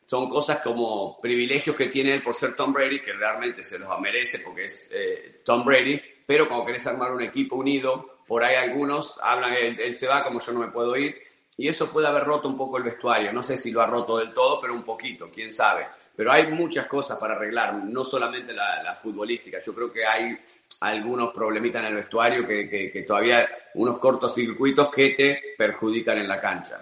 son 0.06 0.30
cosas 0.30 0.60
como 0.60 1.20
privilegios 1.22 1.76
que 1.76 1.88
tiene 1.88 2.14
él 2.14 2.22
por 2.22 2.36
ser 2.36 2.56
Tom 2.56 2.74
Brady, 2.74 3.02
que 3.02 3.14
realmente 3.14 3.64
se 3.64 3.80
los 3.80 4.00
merece 4.00 4.40
porque 4.40 4.66
es 4.66 4.90
eh, 4.92 5.42
Tom 5.46 5.64
Brady, 5.64 6.02
pero 6.32 6.48
como 6.48 6.66
querés 6.66 6.88
armar 6.88 7.12
un 7.12 7.22
equipo 7.22 7.58
unido, 7.58 8.20
por 8.26 8.42
ahí 8.42 8.56
algunos 8.56 9.20
hablan, 9.22 9.52
él, 9.52 9.78
él, 9.82 9.94
se 9.94 10.08
va, 10.08 10.24
como 10.24 10.40
yo 10.40 10.54
no 10.54 10.62
me 10.62 10.70
puedo 10.70 10.96
ir, 10.96 11.22
y 11.58 11.68
eso 11.68 11.92
puede 11.92 12.08
haber 12.08 12.24
roto 12.24 12.48
un 12.48 12.56
poco 12.56 12.78
el 12.78 12.86
vestuario. 12.86 13.34
No 13.34 13.44
sé 13.44 13.58
si 13.58 13.70
lo 13.70 13.82
ha 13.82 13.86
roto 13.86 14.18
del 14.18 14.34
todo, 14.34 14.62
pero 14.62 14.74
un 14.74 14.84
poquito, 14.84 15.30
quién 15.30 15.52
sabe. 15.52 15.88
Pero 16.16 16.32
hay 16.32 16.48
muchas 16.48 16.88
cosas 16.88 17.20
para 17.20 17.36
arreglar, 17.36 17.84
no 17.84 18.06
solamente 18.06 18.54
la, 18.54 18.98
futbolística. 19.04 19.60
Yo 19.60 19.76
creo 19.76 19.92
que 19.92 20.06
hay 20.06 20.40
algunos 20.80 21.34
problemitas 21.34 21.82
en 21.82 21.88
el 21.90 21.96
vestuario 21.96 22.48
que, 22.48 22.70
que, 22.70 23.04
todavía 23.06 23.50
unos 23.74 23.98
cortocircuitos 23.98 24.90
que 24.90 25.10
te 25.10 25.42
perjudican 25.58 26.18
en 26.18 26.30
la 26.30 26.40
cancha. 26.40 26.80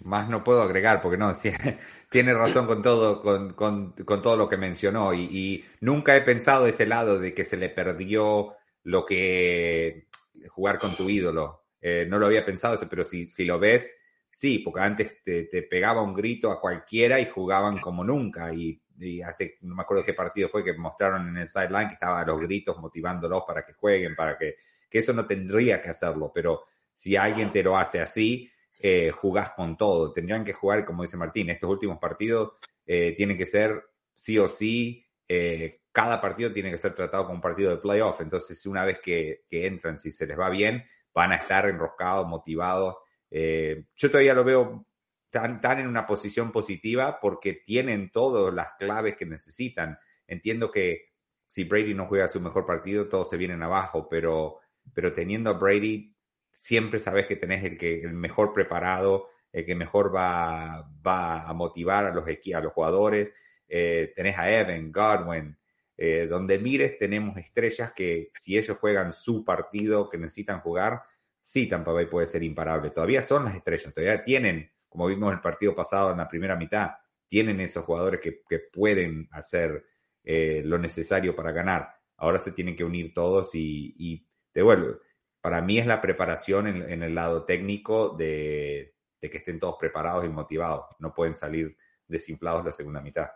Más 0.00 0.28
no 0.28 0.44
puedo 0.44 0.60
agregar 0.60 1.00
porque 1.00 1.16
no, 1.16 1.32
tiene 2.10 2.32
razón 2.34 2.66
con 2.66 2.82
todo, 2.82 3.20
con, 3.20 3.52
con, 3.54 3.92
con 3.92 4.22
todo 4.22 4.36
lo 4.36 4.48
que 4.48 4.56
mencionó 4.56 5.12
y, 5.14 5.24
y, 5.24 5.64
nunca 5.80 6.16
he 6.16 6.22
pensado 6.22 6.66
ese 6.66 6.86
lado 6.86 7.18
de 7.18 7.34
que 7.34 7.44
se 7.44 7.56
le 7.56 7.68
perdió 7.68 8.48
lo 8.84 9.04
que 9.04 10.08
jugar 10.48 10.78
con 10.78 10.96
tu 10.96 11.08
ídolo. 11.08 11.66
Eh, 11.80 12.06
no 12.08 12.18
lo 12.18 12.26
había 12.26 12.44
pensado, 12.44 12.76
pero 12.88 13.04
si, 13.04 13.26
si 13.26 13.44
lo 13.44 13.58
ves, 13.58 14.00
Sí, 14.30 14.58
porque 14.58 14.80
antes 14.80 15.22
te, 15.24 15.48
pegaba 15.68 16.02
un 16.02 16.14
grito 16.14 16.52
a 16.52 16.60
cualquiera 16.60 17.18
y 17.18 17.26
jugaban 17.26 17.80
como 17.80 18.04
nunca. 18.04 18.52
Y, 18.52 18.80
hace, 19.22 19.58
no 19.62 19.74
me 19.74 19.82
acuerdo 19.82 20.04
qué 20.04 20.14
partido 20.14 20.48
fue 20.48 20.64
que 20.64 20.74
mostraron 20.74 21.28
en 21.28 21.36
el 21.38 21.48
sideline 21.48 21.88
que 21.88 21.94
estaban 21.94 22.26
los 22.26 22.40
gritos 22.40 22.78
motivándolos 22.78 23.44
para 23.46 23.64
que 23.64 23.72
jueguen, 23.72 24.14
para 24.14 24.36
que, 24.36 24.56
que 24.90 24.98
eso 24.98 25.12
no 25.12 25.26
tendría 25.26 25.80
que 25.80 25.90
hacerlo. 25.90 26.30
Pero 26.34 26.64
si 26.92 27.16
alguien 27.16 27.52
te 27.52 27.62
lo 27.62 27.78
hace 27.78 28.00
así, 28.00 28.50
eh, 28.78 29.10
jugás 29.10 29.50
con 29.50 29.76
todo. 29.76 30.12
Tendrían 30.12 30.44
que 30.44 30.52
jugar, 30.52 30.84
como 30.84 31.02
dice 31.02 31.16
Martín, 31.16 31.50
estos 31.50 31.70
últimos 31.70 31.98
partidos 31.98 32.52
eh, 32.86 33.14
tienen 33.16 33.36
que 33.36 33.46
ser 33.46 33.82
sí 34.14 34.38
o 34.38 34.48
sí. 34.48 35.04
Eh, 35.26 35.82
cada 35.92 36.20
partido 36.20 36.52
tiene 36.52 36.70
que 36.70 36.78
ser 36.78 36.94
tratado 36.94 37.24
como 37.24 37.36
un 37.36 37.40
partido 37.40 37.70
de 37.70 37.78
playoff. 37.78 38.20
Entonces, 38.20 38.64
una 38.66 38.84
vez 38.84 39.00
que, 39.00 39.44
que 39.48 39.66
entran, 39.66 39.98
si 39.98 40.12
se 40.12 40.26
les 40.26 40.38
va 40.38 40.48
bien, 40.50 40.84
van 41.12 41.32
a 41.32 41.36
estar 41.36 41.68
enroscados, 41.68 42.26
motivados 42.26 42.96
eh, 43.30 43.84
yo 43.94 44.10
todavía 44.10 44.34
lo 44.34 44.44
veo 44.44 44.86
tan, 45.30 45.60
tan 45.60 45.80
en 45.80 45.86
una 45.86 46.06
posición 46.06 46.52
positiva 46.52 47.18
porque 47.20 47.52
tienen 47.52 48.10
todas 48.10 48.52
las 48.54 48.72
claves 48.78 49.16
que 49.16 49.26
necesitan. 49.26 49.98
Entiendo 50.26 50.70
que 50.70 51.12
si 51.46 51.64
Brady 51.64 51.94
no 51.94 52.06
juega 52.06 52.28
su 52.28 52.40
mejor 52.40 52.66
partido, 52.66 53.08
todos 53.08 53.30
se 53.30 53.36
vienen 53.36 53.62
abajo, 53.62 54.08
pero, 54.08 54.58
pero 54.92 55.12
teniendo 55.12 55.50
a 55.50 55.54
Brady, 55.54 56.14
siempre 56.58 56.98
sabes 56.98 57.26
que 57.26 57.36
tenés 57.36 57.62
el, 57.62 57.78
que, 57.78 58.00
el 58.00 58.14
mejor 58.14 58.52
preparado, 58.52 59.28
el 59.52 59.64
que 59.64 59.76
mejor 59.76 60.14
va, 60.14 60.90
va 61.06 61.48
a 61.48 61.52
motivar 61.54 62.06
a 62.06 62.12
los, 62.12 62.26
a 62.26 62.60
los 62.60 62.72
jugadores. 62.72 63.30
Eh, 63.68 64.12
tenés 64.16 64.36
a 64.36 64.50
Evan, 64.50 64.90
Godwin, 64.90 65.56
eh, 65.96 66.26
donde 66.26 66.58
mires 66.58 66.98
tenemos 66.98 67.38
estrellas 67.38 67.92
que 67.92 68.30
si 68.34 68.58
ellos 68.58 68.76
juegan 68.76 69.12
su 69.12 69.44
partido 69.44 70.08
que 70.08 70.18
necesitan 70.18 70.58
jugar, 70.60 71.00
sí, 71.40 71.68
Tampa 71.68 71.94
puede 72.10 72.26
ser 72.26 72.42
imparable. 72.42 72.90
Todavía 72.90 73.22
son 73.22 73.44
las 73.44 73.54
estrellas, 73.54 73.94
todavía 73.94 74.20
tienen, 74.20 74.68
como 74.88 75.06
vimos 75.06 75.32
el 75.32 75.40
partido 75.40 75.76
pasado 75.76 76.10
en 76.10 76.18
la 76.18 76.28
primera 76.28 76.56
mitad, 76.56 76.90
tienen 77.28 77.60
esos 77.60 77.84
jugadores 77.84 78.20
que, 78.20 78.42
pueden 78.72 79.28
hacer 79.30 79.84
eh, 80.24 80.62
lo 80.64 80.76
necesario 80.76 81.36
para 81.36 81.52
ganar. 81.52 81.88
Ahora 82.16 82.38
se 82.38 82.50
tienen 82.50 82.74
que 82.74 82.84
unir 82.84 83.14
todos 83.14 83.54
y, 83.54 83.94
y 83.96 84.26
te 84.50 84.60
vuelvo. 84.60 84.98
Para 85.48 85.62
mí 85.62 85.78
es 85.78 85.86
la 85.86 86.02
preparación 86.02 86.66
en, 86.66 87.02
el 87.02 87.14
lado 87.14 87.44
técnico 87.44 88.10
de, 88.10 88.92
que 89.18 89.38
estén 89.38 89.58
todos 89.58 89.76
preparados 89.80 90.26
y 90.26 90.28
motivados. 90.28 90.84
No 90.98 91.14
pueden 91.14 91.34
salir 91.34 91.74
desinflados 92.06 92.66
la 92.66 92.70
segunda 92.70 93.00
mitad. 93.00 93.28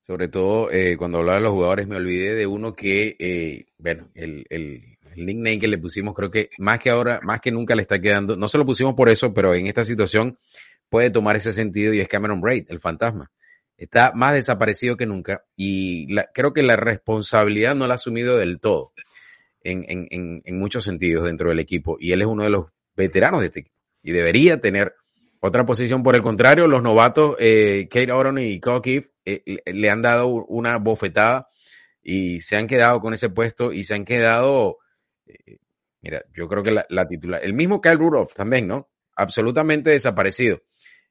Sobre 0.00 0.28
todo, 0.28 0.70
eh, 0.70 0.96
cuando 0.96 1.18
hablaba 1.18 1.36
de 1.36 1.42
los 1.42 1.52
jugadores, 1.52 1.88
me 1.88 1.96
olvidé 1.96 2.34
de 2.34 2.46
uno 2.46 2.74
que, 2.74 3.16
eh, 3.18 3.66
bueno, 3.76 4.08
el, 4.14 4.46
el 4.48 4.96
nickname 5.14 5.58
que 5.58 5.68
le 5.68 5.76
pusimos, 5.76 6.14
creo 6.14 6.30
que 6.30 6.48
más 6.56 6.78
que 6.78 6.88
ahora, 6.88 7.20
más 7.22 7.42
que 7.42 7.52
nunca 7.52 7.74
le 7.74 7.82
está 7.82 8.00
quedando, 8.00 8.34
no 8.38 8.48
se 8.48 8.56
lo 8.56 8.64
pusimos 8.64 8.94
por 8.94 9.10
eso, 9.10 9.34
pero 9.34 9.52
en 9.52 9.66
esta 9.66 9.84
situación 9.84 10.38
puede 10.88 11.10
tomar 11.10 11.36
ese 11.36 11.52
sentido 11.52 11.92
y 11.92 12.00
es 12.00 12.08
Cameron 12.08 12.40
Braid, 12.40 12.64
el 12.70 12.80
fantasma. 12.80 13.30
Está 13.76 14.12
más 14.14 14.32
desaparecido 14.32 14.96
que 14.96 15.04
nunca 15.04 15.44
y 15.54 16.16
creo 16.32 16.54
que 16.54 16.62
la 16.62 16.76
responsabilidad 16.76 17.74
no 17.74 17.86
la 17.86 17.92
ha 17.92 17.96
asumido 17.96 18.38
del 18.38 18.58
todo 18.58 18.94
en, 19.70 19.84
en, 19.88 20.42
en, 20.44 20.58
muchos 20.58 20.84
sentidos 20.84 21.24
dentro 21.24 21.50
del 21.50 21.58
equipo 21.58 21.96
y 22.00 22.12
él 22.12 22.22
es 22.22 22.26
uno 22.26 22.44
de 22.44 22.50
los 22.50 22.66
veteranos 22.96 23.40
de 23.40 23.46
este 23.46 23.60
equipo 23.60 23.76
y 24.02 24.12
debería 24.12 24.60
tener 24.60 24.94
otra 25.40 25.66
posición. 25.66 26.02
Por 26.02 26.16
el 26.16 26.22
contrario, 26.22 26.66
los 26.66 26.82
novatos, 26.82 27.36
eh, 27.38 27.88
Kate 27.90 28.12
Oron 28.12 28.38
y 28.38 28.60
Cole 28.60 29.10
eh, 29.24 29.42
le 29.66 29.90
han 29.90 30.02
dado 30.02 30.28
una 30.28 30.78
bofetada 30.78 31.48
y 32.02 32.40
se 32.40 32.56
han 32.56 32.66
quedado 32.66 33.00
con 33.00 33.14
ese 33.14 33.30
puesto 33.30 33.72
y 33.72 33.84
se 33.84 33.94
han 33.94 34.04
quedado 34.04 34.78
eh, 35.26 35.58
mira, 36.06 36.24
yo 36.34 36.48
creo 36.48 36.62
que 36.62 36.70
la, 36.88 37.06
titular, 37.06 37.40
el 37.42 37.52
mismo 37.52 37.80
Kyle 37.80 37.98
Rudolph 37.98 38.32
también, 38.34 38.66
¿no? 38.68 38.88
Absolutamente 39.16 39.90
desaparecido. 39.90 40.62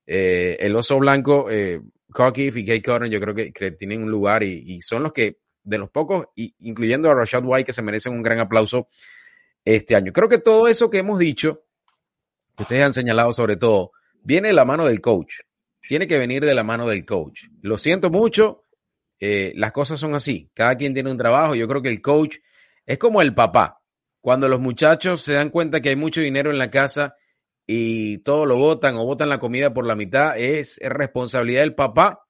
Eh, 0.05 0.57
el 0.59 0.75
oso 0.75 0.99
blanco, 0.99 1.47
eh, 1.49 1.81
y 2.07 2.65
Kate 2.65 2.81
Cotton, 2.81 3.09
yo 3.09 3.19
creo 3.19 3.35
que, 3.35 3.51
tienen 3.71 4.03
un 4.03 4.11
lugar 4.11 4.43
y, 4.43 4.79
son 4.81 5.03
los 5.03 5.11
que, 5.11 5.39
de 5.65 5.77
los 5.77 5.89
pocos, 5.89 6.27
incluyendo 6.35 7.11
a 7.11 7.15
Rashad 7.15 7.43
White, 7.43 7.65
que 7.65 7.73
se 7.73 7.81
merecen 7.81 8.13
un 8.13 8.23
gran 8.23 8.39
aplauso 8.39 8.87
este 9.65 9.95
año. 9.95 10.13
Creo 10.13 10.29
que 10.29 10.37
todo 10.37 10.67
eso 10.69 10.89
que 10.89 10.99
hemos 10.99 11.19
dicho, 11.19 11.65
que 12.55 12.63
ustedes 12.63 12.83
han 12.83 12.93
señalado 12.93 13.33
sobre 13.33 13.57
todo, 13.57 13.91
viene 14.23 14.47
de 14.47 14.53
la 14.53 14.63
mano 14.63 14.85
del 14.85 15.01
coach. 15.01 15.41
Tiene 15.87 16.07
que 16.07 16.17
venir 16.17 16.45
de 16.45 16.55
la 16.55 16.63
mano 16.63 16.87
del 16.87 17.03
coach. 17.05 17.43
Lo 17.61 17.77
siento 17.77 18.09
mucho, 18.09 18.61
Eh, 19.17 19.53
las 19.55 19.71
cosas 19.71 19.97
son 19.97 20.13
así. 20.13 20.51
Cada 20.53 20.75
quien 20.75 20.93
tiene 20.93 21.09
un 21.09 21.17
trabajo. 21.17 21.55
Yo 21.55 21.69
creo 21.69 21.81
que 21.81 21.87
el 21.87 22.01
coach 22.01 22.35
es 22.85 22.97
como 22.97 23.21
el 23.21 23.33
papá. 23.33 23.81
Cuando 24.19 24.49
los 24.49 24.59
muchachos 24.59 25.21
se 25.21 25.33
dan 25.33 25.49
cuenta 25.49 25.79
que 25.79 25.87
hay 25.89 25.95
mucho 25.95 26.19
dinero 26.19 26.51
en 26.51 26.57
la 26.57 26.69
casa 26.69 27.15
y 27.65 28.17
todo 28.19 28.45
lo 28.45 28.57
votan 28.57 28.95
o 28.97 29.05
votan 29.05 29.29
la 29.29 29.39
comida 29.39 29.73
por 29.73 29.87
la 29.87 29.95
mitad, 29.95 30.37
es, 30.37 30.79
responsabilidad 30.83 31.61
del 31.61 31.75
papá 31.75 32.24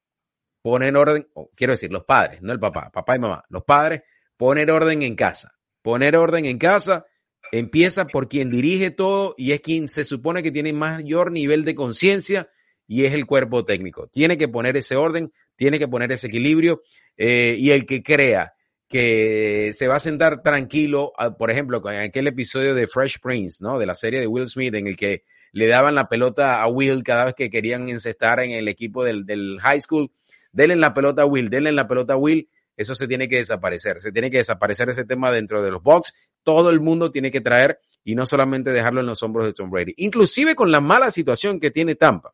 poner 0.66 0.98
orden, 0.98 1.28
quiero 1.54 1.74
decir, 1.74 1.92
los 1.92 2.06
padres, 2.06 2.42
no 2.42 2.52
el 2.52 2.60
papá, 2.60 2.90
papá 2.92 3.16
y 3.16 3.20
mamá, 3.20 3.44
los 3.50 3.64
padres, 3.66 4.02
poner 4.36 4.72
orden 4.72 5.04
en 5.04 5.16
casa. 5.16 5.54
Poner 5.84 6.18
orden 6.18 6.46
en 6.46 6.58
casa 6.58 7.06
empieza 7.52 8.08
por 8.08 8.28
quien 8.28 8.50
dirige 8.50 8.90
todo 8.90 9.36
y 9.38 9.52
es 9.52 9.62
quien 9.62 9.88
se 9.88 10.04
supone 10.04 10.42
que 10.42 10.52
tiene 10.52 10.74
mayor 10.74 11.32
nivel 11.32 11.66
de 11.66 11.76
conciencia 11.76 12.50
y 12.88 13.06
es 13.06 13.14
el 13.14 13.28
cuerpo 13.28 13.64
técnico. 13.64 14.08
Tiene 14.08 14.40
que 14.40 14.48
poner 14.48 14.76
ese 14.76 14.96
orden, 14.96 15.32
tiene 15.56 15.78
que 15.78 15.88
poner 15.88 16.12
ese 16.12 16.26
equilibrio 16.26 16.82
eh, 17.16 17.56
y 17.60 17.70
el 17.70 17.86
que 17.86 18.02
crea 18.02 18.56
que 18.88 19.70
se 19.72 19.88
va 19.88 19.98
a 19.98 20.00
sentar 20.00 20.42
tranquilo, 20.42 21.14
por 21.38 21.52
ejemplo, 21.52 21.80
con 21.80 21.94
aquel 21.94 22.26
episodio 22.26 22.74
de 22.74 22.88
Fresh 22.88 23.20
Prince, 23.22 23.64
¿no? 23.64 23.78
De 23.78 23.86
la 23.86 23.94
serie 23.94 24.20
de 24.20 24.26
Will 24.26 24.48
Smith, 24.48 24.74
en 24.74 24.88
el 24.88 24.98
que 24.98 25.26
le 25.52 25.68
daban 25.68 25.94
la 25.94 26.10
pelota 26.10 26.64
a 26.64 26.68
Will 26.68 27.04
cada 27.04 27.26
vez 27.26 27.36
que 27.36 27.52
querían 27.52 27.88
encestar 27.88 28.40
en 28.40 28.50
el 28.50 28.68
equipo 28.68 29.04
del, 29.04 29.28
del 29.28 29.60
high 29.62 29.80
school. 29.80 30.10
Denle 30.56 30.78
la 30.78 30.94
pelota 30.94 31.24
a 31.24 31.26
Will, 31.26 31.50
denle 31.50 31.74
la 31.74 31.86
pelota 31.86 32.14
a 32.14 32.16
Will. 32.16 32.50
Eso 32.78 32.96
se 32.96 33.10
tiene 33.10 33.28
que 33.28 33.38
desaparecer. 33.38 34.00
Se 34.00 34.14
tiene 34.14 34.32
que 34.32 34.38
desaparecer 34.38 34.90
ese 34.90 35.04
tema 35.04 35.30
dentro 35.30 35.62
de 35.62 35.70
los 35.70 35.84
box. 35.84 36.14
Todo 36.44 36.70
el 36.70 36.80
mundo 36.80 37.12
tiene 37.12 37.30
que 37.30 37.42
traer 37.42 37.82
y 38.06 38.16
no 38.16 38.26
solamente 38.26 38.72
dejarlo 38.72 39.02
en 39.02 39.06
los 39.06 39.22
hombros 39.22 39.46
de 39.46 39.52
Tom 39.52 39.70
Brady. 39.70 39.94
Inclusive 39.98 40.56
con 40.56 40.72
la 40.72 40.80
mala 40.80 41.12
situación 41.12 41.60
que 41.60 41.72
tiene 41.72 41.96
Tampa. 41.96 42.34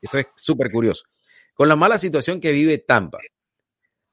Esto 0.00 0.18
es 0.18 0.28
súper 0.36 0.70
curioso. 0.70 1.06
Con 1.52 1.68
la 1.68 1.74
mala 1.74 1.98
situación 1.98 2.40
que 2.40 2.52
vive 2.52 2.78
Tampa. 2.78 3.18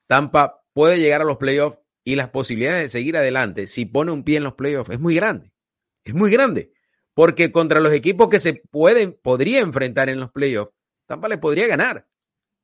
Tampa 0.08 0.64
puede 0.74 1.00
llegar 1.00 1.22
a 1.22 1.26
los 1.26 1.38
playoffs 1.38 1.80
y 2.04 2.16
las 2.16 2.30
posibilidades 2.30 2.82
de 2.82 2.90
seguir 2.90 3.16
adelante 3.16 3.68
si 3.68 3.86
pone 3.86 4.12
un 4.12 4.24
pie 4.24 4.38
en 4.38 4.44
los 4.44 4.56
playoffs 4.56 4.90
es 4.90 5.00
muy 5.00 5.14
grande. 5.14 5.52
Es 6.04 6.16
muy 6.16 6.32
grande. 6.32 6.72
Porque 7.14 7.52
contra 7.52 7.80
los 7.80 7.94
equipos 7.94 8.28
que 8.30 8.40
se 8.40 8.56
pueden, 8.56 9.14
podría 9.22 9.60
enfrentar 9.60 10.10
en 10.10 10.20
los 10.20 10.32
playoffs, 10.32 10.74
Tampa 11.06 11.28
le 11.28 11.38
podría 11.38 11.68
ganar. 11.68 12.08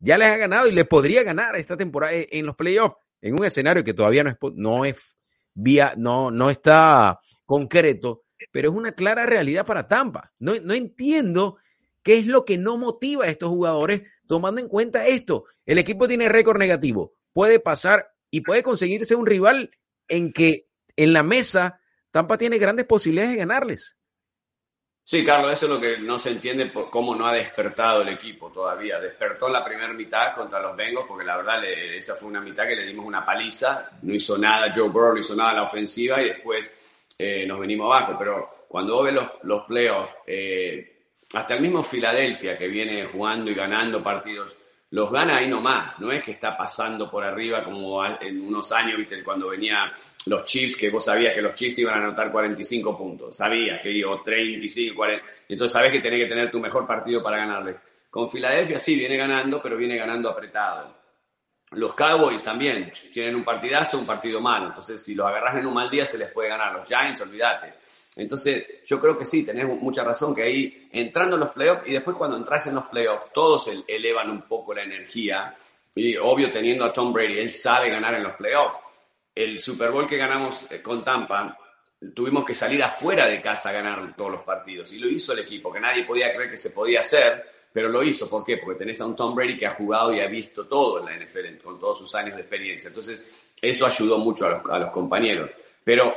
Ya 0.06 0.18
les 0.18 0.28
ha 0.28 0.36
ganado 0.36 0.68
y 0.68 0.74
les 0.74 0.86
podría 0.86 1.24
ganar 1.24 1.56
esta 1.56 1.78
temporada 1.78 2.12
en 2.14 2.46
los 2.46 2.58
playoffs, 2.58 2.98
en 3.22 3.36
un 3.36 3.46
escenario 3.46 3.86
que 3.86 3.94
todavía 3.94 4.22
no 4.22 4.32
es, 4.32 4.38
no 4.54 4.84
es 4.84 4.98
vía, 5.54 5.94
no, 5.96 6.30
no 6.30 6.50
está 6.50 7.22
concreto, 7.46 8.26
pero 8.52 8.70
es 8.70 8.76
una 8.76 8.92
clara 8.92 9.26
realidad 9.26 9.66
para 9.66 9.88
Tampa. 9.88 10.34
No, 10.40 10.56
no 10.62 10.74
entiendo 10.74 11.56
qué 12.04 12.18
es 12.18 12.28
lo 12.28 12.44
que 12.44 12.58
no 12.58 12.78
motiva 12.78 13.24
a 13.24 13.30
estos 13.30 13.48
jugadores 13.48 14.02
tomando 14.28 14.60
en 14.60 14.68
cuenta 14.68 15.08
esto. 15.08 15.46
El 15.66 15.78
equipo 15.78 16.06
tiene 16.06 16.28
récord 16.28 16.58
negativo, 16.58 17.14
puede 17.32 17.62
pasar 17.62 18.10
y 18.30 18.42
puede 18.42 18.62
conseguirse 18.62 19.16
un 19.16 19.26
rival 19.26 19.72
en 20.10 20.34
que 20.34 20.68
en 20.98 21.14
la 21.14 21.24
mesa 21.24 21.80
Tampa 22.12 22.38
tiene 22.38 22.58
grandes 22.58 22.86
posibilidades 22.86 23.32
de 23.32 23.38
ganarles. 23.38 23.96
Sí, 25.06 25.26
Carlos, 25.26 25.52
eso 25.52 25.66
es 25.66 25.72
lo 25.72 25.82
que 25.82 25.98
no 25.98 26.18
se 26.18 26.30
entiende 26.30 26.68
por 26.68 26.90
cómo 26.90 27.14
no 27.14 27.28
ha 27.28 27.34
despertado 27.34 28.04
el 28.04 28.10
equipo 28.10 28.50
todavía. 28.52 29.02
Despertó 29.02 29.48
en 29.48 29.54
la 29.54 29.66
primera 29.66 29.92
mitad 29.92 30.34
contra 30.34 30.62
los 30.62 30.78
Bengals, 30.78 31.06
porque 31.06 31.26
la 31.26 31.36
verdad 31.36 31.62
esa 31.66 32.16
fue 32.16 32.30
una 32.30 32.40
mitad 32.40 32.66
que 32.66 32.76
le 32.76 32.86
dimos 32.86 33.06
una 33.06 33.26
paliza. 33.26 33.90
No 34.02 34.14
hizo 34.14 34.38
nada 34.38 34.72
Joe 34.74 34.88
Burrow, 34.88 35.14
no 35.14 35.20
hizo 35.20 35.36
nada 35.36 35.54
la 35.54 35.64
ofensiva 35.64 36.22
y 36.22 36.30
después 36.30 36.74
eh, 37.20 37.46
nos 37.46 37.60
venimos 37.60 37.86
abajo. 37.86 38.16
Pero 38.18 38.66
cuando 38.70 39.04
ves 39.04 39.14
los, 39.14 39.28
los 39.44 39.64
playoffs, 39.64 40.16
eh, 40.26 40.94
hasta 41.34 41.56
el 41.56 41.62
mismo 41.62 41.84
Filadelfia 41.84 42.58
que 42.58 42.68
viene 42.70 43.06
jugando 43.06 43.52
y 43.52 43.56
ganando 43.56 44.02
partidos 44.02 44.56
los 44.94 45.12
gana 45.12 45.38
ahí 45.38 45.48
nomás, 45.48 46.00
no 46.00 46.12
es 46.12 46.22
que 46.22 46.34
está 46.34 46.56
pasando 46.56 47.10
por 47.10 47.24
arriba 47.24 47.64
como 47.64 48.06
en 48.06 48.40
unos 48.42 48.72
años, 48.72 48.96
viste, 48.96 49.24
cuando 49.24 49.50
venía 49.50 49.92
los 50.26 50.46
Chiefs, 50.46 50.78
que 50.78 50.92
vos 50.92 51.04
sabías 51.04 51.34
que 51.34 51.42
los 51.42 51.56
Chiefs 51.56 51.80
iban 51.80 51.96
a 51.96 52.04
anotar 52.04 52.32
45 52.32 52.96
puntos, 52.96 53.36
sabías 53.36 53.82
que 53.82 53.90
iba 53.90 54.22
35, 54.24 54.96
40, 54.96 55.26
entonces 55.50 55.74
sabes 55.74 55.92
que 55.92 56.00
tenés 56.00 56.20
que 56.20 56.30
tener 56.30 56.52
tu 56.52 56.60
mejor 56.60 56.86
partido 56.86 57.24
para 57.24 57.38
ganarle. 57.38 57.76
Con 58.08 58.30
Filadelfia 58.30 58.78
sí, 58.78 58.94
viene 58.94 59.18
ganando, 59.18 59.60
pero 59.64 59.78
viene 59.78 59.98
ganando 59.98 60.30
apretado. 60.30 60.96
Los 61.72 61.96
Cowboys 61.96 62.44
también 62.44 62.94
tienen 63.12 63.34
un 63.34 63.44
partidazo, 63.44 63.98
un 63.98 64.06
partido 64.06 64.42
malo, 64.42 64.68
entonces 64.68 65.04
si 65.04 65.16
los 65.16 65.26
agarras 65.26 65.56
en 65.56 65.66
un 65.66 65.74
mal 65.74 65.90
día 65.90 66.06
se 66.06 66.20
les 66.20 66.32
puede 66.32 66.50
ganar. 66.50 66.72
Los 66.72 66.88
Giants, 66.88 67.20
olvídate. 67.20 67.74
Entonces, 68.16 68.84
yo 68.86 69.00
creo 69.00 69.18
que 69.18 69.26
sí, 69.26 69.44
tenés 69.46 69.66
mucha 69.66 70.04
razón, 70.04 70.36
que 70.36 70.44
ahí 70.44 70.90
entrando 70.92 71.36
en 71.36 71.42
los 71.42 71.50
playoffs 71.50 71.88
y 71.88 71.94
después 71.94 72.16
cuando 72.16 72.38
entras 72.38 72.68
en 72.68 72.76
los 72.76 72.86
playoffs, 72.86 73.34
todos 73.34 73.70
elevan 73.88 74.30
un 74.30 74.44
poco 74.44 74.74
la 74.74 74.84
energía. 74.84 75.56
Y 75.96 76.16
obvio, 76.18 76.52
teniendo 76.52 76.86
a 76.86 76.94
Tom 76.94 77.12
Brady, 77.12 77.40
él 77.40 77.52
sabe 77.52 77.90
ganar 77.90 78.14
en 78.16 78.24
los 78.24 78.34
playoffs. 78.34 78.78
El 79.34 79.60
Super 79.60 79.90
Bowl 79.90 80.08
que 80.08 80.18
ganamos 80.18 80.72
eh, 80.72 80.82
con 80.82 81.04
Tampa, 81.04 81.58
tuvimos 82.14 82.46
que 82.46 82.54
salir 82.54 82.84
afuera 82.84 83.28
de 83.28 83.42
casa 83.42 83.70
a 83.70 83.74
ganar 83.74 84.16
todos 84.16 84.32
los 84.32 84.44
partidos. 84.44 84.94
Y 84.94 85.00
lo 85.00 85.08
hizo 85.08 85.34
el 85.34 85.40
equipo, 85.40 85.74
que 85.74 85.80
nadie 85.80 86.04
podía 86.04 86.34
creer 86.34 86.52
que 86.52 86.58
se 86.58 86.70
podía 86.70 87.00
hacer, 87.00 87.44
pero 87.72 87.90
lo 87.90 88.04
hizo. 88.04 88.30
¿Por 88.30 88.46
qué? 88.46 88.58
Porque 88.58 88.78
tenés 88.78 89.02
a 89.02 89.06
un 89.08 89.16
Tom 89.16 89.34
Brady 89.34 89.58
que 89.58 89.66
ha 89.66 89.72
jugado 89.72 90.14
y 90.14 90.20
ha 90.20 90.28
visto 90.28 90.68
todo 90.68 91.00
en 91.00 91.06
la 91.06 91.26
NFL, 91.26 91.64
con 91.64 91.80
todos 91.80 91.98
sus 91.98 92.14
años 92.14 92.36
de 92.36 92.42
experiencia. 92.42 92.90
Entonces, 92.90 93.28
eso 93.60 93.88
ayudó 93.88 94.20
mucho 94.20 94.46
a 94.46 94.50
los, 94.50 94.66
a 94.70 94.78
los 94.78 94.92
compañeros. 94.92 95.50
Pero 95.84 96.16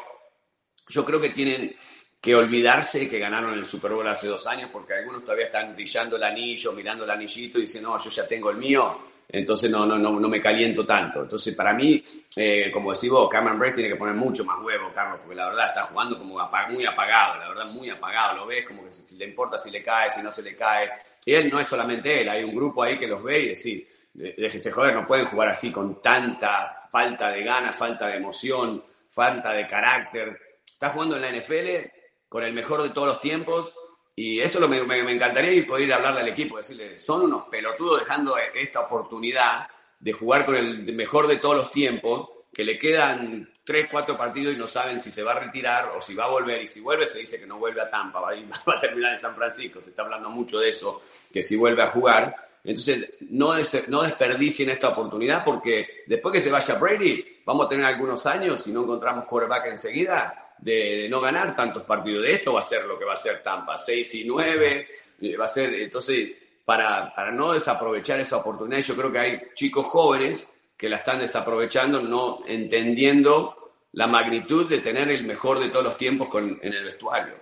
yo 0.88 1.04
creo 1.04 1.20
que 1.20 1.30
tienen 1.30 1.74
que 2.20 2.34
olvidarse 2.34 3.08
que 3.08 3.18
ganaron 3.18 3.54
el 3.54 3.64
Super 3.64 3.92
Bowl 3.92 4.08
hace 4.08 4.26
dos 4.26 4.46
años, 4.46 4.70
porque 4.72 4.94
algunos 4.94 5.22
todavía 5.22 5.46
están 5.46 5.74
brillando 5.74 6.16
el 6.16 6.22
anillo, 6.22 6.72
mirando 6.72 7.04
el 7.04 7.10
anillito 7.10 7.58
y 7.58 7.62
dicen, 7.62 7.82
no, 7.82 7.98
yo 7.98 8.10
ya 8.10 8.26
tengo 8.26 8.50
el 8.50 8.56
mío, 8.56 9.00
entonces 9.28 9.70
no, 9.70 9.86
no, 9.86 9.98
no, 9.98 10.18
no 10.18 10.28
me 10.28 10.40
caliento 10.40 10.84
tanto. 10.84 11.22
Entonces, 11.22 11.54
para 11.54 11.72
mí, 11.72 12.02
eh, 12.34 12.70
como 12.72 12.92
decís 12.92 13.10
vos, 13.10 13.28
Cameron 13.28 13.58
Bray 13.58 13.72
tiene 13.72 13.88
que 13.88 13.96
poner 13.96 14.14
mucho 14.14 14.44
más 14.44 14.62
huevo, 14.62 14.90
Carlos, 14.94 15.20
porque 15.20 15.36
la 15.36 15.48
verdad 15.48 15.68
está 15.68 15.84
jugando 15.84 16.18
como 16.18 16.34
muy 16.34 16.84
apagado, 16.84 17.38
la 17.38 17.48
verdad 17.48 17.66
muy 17.66 17.90
apagado, 17.90 18.38
lo 18.38 18.46
ves 18.46 18.64
como 18.66 18.82
que 18.84 19.14
le 19.16 19.24
importa 19.24 19.58
si 19.58 19.70
le 19.70 19.82
cae, 19.82 20.10
si 20.10 20.22
no 20.22 20.32
se 20.32 20.42
le 20.42 20.56
cae. 20.56 20.90
Y 21.24 21.34
él 21.34 21.50
no 21.50 21.60
es 21.60 21.66
solamente 21.66 22.22
él, 22.22 22.28
hay 22.28 22.44
un 22.44 22.54
grupo 22.54 22.82
ahí 22.82 22.98
que 22.98 23.06
los 23.06 23.22
ve 23.22 23.40
y 23.40 23.48
decir, 23.50 23.86
déjese 24.14 24.72
joder, 24.72 24.94
no 24.94 25.06
pueden 25.06 25.26
jugar 25.26 25.48
así 25.48 25.70
con 25.70 26.00
tanta 26.00 26.88
falta 26.90 27.30
de 27.30 27.44
ganas, 27.44 27.76
falta 27.76 28.06
de 28.06 28.16
emoción, 28.16 28.82
falta 29.10 29.52
de 29.52 29.66
carácter 29.66 30.45
está 30.76 30.90
jugando 30.90 31.16
en 31.16 31.22
la 31.22 31.32
NFL 31.32 31.88
con 32.28 32.44
el 32.44 32.52
mejor 32.52 32.82
de 32.82 32.90
todos 32.90 33.08
los 33.08 33.20
tiempos 33.22 33.74
y 34.14 34.40
eso 34.40 34.60
lo 34.60 34.68
me, 34.68 34.82
me, 34.82 35.10
encantaría 35.10 35.52
y 35.52 35.62
poder 35.62 35.90
hablarle 35.90 36.20
al 36.20 36.28
equipo, 36.28 36.58
decirle, 36.58 36.98
son 36.98 37.22
unos 37.22 37.44
pelotudos 37.48 38.00
dejando 38.00 38.34
esta 38.54 38.80
oportunidad 38.80 39.68
de 39.98 40.12
jugar 40.12 40.44
con 40.44 40.54
el 40.54 40.92
mejor 40.92 41.28
de 41.28 41.38
todos 41.38 41.56
los 41.56 41.70
tiempos, 41.70 42.28
que 42.52 42.62
le 42.62 42.78
quedan 42.78 43.50
3, 43.64 43.88
4 43.90 44.18
partidos 44.18 44.54
y 44.54 44.58
no 44.58 44.66
saben 44.66 45.00
si 45.00 45.10
se 45.10 45.22
va 45.22 45.32
a 45.32 45.40
retirar 45.40 45.92
o 45.96 46.02
si 46.02 46.14
va 46.14 46.24
a 46.24 46.30
volver. 46.30 46.60
Y 46.60 46.66
si 46.66 46.80
vuelve, 46.80 47.06
se 47.06 47.20
dice 47.20 47.40
que 47.40 47.46
no 47.46 47.58
vuelve 47.58 47.80
a 47.80 47.90
Tampa, 47.90 48.20
va, 48.20 48.32
a 48.32 48.80
terminar 48.80 49.14
en 49.14 49.18
San 49.18 49.34
Francisco. 49.34 49.80
Se 49.82 49.90
está 49.90 50.02
hablando 50.02 50.28
mucho 50.28 50.58
de 50.58 50.68
eso, 50.68 51.02
que 51.32 51.42
si 51.42 51.56
vuelve 51.56 51.82
a 51.82 51.88
jugar. 51.88 52.34
Entonces, 52.64 53.14
no, 53.30 53.52
no 53.88 54.02
desperdicien 54.02 54.70
esta 54.70 54.88
oportunidad 54.88 55.42
porque 55.42 56.04
después 56.06 56.32
que 56.34 56.40
se 56.40 56.50
vaya 56.50 56.74
Brady, 56.74 57.40
vamos 57.46 57.66
a 57.66 57.68
tener 57.68 57.86
algunos 57.86 58.26
años, 58.26 58.62
si 58.62 58.72
no 58.72 58.82
encontramos 58.82 59.24
quarterback 59.24 59.66
enseguida, 59.66 60.45
de, 60.66 61.08
no 61.08 61.20
ganar 61.20 61.54
tantos 61.54 61.84
partidos. 61.84 62.24
De 62.24 62.34
esto 62.34 62.54
va 62.54 62.60
a 62.60 62.64
ser 62.64 62.84
lo 62.84 62.98
que 62.98 63.04
va 63.04 63.14
a 63.14 63.16
ser 63.16 63.42
Tampa, 63.42 63.78
6 63.78 64.14
y 64.16 64.24
9, 64.26 64.88
eh, 65.20 65.36
va 65.36 65.44
a 65.44 65.48
ser, 65.48 65.72
entonces, 65.74 66.32
para, 66.64 67.14
para 67.14 67.30
no 67.30 67.52
desaprovechar 67.52 68.18
esa 68.18 68.38
oportunidad, 68.38 68.80
yo 68.80 68.96
creo 68.96 69.12
que 69.12 69.18
hay 69.18 69.42
chicos 69.54 69.86
jóvenes 69.86 70.48
que 70.76 70.88
la 70.88 70.96
están 70.96 71.20
desaprovechando, 71.20 72.02
no 72.02 72.40
entendiendo 72.46 73.74
la 73.92 74.08
magnitud 74.08 74.68
de 74.68 74.78
tener 74.78 75.08
el 75.10 75.24
mejor 75.24 75.60
de 75.60 75.68
todos 75.68 75.84
los 75.84 75.96
tiempos 75.96 76.28
con, 76.28 76.58
en 76.60 76.72
el 76.72 76.84
vestuario. 76.84 77.34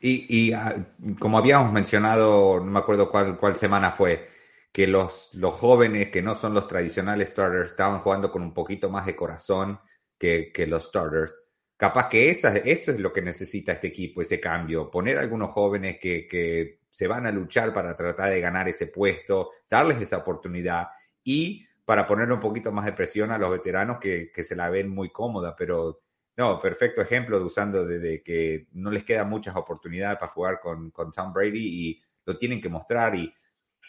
Y, 0.00 0.46
y 0.48 0.52
ah, 0.54 0.74
como 1.18 1.36
habíamos 1.36 1.72
mencionado, 1.72 2.58
no 2.58 2.64
me 2.64 2.78
acuerdo 2.78 3.10
cuál, 3.10 3.36
cuál 3.36 3.54
semana 3.54 3.92
fue, 3.92 4.30
que 4.72 4.86
los, 4.86 5.34
los 5.34 5.52
jóvenes 5.52 6.08
que 6.08 6.22
no 6.22 6.34
son 6.34 6.54
los 6.54 6.66
tradicionales 6.66 7.28
starters 7.30 7.72
estaban 7.72 8.00
jugando 8.00 8.30
con 8.30 8.42
un 8.42 8.54
poquito 8.54 8.88
más 8.88 9.04
de 9.04 9.14
corazón 9.14 9.78
que, 10.18 10.50
que 10.52 10.66
los 10.66 10.86
starters. 10.86 11.36
Capaz 11.80 12.08
que 12.10 12.28
esa, 12.28 12.54
eso 12.58 12.90
es 12.90 13.00
lo 13.00 13.10
que 13.10 13.22
necesita 13.22 13.72
este 13.72 13.86
equipo, 13.86 14.20
ese 14.20 14.38
cambio. 14.38 14.90
Poner 14.90 15.16
a 15.16 15.22
algunos 15.22 15.48
jóvenes 15.52 15.98
que, 15.98 16.28
que 16.28 16.80
se 16.90 17.06
van 17.06 17.24
a 17.24 17.32
luchar 17.32 17.72
para 17.72 17.96
tratar 17.96 18.28
de 18.28 18.38
ganar 18.38 18.68
ese 18.68 18.88
puesto, 18.88 19.48
darles 19.66 19.98
esa 19.98 20.18
oportunidad 20.18 20.88
y 21.24 21.66
para 21.86 22.06
poner 22.06 22.30
un 22.30 22.38
poquito 22.38 22.70
más 22.70 22.84
de 22.84 22.92
presión 22.92 23.30
a 23.30 23.38
los 23.38 23.50
veteranos 23.50 23.98
que, 23.98 24.30
que 24.30 24.44
se 24.44 24.54
la 24.54 24.68
ven 24.68 24.90
muy 24.90 25.08
cómoda, 25.08 25.56
pero 25.56 26.02
no, 26.36 26.60
perfecto 26.60 27.00
ejemplo 27.00 27.38
de 27.38 27.46
usando 27.46 27.86
de, 27.86 28.22
que 28.22 28.66
no 28.72 28.90
les 28.90 29.02
quedan 29.02 29.30
muchas 29.30 29.56
oportunidades 29.56 30.18
para 30.18 30.32
jugar 30.32 30.60
con, 30.60 30.90
con 30.90 31.10
Tom 31.10 31.32
Brady 31.32 31.88
y 31.88 32.02
lo 32.26 32.36
tienen 32.36 32.60
que 32.60 32.68
mostrar. 32.68 33.14
Y 33.14 33.32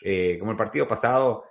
eh, 0.01 0.38
como 0.39 0.51
el 0.51 0.58
partido 0.58 0.88
pasado, 0.88 1.43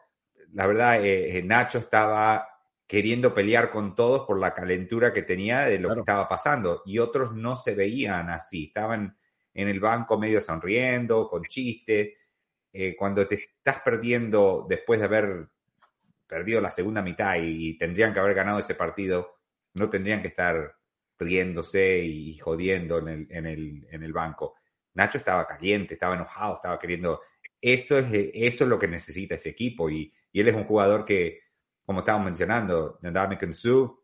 la 0.55 0.67
verdad, 0.67 1.05
eh, 1.05 1.37
eh, 1.37 1.43
Nacho 1.43 1.77
estaba 1.77 2.49
queriendo 2.91 3.33
pelear 3.33 3.71
con 3.71 3.95
todos 3.95 4.27
por 4.27 4.41
la 4.41 4.53
calentura 4.53 5.13
que 5.13 5.23
tenía 5.23 5.61
de 5.61 5.79
lo 5.79 5.91
que 5.91 6.01
estaba 6.01 6.29
pasando. 6.29 6.83
Y 6.85 6.99
otros 6.99 7.33
no 7.37 7.55
se 7.55 7.77
veían 7.77 8.31
así, 8.31 8.65
estaban 8.65 9.17
en 9.55 9.69
el 9.69 9.79
banco 9.79 10.19
medio 10.19 10.41
sonriendo, 10.41 11.29
con 11.29 11.45
chistes. 11.45 12.15
Eh, 12.73 12.97
cuando 12.97 13.25
te 13.29 13.37
estás 13.37 13.81
perdiendo 13.85 14.67
después 14.69 14.99
de 14.99 15.07
haber 15.07 15.49
perdido 16.27 16.61
la 16.61 16.73
segunda 16.73 17.01
mitad 17.01 17.37
y, 17.41 17.79
tendrían 17.79 18.13
que 18.13 18.19
haber 18.19 18.35
ganado 18.35 18.59
ese 18.59 18.75
partido, 18.75 19.37
no 19.75 19.89
tendrían 19.89 20.21
que 20.21 20.27
estar 20.27 20.75
riéndose 21.17 22.01
y 22.01 22.37
jodiendo 22.39 22.99
en 22.99 23.07
el, 23.07 23.27
en 23.31 23.47
el, 23.47 23.87
en 23.89 24.03
el 24.03 24.13
banco. 24.13 24.57
Nacho 24.95 25.19
estaba 25.19 25.47
caliente, 25.47 25.95
estaba 25.95 26.17
enojado, 26.17 26.57
estaba 26.57 26.77
queriendo. 26.81 27.21
Eso 27.61 27.99
es, 27.99 28.07
eso 28.11 28.65
es 28.65 28.69
lo 28.69 28.81
que 28.81 28.89
necesita 28.89 29.37
ese 29.37 29.51
equipo. 29.51 29.89
Y, 29.89 30.13
y 30.33 30.41
él 30.41 30.49
es 30.49 30.57
un 30.57 30.65
jugador 30.65 31.05
que, 31.05 31.50
como 31.91 31.99
estábamos 32.03 32.27
mencionando, 32.27 33.01
Ndame 33.03 33.37
Su 33.53 34.01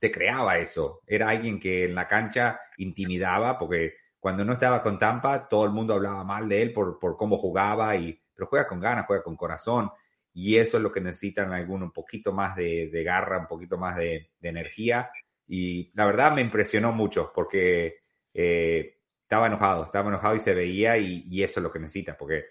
te 0.00 0.10
creaba 0.10 0.58
eso. 0.58 1.02
Era 1.06 1.28
alguien 1.28 1.60
que 1.60 1.84
en 1.84 1.94
la 1.94 2.08
cancha 2.08 2.58
intimidaba, 2.78 3.56
porque 3.60 3.94
cuando 4.18 4.44
no 4.44 4.54
estaba 4.54 4.82
con 4.82 4.98
Tampa, 4.98 5.46
todo 5.46 5.64
el 5.64 5.70
mundo 5.70 5.94
hablaba 5.94 6.24
mal 6.24 6.48
de 6.48 6.62
él 6.62 6.72
por, 6.72 6.98
por 6.98 7.16
cómo 7.16 7.38
jugaba, 7.38 7.94
y, 7.94 8.20
pero 8.34 8.48
juega 8.48 8.66
con 8.66 8.80
ganas, 8.80 9.06
juega 9.06 9.22
con 9.22 9.36
corazón. 9.36 9.88
Y 10.34 10.56
eso 10.56 10.78
es 10.78 10.82
lo 10.82 10.90
que 10.90 11.00
necesitan 11.00 11.52
algunos, 11.52 11.86
un 11.86 11.92
poquito 11.92 12.32
más 12.32 12.56
de, 12.56 12.90
de 12.90 13.04
garra, 13.04 13.38
un 13.38 13.46
poquito 13.46 13.78
más 13.78 13.94
de, 13.94 14.32
energía. 14.40 15.08
Y 15.46 15.92
la 15.94 16.06
verdad 16.06 16.32
me 16.32 16.40
impresionó 16.40 16.90
mucho 16.90 17.30
porque 17.32 17.98
eh, 18.34 18.98
estaba 19.22 19.46
enojado, 19.46 19.84
estaba 19.84 20.08
enojado 20.08 20.34
y 20.34 20.40
se 20.40 20.54
veía 20.54 20.98
y, 20.98 21.40
eso 21.40 21.60
es 21.60 21.62
lo 21.62 21.70
que 21.70 21.78
necesitas, 21.78 22.16
porque 22.16 22.46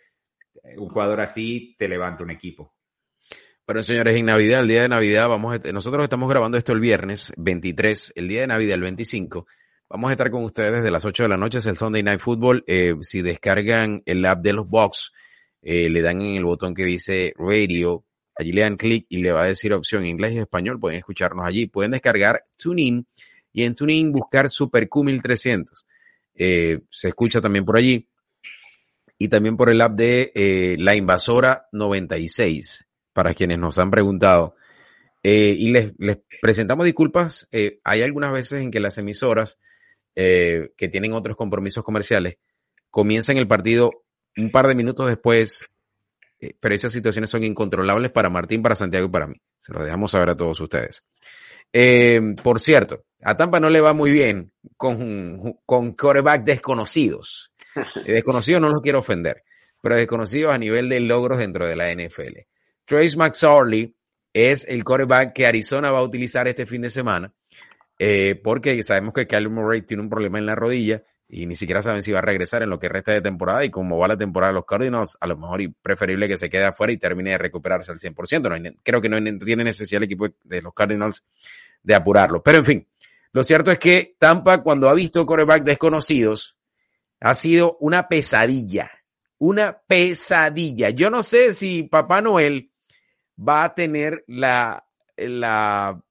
un 0.78 0.88
jugador 0.88 1.20
así 1.20 1.76
te 1.78 1.90
levanta 1.90 2.24
un 2.24 2.32
equipo. 2.32 2.74
Bueno, 3.68 3.84
señores, 3.84 4.16
en 4.16 4.26
Navidad, 4.26 4.62
el 4.62 4.68
día 4.68 4.82
de 4.82 4.90
Navidad, 4.90 5.30
vamos 5.30 5.56
a, 5.56 5.72
nosotros 5.72 6.04
estamos 6.04 6.30
grabando 6.30 6.58
esto 6.58 6.74
el 6.74 6.80
viernes 6.80 7.32
23, 7.38 8.14
el 8.16 8.28
día 8.28 8.42
de 8.42 8.48
Navidad, 8.48 8.76
el 8.76 8.82
25. 8.82 9.48
Vamos 9.88 10.10
a 10.10 10.14
estar 10.14 10.32
con 10.32 10.44
ustedes 10.44 10.74
desde 10.74 10.92
las 10.92 11.06
8 11.06 11.24
de 11.24 11.30
la 11.30 11.38
noche, 11.38 11.60
es 11.60 11.66
el 11.68 11.78
Sunday 11.78 12.04
Night 12.04 12.20
Football. 12.20 12.64
Eh, 12.68 12.96
si 13.02 13.22
descargan 13.22 14.02
el 14.06 14.26
app 14.26 14.42
de 14.42 14.54
los 14.54 14.68
Box, 14.68 15.14
eh, 15.62 15.90
le 15.90 16.02
dan 16.02 16.22
en 16.22 16.38
el 16.38 16.44
botón 16.44 16.74
que 16.74 16.86
dice 16.86 17.34
Radio, 17.38 18.04
allí 18.36 18.52
le 18.52 18.62
dan 18.62 18.78
clic 18.78 19.06
y 19.10 19.18
le 19.18 19.32
va 19.32 19.44
a 19.44 19.48
decir 19.48 19.74
opción 19.74 20.06
inglés 20.06 20.34
y 20.34 20.40
español, 20.40 20.80
pueden 20.80 20.98
escucharnos 20.98 21.46
allí. 21.46 21.68
Pueden 21.68 21.92
descargar 21.92 22.46
TuneIn 22.58 23.06
y 23.54 23.64
en 23.64 23.76
TuneIn 23.76 24.12
buscar 24.12 24.50
Super 24.50 24.90
Q1300. 24.90 25.86
Eh, 26.34 26.80
se 26.90 27.10
escucha 27.10 27.42
también 27.42 27.66
por 27.66 27.78
allí 27.78 28.08
y 29.18 29.28
también 29.28 29.56
por 29.56 29.70
el 29.70 29.82
app 29.82 29.94
de 29.94 30.32
eh, 30.34 30.76
La 30.80 30.96
Invasora 30.96 31.68
96, 31.72 32.88
para 33.14 33.34
quienes 33.34 33.60
nos 33.60 33.78
han 33.78 33.92
preguntado. 33.92 34.56
Eh, 35.24 35.56
y 35.58 35.72
les, 35.72 35.94
les, 35.98 36.20
presentamos 36.42 36.86
disculpas. 36.86 37.48
Eh, 37.52 37.80
hay 37.84 38.02
algunas 38.02 38.32
veces 38.32 38.62
en 38.62 38.72
que 38.72 38.80
las 38.80 38.98
emisoras 38.98 39.58
eh, 40.16 40.72
que 40.76 40.90
tienen 40.90 41.14
otros 41.14 41.36
compromisos 41.36 41.84
comerciales 41.84 42.38
comienzan 42.90 43.38
el 43.38 43.48
partido 43.48 43.92
un 44.38 44.52
par 44.52 44.68
de 44.68 44.76
minutos 44.76 45.08
después, 45.08 45.68
pero 46.60 46.74
esas 46.74 46.92
situaciones 46.92 47.30
son 47.30 47.44
incontrolables 47.44 48.12
para 48.12 48.30
Martín, 48.30 48.64
para 48.64 48.76
Santiago 48.76 49.08
y 49.08 49.12
para 49.12 49.28
mí. 49.28 49.36
Se 49.60 49.74
lo 49.74 49.84
dejamos 49.84 50.12
saber 50.12 50.30
a 50.30 50.36
todos 50.36 50.60
ustedes. 50.60 51.04
por 52.42 52.60
cierto, 52.60 53.04
a 53.22 53.38
Tampa 53.38 53.60
no 53.60 53.70
le 53.70 53.82
va 53.82 53.94
muy 53.94 54.12
bien 54.12 54.52
con, 54.78 55.60
con 55.66 55.94
coreback 55.94 56.44
desconocidos. 56.44 57.54
Desconocido 58.06 58.60
no 58.60 58.70
los 58.70 58.82
quiero 58.82 59.00
ofender, 59.00 59.44
pero 59.82 59.96
desconocidos 59.96 60.54
a 60.54 60.58
nivel 60.58 60.90
de 60.90 61.00
logros 61.02 61.38
dentro 61.38 61.68
de 61.68 61.76
la 61.76 61.94
NFL. 61.94 62.40
Trace 62.86 63.18
McSorley 63.18 63.96
es 64.34 64.66
el 64.68 64.84
coreback 64.84 65.34
que 65.34 65.46
Arizona 65.46 65.92
va 65.92 66.00
a 66.00 66.04
utilizar 66.04 66.48
este 66.48 66.66
fin 66.66 66.82
de 66.82 66.90
semana, 66.90 67.34
eh, 68.00 68.36
porque 68.36 68.84
sabemos 68.84 69.14
que 69.14 69.28
Kyler 69.28 69.50
Murray 69.50 69.82
tiene 69.82 70.04
un 70.04 70.10
problema 70.10 70.40
en 70.40 70.46
la 70.46 70.56
rodilla 70.56 71.04
y 71.28 71.46
ni 71.46 71.56
siquiera 71.56 71.82
saben 71.82 72.04
si 72.04 72.12
va 72.12 72.20
a 72.20 72.24
regresar 72.24 72.62
en 72.62 72.70
lo 72.70 72.78
que 72.78 72.90
resta 72.90 73.14
de 73.14 73.22
temporada 73.22 73.64
y 73.64 73.70
como 73.70 73.98
va 73.98 74.10
la 74.10 74.18
temporada 74.18 74.52
de 74.52 74.56
los 74.56 74.66
Cardinals, 74.66 75.18
a 75.22 75.28
lo 75.28 75.38
mejor 75.38 75.62
y 75.62 75.70
preferible 75.70 76.28
que 76.28 76.38
se 76.38 76.50
quede 76.50 76.66
afuera 76.66 76.92
y 76.92 76.98
termine 76.98 77.32
de 77.32 77.38
recuperarse 77.38 77.92
al 77.92 78.00
100%. 78.00 78.62
No 78.62 78.80
creo 78.84 79.02
que 79.02 79.08
no 79.08 79.18
tiene 79.40 79.64
necesidad 79.64 80.00
el 80.00 80.06
equipo 80.06 80.28
de 80.44 80.62
los 80.62 80.74
Cardinals 80.74 81.24
de 81.84 81.96
apurarlo. 81.96 82.44
Pero 82.44 82.58
en 82.58 82.66
fin, 82.66 82.88
lo 83.32 83.46
cierto 83.46 83.72
es 83.72 83.80
que 83.80 84.16
Tampa 84.20 84.62
cuando 84.62 84.90
ha 84.90 84.94
visto 84.94 85.26
coreback 85.26 85.64
desconocidos, 85.64 86.58
ha 87.22 87.34
sido 87.34 87.78
una 87.80 88.10
pesadilla, 88.10 88.92
una 89.38 89.80
pesadilla. 89.88 90.90
Yo 90.90 91.10
no 91.10 91.24
sé 91.24 91.54
si 91.54 91.84
Papá 91.84 92.22
Noel 92.22 92.71
va 93.38 93.64
a 93.64 93.74
tener 93.74 94.24
la, 94.28 94.86
la, 95.18 96.02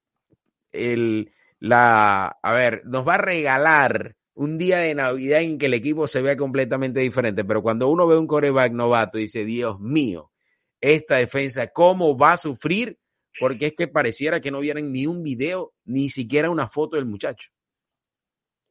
el, 0.72 1.32
la, 1.58 2.38
a 2.42 2.52
ver, 2.52 2.82
nos 2.84 3.06
va 3.06 3.14
a 3.14 3.18
regalar 3.18 4.16
un 4.34 4.56
día 4.56 4.78
de 4.78 4.94
Navidad 4.94 5.42
en 5.42 5.58
que 5.58 5.66
el 5.66 5.74
equipo 5.74 6.06
se 6.06 6.22
vea 6.22 6.36
completamente 6.36 7.00
diferente, 7.00 7.44
pero 7.44 7.62
cuando 7.62 7.88
uno 7.88 8.06
ve 8.06 8.16
un 8.16 8.26
coreback 8.26 8.72
novato 8.72 9.18
dice, 9.18 9.44
Dios 9.44 9.78
mío, 9.80 10.30
esta 10.80 11.16
defensa, 11.16 11.68
¿cómo 11.68 12.16
va 12.16 12.32
a 12.32 12.36
sufrir? 12.36 12.98
Porque 13.38 13.66
es 13.66 13.74
que 13.76 13.88
pareciera 13.88 14.40
que 14.40 14.50
no 14.50 14.60
vieran 14.60 14.92
ni 14.92 15.06
un 15.06 15.22
video, 15.22 15.74
ni 15.84 16.08
siquiera 16.08 16.50
una 16.50 16.68
foto 16.68 16.96
del 16.96 17.06
muchacho. 17.06 17.50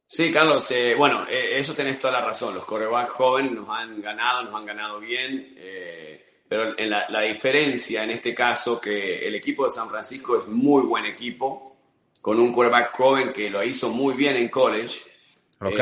Sí, 0.06 0.32
Carlos, 0.32 0.68
eh, 0.72 0.96
bueno, 0.98 1.24
eh, 1.28 1.56
eso 1.56 1.72
tenés 1.72 2.00
toda 2.00 2.14
la 2.14 2.26
razón. 2.26 2.52
Los 2.52 2.64
corebacks 2.64 3.12
jóvenes 3.12 3.52
nos 3.52 3.68
han 3.68 4.02
ganado, 4.02 4.42
nos 4.42 4.54
han 4.56 4.66
ganado 4.66 4.98
bien, 4.98 5.54
eh, 5.56 6.29
pero 6.50 6.76
en 6.76 6.90
la, 6.90 7.08
la, 7.10 7.20
diferencia 7.20 8.02
en 8.02 8.10
este 8.10 8.34
caso 8.34 8.80
que 8.80 9.24
el 9.24 9.36
equipo 9.36 9.66
de 9.66 9.70
San 9.70 9.88
Francisco 9.88 10.36
es 10.36 10.48
muy 10.48 10.82
buen 10.82 11.04
equipo, 11.04 11.76
con 12.20 12.40
un 12.40 12.52
coreback 12.52 12.92
joven 12.96 13.32
que 13.32 13.48
lo 13.48 13.62
hizo 13.62 13.88
muy 13.90 14.14
bien 14.14 14.34
en 14.34 14.48
college. 14.48 15.00
Los 15.60 15.72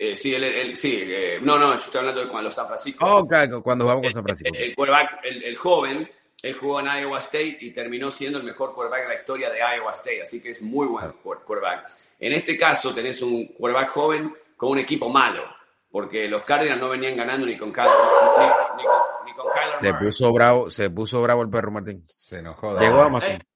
eh, 0.00 0.16
sí, 0.16 0.34
el, 0.34 0.44
el, 0.44 0.74
sí 0.74 1.04
no, 1.42 1.58
no, 1.58 1.74
yo 1.74 1.80
estoy 1.80 1.98
hablando 1.98 2.22
de 2.22 2.28
cuando 2.28 2.48
los 2.48 2.54
San 2.54 2.66
Francisco. 2.66 3.04
Oh, 3.04 3.18
okay, 3.18 3.46
cuando 3.62 3.84
vamos 3.84 4.04
con 4.04 4.12
San 4.14 4.22
Francisco. 4.22 4.56
El, 4.56 4.70
el 4.70 4.74
quarterback, 4.74 5.20
el, 5.24 5.56
joven, 5.56 6.10
él 6.40 6.54
jugó 6.54 6.80
en 6.80 6.86
Iowa 6.86 7.18
State 7.18 7.58
y 7.60 7.70
terminó 7.70 8.10
siendo 8.10 8.38
el 8.38 8.44
mejor 8.44 8.72
quarterback 8.74 9.02
de 9.02 9.08
la 9.08 9.20
historia 9.20 9.50
de 9.50 9.58
Iowa 9.58 9.92
State, 9.92 10.22
así 10.22 10.40
que 10.40 10.52
es 10.52 10.62
muy 10.62 10.86
buen 10.86 11.12
quarterback. 11.22 11.92
En 12.18 12.32
este 12.32 12.56
caso 12.56 12.94
tenés 12.94 13.20
un 13.20 13.48
quarterback 13.48 13.90
joven 13.90 14.34
con 14.56 14.70
un 14.70 14.78
equipo 14.78 15.10
malo, 15.10 15.44
porque 15.90 16.26
los 16.26 16.42
Cardinals 16.44 16.80
no 16.80 16.88
venían 16.88 17.18
ganando 17.18 17.44
ni 17.44 17.56
con 17.58 17.70
Kyler, 17.70 17.92
ni, 18.38 18.82
ni, 18.82 18.84
con 18.84 19.07
Kyler 19.44 19.78
Se 19.80 20.04
puso 20.04 20.32
bravo, 20.32 20.70
se 20.70 20.90
puso 20.90 21.22
bravo 21.22 21.42
el 21.42 21.50
perro 21.50 21.70
Martín. 21.70 22.04
Se 22.06 22.38
enojó. 22.38 22.78
Llegó 22.78 23.00
a 23.02 23.06
Amazon. 23.06 23.34
¿Eh? 23.34 23.46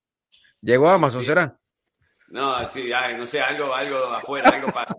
Llegó 0.60 0.88
a 0.88 0.94
Amazon, 0.94 1.20
Sí. 1.20 1.26
¿será? 1.26 1.58
No, 2.28 2.66
sí, 2.68 2.90
ay, 2.92 3.14
no 3.14 3.26
sé, 3.26 3.42
algo, 3.42 3.74
algo 3.74 4.04
afuera, 4.06 4.48
algo 4.48 4.68
pasa. 4.68 4.96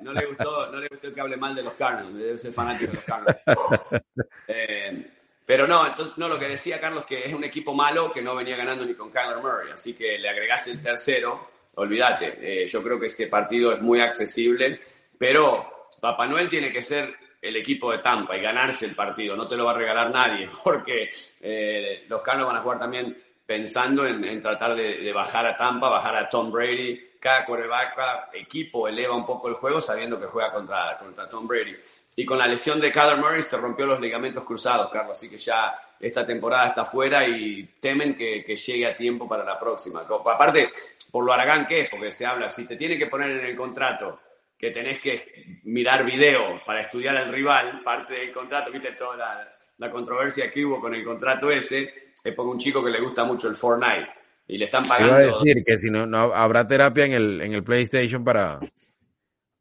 no, 0.00 0.14
le 0.14 0.24
gustó, 0.24 0.72
no 0.72 0.78
le 0.78 0.88
gustó 0.88 1.12
que 1.12 1.20
hable 1.20 1.36
mal 1.36 1.54
de 1.54 1.62
los 1.62 1.74
Cardinals, 1.74 2.16
debe 2.16 2.38
ser 2.38 2.54
fanático 2.54 2.92
de 2.92 2.96
los 2.96 3.04
Cardinals. 3.04 3.40
Eh, 4.48 5.10
pero 5.44 5.66
no, 5.66 5.86
entonces, 5.86 6.16
no, 6.16 6.28
lo 6.28 6.38
que 6.38 6.48
decía 6.48 6.80
Carlos, 6.80 7.04
que 7.04 7.26
es 7.26 7.34
un 7.34 7.44
equipo 7.44 7.74
malo 7.74 8.12
que 8.12 8.22
no 8.22 8.34
venía 8.34 8.56
ganando 8.56 8.84
ni 8.86 8.94
con 8.94 9.10
Kyler 9.10 9.38
Murray, 9.38 9.72
así 9.72 9.94
que 9.94 10.16
le 10.18 10.28
agregás 10.28 10.66
el 10.68 10.82
tercero, 10.82 11.50
olvídate, 11.74 12.38
eh, 12.40 12.66
yo 12.68 12.82
creo 12.82 12.98
que 12.98 13.06
este 13.06 13.26
partido 13.26 13.72
es 13.72 13.82
muy 13.82 14.00
accesible, 14.00 14.80
pero 15.18 15.88
Papá 16.00 16.26
Noel 16.26 16.48
tiene 16.48 16.72
que 16.72 16.80
ser 16.82 17.14
el 17.40 17.56
equipo 17.56 17.90
de 17.90 17.98
Tampa 17.98 18.36
y 18.36 18.42
ganarse 18.42 18.86
el 18.86 18.94
partido, 18.94 19.36
no 19.36 19.48
te 19.48 19.56
lo 19.56 19.64
va 19.64 19.72
a 19.72 19.74
regalar 19.74 20.10
nadie, 20.10 20.48
porque 20.64 21.10
eh, 21.40 22.04
los 22.08 22.22
Cardinals 22.22 22.52
van 22.52 22.56
a 22.56 22.62
jugar 22.62 22.78
también 22.78 23.16
pensando 23.46 24.06
en, 24.06 24.24
en 24.24 24.40
tratar 24.40 24.76
de, 24.76 24.98
de, 24.98 25.12
bajar 25.12 25.46
a 25.46 25.56
Tampa, 25.56 25.88
bajar 25.88 26.14
a 26.14 26.28
Tom 26.28 26.52
Brady. 26.52 27.08
Cada 27.18 27.44
quarterback, 27.44 28.30
equipo 28.32 28.88
eleva 28.88 29.14
un 29.14 29.26
poco 29.26 29.48
el 29.48 29.54
juego 29.54 29.80
sabiendo 29.80 30.18
que 30.18 30.26
juega 30.26 30.52
contra, 30.52 30.96
contra 30.98 31.28
Tom 31.28 31.46
Brady. 31.46 31.76
Y 32.16 32.24
con 32.24 32.38
la 32.38 32.46
lesión 32.46 32.80
de 32.80 32.92
Kyler 32.92 33.18
Murray 33.18 33.42
se 33.42 33.58
rompió 33.58 33.86
los 33.86 34.00
ligamentos 34.00 34.44
cruzados, 34.44 34.88
Carlos. 34.90 35.18
Así 35.18 35.28
que 35.28 35.36
ya 35.36 35.78
esta 35.98 36.24
temporada 36.24 36.68
está 36.68 36.84
fuera 36.84 37.26
y 37.26 37.64
temen 37.80 38.16
que, 38.16 38.44
que 38.44 38.56
llegue 38.56 38.86
a 38.86 38.96
tiempo 38.96 39.28
para 39.28 39.44
la 39.44 39.58
próxima. 39.58 40.00
Aparte, 40.00 40.70
por 41.10 41.24
lo 41.24 41.32
aragán 41.32 41.66
que 41.66 41.80
es, 41.80 41.90
porque 41.90 42.12
se 42.12 42.24
habla, 42.24 42.48
si 42.48 42.66
te 42.66 42.76
tiene 42.76 42.96
que 42.96 43.06
poner 43.06 43.32
en 43.32 43.46
el 43.46 43.56
contrato 43.56 44.20
que 44.60 44.70
tenés 44.70 45.00
que 45.00 45.60
mirar 45.64 46.04
video 46.04 46.62
para 46.66 46.82
estudiar 46.82 47.16
al 47.16 47.32
rival, 47.32 47.80
parte 47.82 48.14
del 48.14 48.30
contrato, 48.30 48.70
viste 48.70 48.92
toda 48.92 49.16
la, 49.16 49.58
la 49.78 49.90
controversia 49.90 50.50
que 50.50 50.64
hubo 50.64 50.78
con 50.78 50.94
el 50.94 51.02
contrato 51.02 51.50
ese, 51.50 52.12
es 52.22 52.34
por 52.34 52.46
un 52.46 52.58
chico 52.58 52.84
que 52.84 52.90
le 52.90 53.00
gusta 53.00 53.24
mucho 53.24 53.48
el 53.48 53.56
Fortnite 53.56 54.10
y 54.46 54.58
le 54.58 54.66
están 54.66 54.84
pagando. 54.84 55.14
Iba 55.14 55.16
a 55.16 55.26
decir 55.26 55.62
que 55.64 55.78
si 55.78 55.90
no, 55.90 56.06
no 56.06 56.34
habrá 56.34 56.66
terapia 56.66 57.06
en 57.06 57.12
el, 57.12 57.40
en 57.40 57.54
el 57.54 57.64
PlayStation 57.64 58.22
para, 58.22 58.60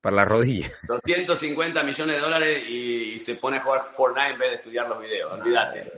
para 0.02 0.16
la 0.18 0.26
rodilla. 0.26 0.70
250 0.88 1.82
millones 1.84 2.16
de 2.18 2.22
dólares 2.22 2.64
y, 2.68 3.14
y, 3.14 3.20
se 3.20 3.36
pone 3.36 3.58
a 3.58 3.62
jugar 3.62 3.86
Fortnite 3.96 4.32
en 4.32 4.40
vez 4.40 4.50
de 4.50 4.56
estudiar 4.58 4.90
los 4.90 5.00
videos, 5.00 5.32
olvídate. 5.32 5.90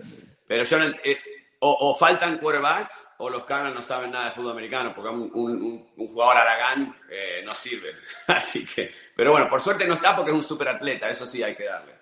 Pero 0.48 0.64
yo 0.64 0.78
no, 0.78 0.86
eh, 1.04 1.18
o, 1.63 1.91
o, 1.91 1.95
faltan 1.95 2.39
quarterbacks 2.39 2.95
o 3.19 3.30
los 3.30 3.43
Cardinals 3.43 3.76
no 3.76 3.82
saben 3.84 4.12
nada 4.12 4.26
de 4.26 4.32
fútbol 4.32 4.54
americano 4.54 4.93
porque 4.95 5.10
un, 5.10 5.88
jugador 5.95 6.38
aragán 6.38 6.95
eh, 7.10 7.41
no 7.45 7.52
sirve. 7.52 7.91
Así 8.28 8.65
que, 8.65 8.91
pero 9.15 9.32
bueno, 9.32 9.47
por 9.47 9.62
suerte 9.62 9.88
no 9.88 9.93
está 9.93 10.15
porque 10.15 10.32
es 10.32 10.38
un 10.38 10.43
super 10.43 10.69
atleta, 10.69 11.10
eso 11.10 11.28
sí 11.28 11.43
hay 11.43 11.56
que 11.56 11.65
darle. 11.65 12.02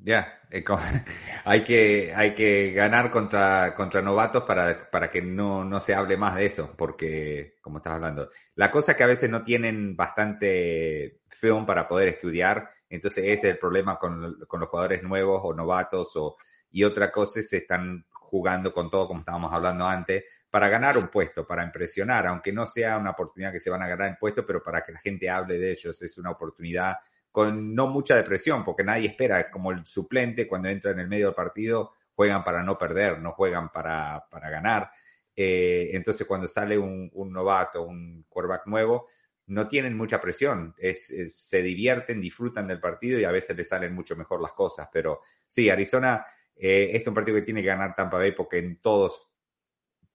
Ya, 0.00 0.40
yeah, 0.52 1.04
hay, 1.44 1.64
que, 1.64 2.12
hay 2.14 2.32
que 2.32 2.70
ganar 2.72 3.10
contra, 3.10 3.74
contra 3.74 4.00
novatos 4.00 4.44
para, 4.44 4.88
para 4.90 5.10
que 5.10 5.20
no, 5.22 5.64
no 5.64 5.80
se 5.80 5.94
hable 5.94 6.16
más 6.16 6.36
de 6.36 6.46
eso, 6.46 6.72
porque, 6.76 7.56
como 7.60 7.78
estás 7.78 7.94
hablando, 7.94 8.30
la 8.54 8.70
cosa 8.70 8.92
es 8.92 8.98
que 8.98 9.04
a 9.04 9.08
veces 9.08 9.28
no 9.28 9.42
tienen 9.42 9.96
bastante 9.96 11.22
film 11.28 11.66
para 11.66 11.88
poder 11.88 12.08
estudiar, 12.08 12.70
entonces 12.88 13.24
ese 13.24 13.32
es 13.48 13.54
el 13.54 13.58
problema 13.58 13.98
con, 13.98 14.38
con 14.46 14.60
los 14.60 14.68
jugadores 14.68 15.02
nuevos 15.02 15.40
o 15.42 15.52
novatos, 15.52 16.14
o 16.14 16.36
y 16.78 16.84
otra 16.84 17.10
cosa 17.10 17.40
es 17.40 17.52
están 17.52 18.06
jugando 18.12 18.72
con 18.72 18.88
todo, 18.88 19.08
como 19.08 19.18
estábamos 19.18 19.52
hablando 19.52 19.84
antes, 19.84 20.22
para 20.48 20.68
ganar 20.68 20.96
un 20.96 21.08
puesto, 21.08 21.44
para 21.44 21.64
impresionar, 21.64 22.28
aunque 22.28 22.52
no 22.52 22.66
sea 22.66 22.96
una 22.98 23.10
oportunidad 23.10 23.50
que 23.50 23.58
se 23.58 23.68
van 23.68 23.82
a 23.82 23.88
ganar 23.88 24.10
en 24.10 24.16
puesto, 24.16 24.46
pero 24.46 24.62
para 24.62 24.82
que 24.82 24.92
la 24.92 25.00
gente 25.00 25.28
hable 25.28 25.58
de 25.58 25.72
ellos, 25.72 26.00
es 26.00 26.18
una 26.18 26.30
oportunidad 26.30 26.98
con 27.32 27.74
no 27.74 27.88
mucha 27.88 28.14
depresión, 28.14 28.64
porque 28.64 28.84
nadie 28.84 29.08
espera, 29.08 29.50
como 29.50 29.72
el 29.72 29.84
suplente 29.86 30.46
cuando 30.46 30.68
entra 30.68 30.92
en 30.92 31.00
el 31.00 31.08
medio 31.08 31.26
del 31.26 31.34
partido, 31.34 31.94
juegan 32.14 32.44
para 32.44 32.62
no 32.62 32.78
perder, 32.78 33.18
no 33.18 33.32
juegan 33.32 33.72
para, 33.72 34.24
para 34.30 34.48
ganar. 34.48 34.92
Eh, 35.34 35.90
entonces, 35.94 36.28
cuando 36.28 36.46
sale 36.46 36.78
un, 36.78 37.10
un, 37.12 37.32
novato, 37.32 37.82
un 37.82 38.24
quarterback 38.28 38.68
nuevo, 38.68 39.08
no 39.48 39.66
tienen 39.66 39.96
mucha 39.96 40.20
presión, 40.20 40.76
es, 40.78 41.10
es, 41.10 41.34
se 41.34 41.60
divierten, 41.60 42.20
disfrutan 42.20 42.68
del 42.68 42.78
partido 42.78 43.18
y 43.18 43.24
a 43.24 43.32
veces 43.32 43.56
les 43.56 43.68
salen 43.68 43.92
mucho 43.92 44.14
mejor 44.14 44.40
las 44.40 44.52
cosas. 44.52 44.88
Pero 44.92 45.22
sí, 45.48 45.68
Arizona, 45.70 46.24
eh, 46.58 46.84
este 46.92 47.02
es 47.02 47.08
un 47.08 47.14
partido 47.14 47.36
que 47.36 47.42
tiene 47.42 47.62
que 47.62 47.68
ganar 47.68 47.94
Tampa 47.94 48.18
Bay 48.18 48.32
porque 48.32 48.58
en 48.58 48.80
todos 48.80 49.30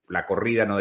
la 0.10 0.26
corrida 0.26 0.66
no... 0.66 0.78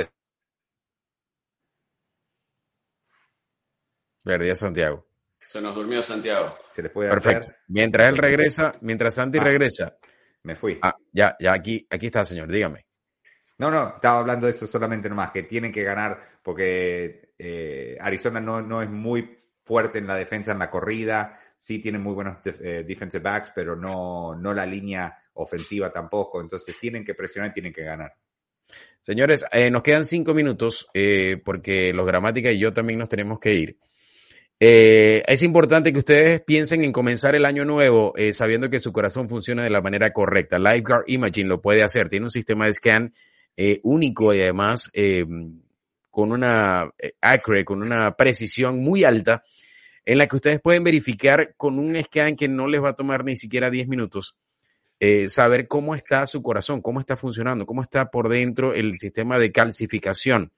Perdí 4.25 4.55
Santiago. 4.55 5.07
Se 5.41 5.61
nos 5.61 5.75
durmió 5.75 6.03
Santiago. 6.03 6.57
Se 6.73 6.83
les 6.83 6.93
puede 6.93 7.11
Perfecto. 7.11 7.41
hacer. 7.41 7.57
Mientras 7.69 8.09
él 8.09 8.17
regresa, 8.17 8.75
mientras 8.81 9.15
Santi 9.15 9.39
Ah. 9.39 9.45
regresa. 9.45 9.97
Me 10.45 10.55
fui. 10.57 10.79
Ah, 10.83 10.95
ya, 11.13 11.37
ya 11.39 11.53
aquí, 11.53 11.87
aquí 11.91 12.07
está, 12.07 12.25
señor. 12.25 12.51
Dígame. 12.51 12.87
No, 13.59 13.71
no, 13.71 13.95
estaba 13.97 14.19
hablando 14.21 14.47
de 14.47 14.53
eso 14.53 14.67
solamente 14.67 15.09
nomás, 15.09 15.31
que 15.31 15.45
tienen 15.45 15.71
que 15.73 15.85
ganar 15.85 16.21
porque 16.43 17.35
eh, 17.39 17.97
Arizona 18.01 18.41
no, 18.41 18.61
no 18.63 18.83
es 18.83 18.89
muy 18.89 19.39
fuerte 19.65 19.99
en 19.99 20.07
la 20.07 20.17
defensa 20.17 20.51
en 20.53 20.59
la 20.59 20.71
corrida, 20.71 21.39
sí 21.63 21.79
tienen 21.79 22.03
muy 22.03 22.13
buenos 22.13 22.39
eh, 22.45 22.83
defensive 22.85 23.23
backs, 23.23 23.53
pero 23.55 23.77
no, 23.77 24.35
no 24.35 24.53
la 24.53 24.67
línea 24.67 25.17
ofensiva 25.35 25.93
tampoco, 25.93 26.41
entonces 26.41 26.77
tienen 26.77 27.05
que 27.05 27.15
presionar 27.15 27.53
y 27.53 27.55
tienen 27.55 27.73
que 27.73 27.85
ganar. 27.85 28.13
Señores, 29.01 29.45
eh, 29.53 29.71
nos 29.71 29.83
quedan 29.83 30.05
cinco 30.05 30.35
minutos 30.35 30.89
eh, 30.93 31.41
porque 31.45 31.93
los 31.95 32.05
gramática 32.05 32.51
y 32.51 32.59
yo 32.59 32.73
también 32.73 32.99
nos 32.99 33.09
tenemos 33.09 33.39
que 33.39 33.55
ir. 33.55 33.79
Eh, 34.59 35.23
es 35.25 35.45
importante 35.45 35.93
que 35.93 36.01
ustedes 36.01 36.41
piensen 36.41 36.83
en 36.83 36.91
comenzar 36.91 37.37
el 37.37 37.45
año 37.45 37.65
nuevo 37.65 38.13
eh, 38.17 38.33
sabiendo 38.33 38.69
que 38.69 38.81
su 38.81 38.93
corazón 38.93 39.29
funciona 39.29 39.63
de 39.63 39.71
la 39.71 39.83
manera 39.83 40.13
correcta. 40.13 40.59
Lifeguard 40.59 41.05
Imaging 41.07 41.47
lo 41.47 41.63
puede 41.63 41.85
hacer. 41.85 42.09
Tiene 42.09 42.27
un 42.27 42.31
sistema 42.33 42.67
de 42.67 42.75
scan 42.75 43.15
eh, 43.57 43.79
único 43.85 44.35
y 44.35 44.41
además 44.41 44.91
eh, 44.95 45.25
con 46.11 46.33
una 46.33 46.91
accurate, 47.21 47.65
con 47.65 47.83
una 47.83 48.17
precisión 48.17 48.81
muy 48.81 49.05
alta 49.05 49.45
en 50.05 50.19
la 50.19 50.27
que 50.27 50.37
ustedes 50.37 50.61
pueden 50.61 50.85
verificar 50.85 51.55
con 51.57 51.79
un 51.79 52.01
scan 52.03 52.37
que 52.37 52.49
no 52.49 52.67
les 52.67 52.83
va 52.83 52.91
a 52.91 52.97
tomar 52.97 53.25
ni 53.25 53.37
siquiera 53.37 53.71
10 53.71 53.89
minutos 53.89 54.37
eh, 55.05 55.29
saber 55.29 55.67
cómo 55.67 55.97
está 55.97 56.25
su 56.29 56.43
corazón, 56.43 56.81
cómo 56.81 57.01
está 57.01 57.17
funcionando, 57.17 57.67
cómo 57.67 57.83
está 57.83 58.09
por 58.09 58.29
dentro 58.29 58.73
el 58.73 58.95
sistema 58.95 59.37
de 59.37 59.51
calcificación 59.51 60.53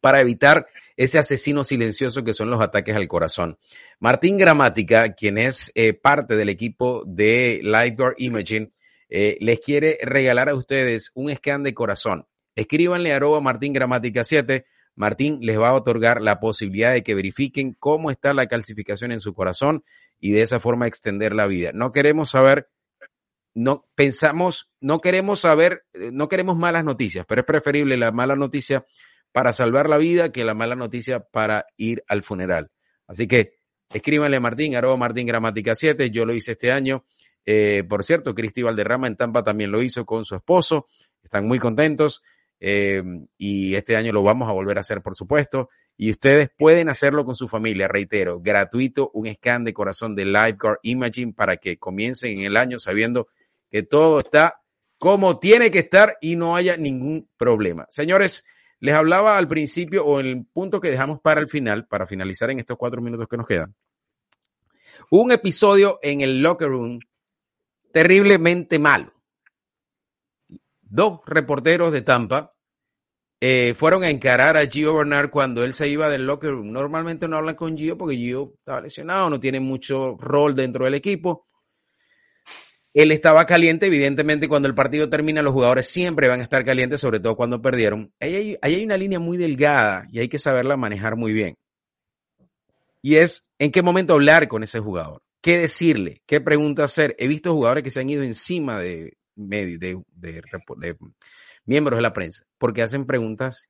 para 0.00 0.22
evitar 0.22 0.66
ese 0.96 1.18
asesino 1.18 1.62
silencioso 1.62 2.24
que 2.24 2.32
son 2.32 2.48
los 2.48 2.62
ataques 2.62 2.96
al 2.96 3.06
corazón. 3.06 3.58
Martín 3.98 4.38
Gramática, 4.38 5.12
quien 5.12 5.36
es 5.36 5.72
eh, 5.74 5.92
parte 5.92 6.36
del 6.36 6.48
equipo 6.48 7.04
de 7.06 7.60
Lifeguard 7.62 8.14
Imaging, 8.16 8.72
eh, 9.10 9.36
les 9.40 9.60
quiere 9.60 9.98
regalar 10.00 10.48
a 10.48 10.54
ustedes 10.54 11.10
un 11.14 11.30
scan 11.36 11.62
de 11.62 11.74
corazón. 11.74 12.26
Escríbanle 12.54 13.12
a 13.12 13.16
arroba 13.16 13.42
Martín 13.42 13.74
Gramática 13.74 14.24
7. 14.24 14.64
Martín 14.94 15.38
les 15.40 15.58
va 15.58 15.70
a 15.70 15.74
otorgar 15.74 16.20
la 16.20 16.40
posibilidad 16.40 16.92
de 16.92 17.02
que 17.02 17.14
verifiquen 17.14 17.74
cómo 17.78 18.10
está 18.10 18.34
la 18.34 18.46
calcificación 18.46 19.12
en 19.12 19.20
su 19.20 19.34
corazón 19.34 19.84
y 20.18 20.32
de 20.32 20.42
esa 20.42 20.60
forma 20.60 20.86
extender 20.86 21.34
la 21.34 21.46
vida. 21.46 21.70
No 21.72 21.92
queremos 21.92 22.30
saber 22.30 22.68
no 23.54 23.88
pensamos, 23.94 24.70
no 24.80 25.00
queremos 25.00 25.40
saber, 25.40 25.84
eh, 25.92 26.10
no 26.12 26.28
queremos 26.28 26.56
malas 26.56 26.84
noticias, 26.84 27.24
pero 27.26 27.40
es 27.40 27.46
preferible 27.46 27.96
la 27.96 28.12
mala 28.12 28.36
noticia 28.36 28.86
para 29.32 29.52
salvar 29.52 29.88
la 29.88 29.96
vida 29.96 30.32
que 30.32 30.44
la 30.44 30.54
mala 30.54 30.76
noticia 30.76 31.20
para 31.20 31.66
ir 31.76 32.04
al 32.08 32.22
funeral. 32.22 32.70
Así 33.06 33.26
que 33.26 33.52
escríbanle 33.92 34.36
a 34.36 34.40
Martín, 34.40 34.76
arroba 34.76 34.96
Martín 34.96 35.26
Gramática 35.26 35.74
7, 35.74 36.10
yo 36.10 36.26
lo 36.26 36.34
hice 36.34 36.52
este 36.52 36.72
año. 36.72 37.04
Eh, 37.44 37.84
por 37.88 38.04
cierto, 38.04 38.34
Cristi 38.34 38.62
Valderrama 38.62 39.06
en 39.06 39.16
Tampa 39.16 39.42
también 39.42 39.72
lo 39.72 39.82
hizo 39.82 40.04
con 40.04 40.24
su 40.24 40.36
esposo, 40.36 40.86
están 41.22 41.46
muy 41.46 41.58
contentos 41.58 42.22
eh, 42.60 43.02
y 43.38 43.74
este 43.74 43.96
año 43.96 44.12
lo 44.12 44.22
vamos 44.22 44.48
a 44.48 44.52
volver 44.52 44.76
a 44.76 44.80
hacer, 44.80 45.02
por 45.02 45.16
supuesto. 45.16 45.70
Y 45.96 46.10
ustedes 46.10 46.50
pueden 46.56 46.88
hacerlo 46.88 47.24
con 47.24 47.34
su 47.34 47.48
familia, 47.48 47.88
reitero, 47.88 48.40
gratuito, 48.40 49.10
un 49.12 49.32
scan 49.34 49.64
de 49.64 49.74
corazón 49.74 50.14
de 50.14 50.24
Lifeguard 50.24 50.78
Imaging 50.82 51.34
para 51.34 51.56
que 51.56 51.78
comiencen 51.78 52.38
en 52.38 52.44
el 52.44 52.56
año 52.56 52.78
sabiendo 52.78 53.28
que 53.70 53.82
todo 53.82 54.20
está 54.20 54.60
como 54.98 55.38
tiene 55.38 55.70
que 55.70 55.80
estar 55.80 56.18
y 56.20 56.36
no 56.36 56.56
haya 56.56 56.76
ningún 56.76 57.28
problema. 57.36 57.86
Señores, 57.88 58.44
les 58.80 58.94
hablaba 58.94 59.36
al 59.36 59.48
principio 59.48 60.04
o 60.04 60.20
el 60.20 60.46
punto 60.46 60.80
que 60.80 60.90
dejamos 60.90 61.20
para 61.20 61.40
el 61.40 61.48
final, 61.48 61.86
para 61.86 62.06
finalizar 62.06 62.50
en 62.50 62.58
estos 62.58 62.76
cuatro 62.76 63.00
minutos 63.00 63.26
que 63.28 63.36
nos 63.36 63.46
quedan. 63.46 63.74
Un 65.10 65.32
episodio 65.32 65.98
en 66.02 66.20
el 66.20 66.40
locker 66.40 66.68
room 66.68 67.00
terriblemente 67.92 68.78
malo. 68.78 69.12
Dos 70.90 71.20
reporteros 71.24 71.92
de 71.92 72.02
Tampa 72.02 72.52
eh, 73.40 73.74
fueron 73.74 74.02
a 74.02 74.10
encarar 74.10 74.56
a 74.56 74.66
Gio 74.66 74.96
Bernard 74.96 75.30
cuando 75.30 75.62
él 75.62 75.72
se 75.72 75.88
iba 75.88 76.08
del 76.08 76.26
locker 76.26 76.50
room. 76.50 76.72
Normalmente 76.72 77.28
no 77.28 77.36
hablan 77.36 77.54
con 77.54 77.78
Gio 77.78 77.96
porque 77.96 78.16
Gio 78.16 78.54
estaba 78.58 78.80
lesionado, 78.80 79.30
no 79.30 79.38
tiene 79.38 79.60
mucho 79.60 80.16
rol 80.18 80.56
dentro 80.56 80.84
del 80.84 80.94
equipo. 80.94 81.46
Él 82.92 83.12
estaba 83.12 83.46
caliente, 83.46 83.86
evidentemente 83.86 84.48
cuando 84.48 84.66
el 84.66 84.74
partido 84.74 85.08
termina 85.08 85.42
los 85.42 85.52
jugadores 85.52 85.86
siempre 85.86 86.26
van 86.26 86.40
a 86.40 86.42
estar 86.42 86.64
calientes, 86.64 87.00
sobre 87.00 87.20
todo 87.20 87.36
cuando 87.36 87.62
perdieron. 87.62 88.12
Hay, 88.18 88.34
ahí 88.34 88.58
hay 88.60 88.84
una 88.84 88.96
línea 88.96 89.20
muy 89.20 89.36
delgada 89.36 90.08
y 90.10 90.18
hay 90.18 90.28
que 90.28 90.40
saberla 90.40 90.76
manejar 90.76 91.14
muy 91.14 91.32
bien. 91.32 91.56
Y 93.00 93.14
es 93.14 93.48
en 93.60 93.70
qué 93.70 93.82
momento 93.82 94.14
hablar 94.14 94.48
con 94.48 94.64
ese 94.64 94.80
jugador, 94.80 95.22
qué 95.40 95.58
decirle, 95.58 96.20
qué 96.26 96.40
pregunta 96.40 96.82
hacer. 96.82 97.14
He 97.16 97.28
visto 97.28 97.54
jugadores 97.54 97.84
que 97.84 97.92
se 97.92 98.00
han 98.00 98.10
ido 98.10 98.24
encima 98.24 98.80
de, 98.80 99.19
de, 99.48 99.78
de, 99.78 100.96
miembros 101.64 101.96
de 101.98 102.02
la 102.02 102.12
prensa 102.12 102.44
porque 102.58 102.82
hacen 102.82 103.06
preguntas 103.06 103.68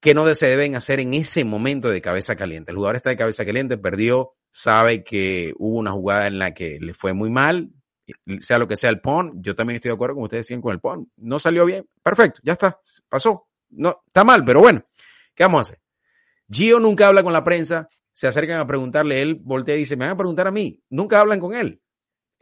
que 0.00 0.14
no 0.14 0.32
se 0.34 0.46
deben 0.46 0.74
hacer 0.74 0.98
en 0.98 1.14
ese 1.14 1.44
momento 1.44 1.88
de 1.88 2.00
cabeza 2.00 2.34
caliente. 2.34 2.72
El 2.72 2.76
jugador 2.76 2.96
está 2.96 3.10
de 3.10 3.16
cabeza 3.16 3.44
caliente, 3.44 3.78
perdió, 3.78 4.34
sabe 4.50 5.04
que 5.04 5.54
hubo 5.58 5.78
una 5.78 5.92
jugada 5.92 6.26
en 6.26 6.38
la 6.38 6.52
que 6.52 6.78
le 6.80 6.92
fue 6.92 7.12
muy 7.12 7.30
mal, 7.30 7.70
sea 8.40 8.58
lo 8.58 8.68
que 8.68 8.76
sea 8.76 8.90
el 8.90 9.00
PON, 9.00 9.42
yo 9.42 9.54
también 9.54 9.76
estoy 9.76 9.90
de 9.90 9.94
acuerdo 9.94 10.16
con 10.16 10.24
ustedes 10.24 10.46
decían 10.46 10.60
con 10.60 10.72
el 10.72 10.80
PON, 10.80 11.10
no 11.16 11.38
salió 11.38 11.64
bien, 11.64 11.86
perfecto, 12.02 12.40
ya 12.42 12.54
está, 12.54 12.78
pasó, 13.08 13.48
no, 13.70 14.02
está 14.06 14.24
mal, 14.24 14.44
pero 14.44 14.60
bueno, 14.60 14.84
¿qué 15.34 15.44
vamos 15.44 15.58
a 15.58 15.62
hacer? 15.62 15.82
Gio 16.50 16.80
nunca 16.80 17.06
habla 17.06 17.22
con 17.22 17.32
la 17.32 17.44
prensa, 17.44 17.88
se 18.10 18.26
acercan 18.26 18.58
a 18.58 18.66
preguntarle, 18.66 19.22
él 19.22 19.36
voltea 19.42 19.76
y 19.76 19.80
dice, 19.80 19.96
me 19.96 20.04
van 20.04 20.14
a 20.14 20.16
preguntar 20.16 20.46
a 20.46 20.50
mí, 20.50 20.82
nunca 20.90 21.20
hablan 21.20 21.40
con 21.40 21.54
él, 21.54 21.80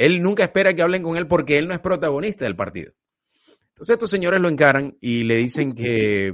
él 0.00 0.22
nunca 0.22 0.44
espera 0.44 0.72
que 0.72 0.80
hablen 0.80 1.02
con 1.02 1.18
él 1.18 1.26
porque 1.26 1.58
él 1.58 1.68
no 1.68 1.74
es 1.74 1.80
protagonista 1.80 2.46
del 2.46 2.56
partido. 2.56 2.94
Entonces 3.68 3.92
estos 3.92 4.10
señores 4.10 4.40
lo 4.40 4.48
encaran 4.48 4.96
y 4.98 5.24
le 5.24 5.36
dicen 5.36 5.72
que, 5.72 6.32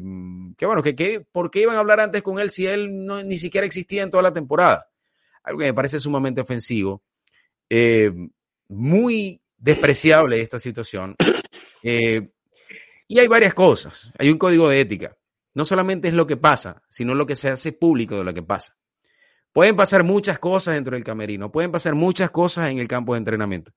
que 0.57 0.67
bueno, 0.67 0.85
que, 0.85 0.95
que 0.95 1.21
por 1.33 1.51
qué 1.51 1.63
iban 1.63 1.75
a 1.75 1.81
hablar 1.81 1.99
antes 1.99 2.23
con 2.23 2.39
él 2.39 2.53
si 2.53 2.65
él 2.65 3.05
no, 3.05 3.25
ni 3.25 3.37
siquiera 3.39 3.67
existía 3.67 4.05
en 4.05 4.11
toda 4.11 4.23
la 4.23 4.33
temporada. 4.33 4.89
Algo 5.43 5.59
que 5.59 5.65
me 5.65 5.75
parece 5.75 5.99
sumamente 5.99 6.41
ofensivo. 6.41 7.03
Eh, 7.69 8.13
muy 8.69 9.43
despreciable 9.59 10.41
esta 10.41 10.59
situación. 10.59 11.17
Eh, 11.89 12.31
y 13.07 13.21
hay 13.21 13.29
varias 13.29 13.55
cosas. 13.55 14.13
Hay 14.19 14.29
un 14.29 14.39
código 14.39 14.69
de 14.69 14.81
ética. 14.81 15.17
No 15.55 15.65
solamente 15.65 16.09
es 16.09 16.15
lo 16.15 16.27
que 16.27 16.37
pasa, 16.37 16.83
sino 16.89 17.15
lo 17.15 17.27
que 17.27 17.37
se 17.37 17.49
hace 17.49 17.71
público 17.71 18.17
de 18.17 18.25
lo 18.25 18.35
que 18.35 18.43
pasa. 18.43 18.77
Pueden 19.57 19.75
pasar 19.75 20.05
muchas 20.05 20.39
cosas 20.39 20.75
dentro 20.75 20.97
del 20.97 21.03
camerino, 21.03 21.51
pueden 21.51 21.73
pasar 21.73 21.95
muchas 21.95 22.31
cosas 22.31 22.69
en 22.69 22.79
el 22.79 22.87
campo 22.87 23.15
de 23.15 23.21
entrenamiento, 23.21 23.73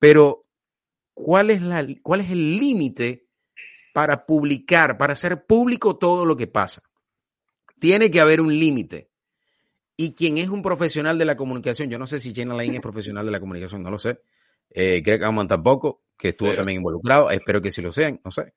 pero 0.00 0.48
¿cuál 1.14 1.50
es, 1.50 1.62
la, 1.62 1.86
cuál 2.02 2.22
es 2.22 2.30
el 2.32 2.58
límite 2.58 3.28
para 3.94 4.26
publicar, 4.26 4.98
para 4.98 5.12
hacer 5.12 5.46
público 5.46 5.96
todo 5.96 6.24
lo 6.24 6.36
que 6.36 6.48
pasa? 6.48 6.82
Tiene 7.78 8.10
que 8.10 8.18
haber 8.18 8.40
un 8.40 8.58
límite. 8.58 9.10
Y 9.96 10.12
quien 10.12 10.38
es 10.38 10.48
un 10.48 10.60
profesional 10.60 11.16
de 11.18 11.24
la 11.24 11.36
comunicación, 11.36 11.88
yo 11.88 12.00
no 12.00 12.08
sé 12.08 12.18
si 12.18 12.34
Jenna 12.34 12.56
Lane 12.56 12.74
es 12.74 12.82
profesional 12.82 13.24
de 13.24 13.30
la 13.30 13.38
comunicación, 13.38 13.80
no 13.80 13.92
lo 13.92 14.00
sé. 14.00 14.22
Eh, 14.70 15.02
Greg 15.02 15.22
Auman 15.22 15.46
tampoco, 15.46 16.02
que 16.18 16.30
estuvo 16.30 16.52
también 16.52 16.78
involucrado, 16.78 17.30
espero 17.30 17.62
que 17.62 17.70
sí 17.70 17.80
lo 17.80 17.92
sean, 17.92 18.20
no 18.24 18.32
sé. 18.32 18.54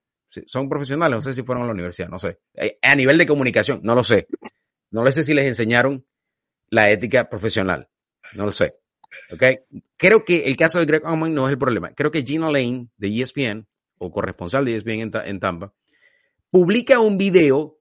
Son 0.48 0.68
profesionales, 0.68 1.18
no 1.18 1.22
sé 1.22 1.36
si 1.36 1.44
fueron 1.44 1.66
a 1.66 1.68
la 1.68 1.74
universidad, 1.74 2.10
no 2.10 2.18
sé. 2.18 2.40
Eh, 2.56 2.80
a 2.82 2.96
nivel 2.96 3.20
de 3.20 3.28
comunicación, 3.28 3.82
no 3.84 3.94
lo 3.94 4.04
sé. 4.04 4.28
No 4.90 5.04
lo 5.04 5.12
sé 5.12 5.22
si 5.22 5.36
les 5.36 5.46
enseñaron 5.46 6.04
la 6.70 6.90
ética 6.90 7.30
profesional, 7.30 7.90
no 8.34 8.46
lo 8.46 8.52
sé. 8.52 8.76
¿Ok? 9.32 9.44
Creo 9.98 10.24
que 10.24 10.46
el 10.46 10.56
caso 10.56 10.80
de 10.80 10.86
Greg 10.86 11.06
Auman 11.06 11.34
no 11.34 11.48
es 11.48 11.52
el 11.52 11.58
problema. 11.58 11.92
Creo 11.94 12.12
que 12.12 12.24
Gina 12.24 12.52
Lane 12.52 12.90
de 12.98 13.22
ESPN, 13.22 13.68
o 13.98 14.12
corresponsal 14.12 14.66
de 14.66 14.76
ESPN 14.76 15.12
en 15.26 15.40
Tampa, 15.40 15.74
publica 16.52 17.00
un 17.00 17.18
video 17.18 17.80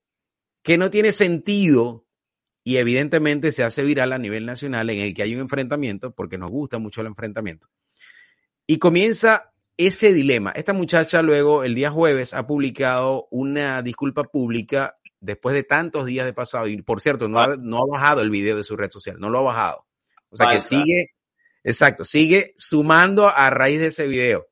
que 0.63 0.79
no 0.79 0.91
tiene 0.91 1.13
sentido 1.13 2.07
y 2.65 2.79
evidentemente 2.79 3.53
se 3.53 3.63
hace 3.63 3.83
viral 3.83 4.13
a 4.13 4.19
nivel 4.19 4.47
nacional 4.47 4.89
en 4.89 5.01
el 5.01 5.13
que 5.13 5.23
hay 5.23 5.35
un 5.35 5.43
enfrentamiento, 5.43 6.15
porque 6.15 6.39
nos 6.39 6.51
gusta 6.51 6.79
mucho 6.79 7.03
el 7.03 7.09
enfrentamiento. 7.09 7.69
Y 8.67 8.79
comienza 8.79 9.53
ese 9.77 10.15
dilema. 10.15 10.51
Esta 10.53 10.73
muchacha 10.73 11.21
luego, 11.21 11.63
el 11.63 11.75
día 11.75 11.91
jueves, 11.91 12.33
ha 12.33 12.47
publicado 12.47 13.29
una 13.31 13.83
disculpa 13.83 14.25
pública 14.25 14.97
después 15.25 15.55
de 15.55 15.63
tantos 15.63 16.07
días 16.07 16.27
de 16.27 16.33
pasado. 16.33 16.67
Y 16.67 16.81
por 16.83 17.01
cierto, 17.01 17.29
no 17.29 17.41
ha, 17.41 17.57
no 17.57 17.79
ha 17.79 17.87
bajado 17.87 18.21
el 18.21 18.31
video 18.31 18.57
de 18.57 18.65
su 18.65 18.77
red 18.77 18.91
social, 18.91 19.19
no 19.19 19.31
lo 19.31 19.39
ha 19.39 19.43
bajado. 19.43 19.87
O 20.31 20.37
sea 20.37 20.49
que 20.49 20.61
sigue, 20.61 21.13
exacto, 21.63 22.05
sigue 22.05 22.55
sumando 22.57 23.29
a 23.29 23.51
raíz 23.51 23.81
de 23.81 23.87
ese 23.87 24.07
video. 24.07 24.49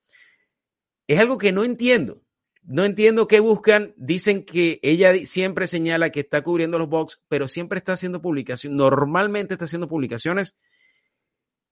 Es 1.06 1.18
algo 1.18 1.38
que 1.38 1.52
no 1.52 1.64
entiendo. 1.64 2.22
No 2.62 2.84
entiendo 2.84 3.26
qué 3.26 3.40
buscan. 3.40 3.92
Dicen 3.96 4.44
que 4.44 4.78
ella 4.82 5.12
siempre 5.26 5.66
señala 5.66 6.10
que 6.10 6.20
está 6.20 6.42
cubriendo 6.42 6.78
los 6.78 6.88
box, 6.88 7.20
pero 7.26 7.48
siempre 7.48 7.78
está 7.78 7.94
haciendo 7.94 8.22
publicaciones. 8.22 8.76
Normalmente 8.76 9.54
está 9.54 9.64
haciendo 9.64 9.88
publicaciones 9.88 10.54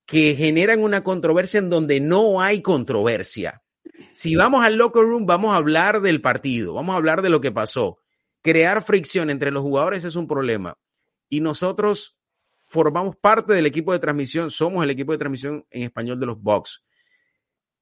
que 0.05 0.35
generan 0.35 0.81
una 0.81 1.03
controversia 1.03 1.59
en 1.59 1.69
donde 1.69 2.01
no 2.01 2.41
hay 2.41 2.61
controversia. 2.61 3.63
Si 4.11 4.35
vamos 4.35 4.65
al 4.65 4.75
locker 4.75 5.03
room, 5.03 5.25
vamos 5.25 5.53
a 5.53 5.57
hablar 5.57 6.01
del 6.01 6.21
partido, 6.21 6.73
vamos 6.73 6.93
a 6.93 6.97
hablar 6.97 7.21
de 7.21 7.29
lo 7.29 7.39
que 7.39 7.53
pasó. 7.53 8.00
Crear 8.41 8.83
fricción 8.83 9.29
entre 9.29 9.51
los 9.51 9.61
jugadores 9.61 10.03
es 10.03 10.15
un 10.15 10.27
problema. 10.27 10.77
Y 11.29 11.39
nosotros 11.39 12.17
formamos 12.65 13.15
parte 13.15 13.53
del 13.53 13.65
equipo 13.65 13.91
de 13.91 13.99
transmisión, 13.99 14.49
somos 14.49 14.83
el 14.83 14.89
equipo 14.89 15.11
de 15.11 15.17
transmisión 15.17 15.65
en 15.69 15.83
español 15.83 16.19
de 16.19 16.25
los 16.25 16.41
Bucks. 16.41 16.83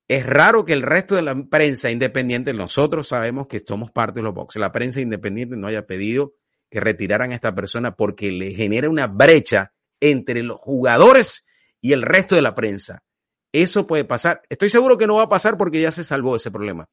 Es 0.08 0.26
raro 0.26 0.66
que 0.66 0.74
el 0.74 0.82
resto 0.82 1.16
de 1.16 1.22
la 1.22 1.36
prensa 1.50 1.92
independiente, 1.92 2.54
nosotros 2.54 3.08
sabemos 3.08 3.48
que 3.48 3.60
somos 3.60 3.92
parte 3.92 4.20
de 4.20 4.24
los 4.24 4.34
Bucks, 4.34 4.56
la 4.56 4.72
prensa 4.72 5.00
independiente 5.00 5.56
no 5.56 5.68
haya 5.68 5.86
pedido 5.86 6.34
que 6.70 6.80
retiraran 6.80 7.32
a 7.32 7.36
esta 7.36 7.54
persona 7.54 7.96
porque 7.96 8.32
le 8.32 8.52
genera 8.54 8.90
una 8.90 9.08
brecha 9.08 9.74
entre 10.00 10.44
los 10.44 10.58
jugadores 10.58 11.46
y 11.82 11.94
el 11.94 12.02
resto 12.02 12.36
de 12.36 12.42
la 12.42 12.56
prensa. 12.56 13.04
Eso 13.52 13.88
puede 13.88 14.06
pasar. 14.06 14.42
Estoy 14.50 14.70
seguro 14.70 14.98
que 14.98 15.08
no 15.08 15.16
va 15.16 15.24
a 15.24 15.30
pasar 15.30 15.58
porque 15.58 15.82
ya 15.82 15.92
se 15.92 16.04
salvó 16.04 16.36
ese 16.36 16.52
problema. 16.52 16.88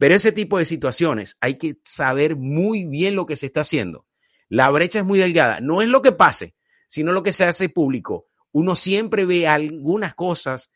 Pero 0.00 0.14
ese 0.14 0.32
tipo 0.32 0.56
de 0.56 0.64
situaciones 0.64 1.36
hay 1.42 1.58
que 1.58 1.78
saber 1.84 2.34
muy 2.34 2.86
bien 2.86 3.14
lo 3.14 3.26
que 3.26 3.36
se 3.36 3.44
está 3.44 3.60
haciendo. 3.60 4.06
La 4.48 4.70
brecha 4.70 5.00
es 5.00 5.04
muy 5.04 5.18
delgada. 5.18 5.60
No 5.60 5.82
es 5.82 5.88
lo 5.88 6.00
que 6.00 6.10
pase, 6.10 6.54
sino 6.88 7.12
lo 7.12 7.22
que 7.22 7.34
se 7.34 7.44
hace 7.44 7.68
público. 7.68 8.26
Uno 8.50 8.76
siempre 8.76 9.26
ve 9.26 9.46
algunas 9.46 10.14
cosas 10.14 10.70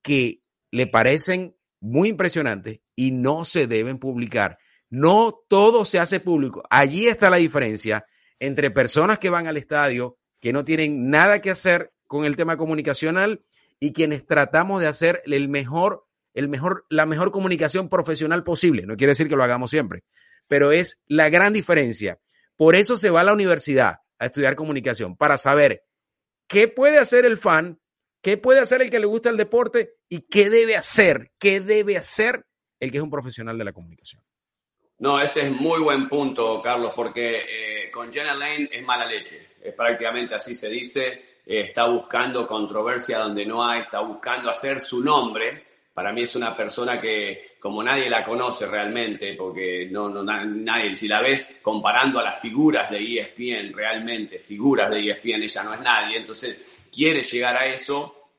que 0.00 0.40
le 0.70 0.86
parecen 0.86 1.58
muy 1.78 2.08
impresionantes 2.08 2.80
y 2.96 3.10
no 3.10 3.44
se 3.44 3.66
deben 3.66 3.98
publicar. 3.98 4.56
No 4.88 5.44
todo 5.46 5.84
se 5.84 5.98
hace 5.98 6.20
público. 6.20 6.62
Allí 6.70 7.06
está 7.06 7.28
la 7.28 7.36
diferencia 7.36 8.06
entre 8.40 8.70
personas 8.70 9.18
que 9.18 9.28
van 9.28 9.46
al 9.46 9.58
estadio, 9.58 10.16
que 10.40 10.54
no 10.54 10.64
tienen 10.64 11.10
nada 11.10 11.42
que 11.42 11.50
hacer 11.50 11.92
con 12.06 12.24
el 12.24 12.34
tema 12.34 12.56
comunicacional 12.56 13.44
y 13.78 13.92
quienes 13.92 14.24
tratamos 14.24 14.80
de 14.80 14.86
hacer 14.86 15.22
el 15.26 15.50
mejor, 15.50 16.03
el 16.34 16.48
mejor, 16.48 16.84
la 16.90 17.06
mejor 17.06 17.30
comunicación 17.30 17.88
profesional 17.88 18.44
posible. 18.44 18.82
No 18.86 18.96
quiere 18.96 19.12
decir 19.12 19.28
que 19.28 19.36
lo 19.36 19.44
hagamos 19.44 19.70
siempre, 19.70 20.04
pero 20.48 20.72
es 20.72 21.02
la 21.06 21.28
gran 21.30 21.52
diferencia. 21.52 22.18
Por 22.56 22.74
eso 22.74 22.96
se 22.96 23.10
va 23.10 23.20
a 23.20 23.24
la 23.24 23.32
universidad 23.32 24.00
a 24.18 24.26
estudiar 24.26 24.54
comunicación, 24.54 25.16
para 25.16 25.38
saber 25.38 25.84
qué 26.46 26.68
puede 26.68 26.98
hacer 26.98 27.24
el 27.24 27.36
fan, 27.36 27.80
qué 28.22 28.36
puede 28.36 28.60
hacer 28.60 28.80
el 28.82 28.90
que 28.90 29.00
le 29.00 29.06
gusta 29.06 29.28
el 29.30 29.36
deporte 29.36 29.96
y 30.08 30.20
qué 30.28 30.50
debe 30.50 30.76
hacer, 30.76 31.32
qué 31.38 31.60
debe 31.60 31.96
hacer 31.96 32.46
el 32.78 32.90
que 32.92 32.98
es 32.98 33.02
un 33.02 33.10
profesional 33.10 33.58
de 33.58 33.64
la 33.64 33.72
comunicación. 33.72 34.22
No, 34.98 35.20
ese 35.20 35.42
es 35.42 35.50
muy 35.50 35.80
buen 35.80 36.08
punto, 36.08 36.62
Carlos, 36.62 36.92
porque 36.94 37.40
eh, 37.40 37.90
con 37.90 38.12
Jenna 38.12 38.34
Lane 38.34 38.70
es 38.72 38.84
mala 38.84 39.06
leche. 39.06 39.54
Es 39.60 39.74
prácticamente 39.74 40.34
así 40.34 40.54
se 40.54 40.68
dice 40.68 41.40
eh, 41.46 41.60
está 41.60 41.88
buscando 41.88 42.46
controversia 42.46 43.18
donde 43.18 43.44
no 43.44 43.66
hay, 43.66 43.80
está 43.82 44.00
buscando 44.00 44.48
hacer 44.50 44.80
su 44.80 45.02
nombre. 45.02 45.73
Para 45.94 46.12
mí 46.12 46.22
es 46.22 46.34
una 46.34 46.56
persona 46.56 47.00
que, 47.00 47.56
como 47.60 47.82
nadie 47.82 48.10
la 48.10 48.24
conoce 48.24 48.66
realmente, 48.66 49.34
porque 49.34 49.88
no, 49.90 50.08
no 50.08 50.24
nadie, 50.24 50.94
si 50.94 51.06
la 51.06 51.22
ves 51.22 51.58
comparando 51.62 52.18
a 52.18 52.24
las 52.24 52.40
figuras 52.40 52.90
de 52.90 52.98
ESPN, 52.98 53.72
realmente, 53.72 54.40
figuras 54.40 54.90
de 54.90 55.10
ESPN, 55.10 55.44
ella 55.44 55.62
no 55.62 55.74
es 55.74 55.80
nadie. 55.80 56.18
Entonces, 56.18 56.60
quiere 56.92 57.22
llegar 57.22 57.56
a 57.56 57.66
eso 57.66 58.30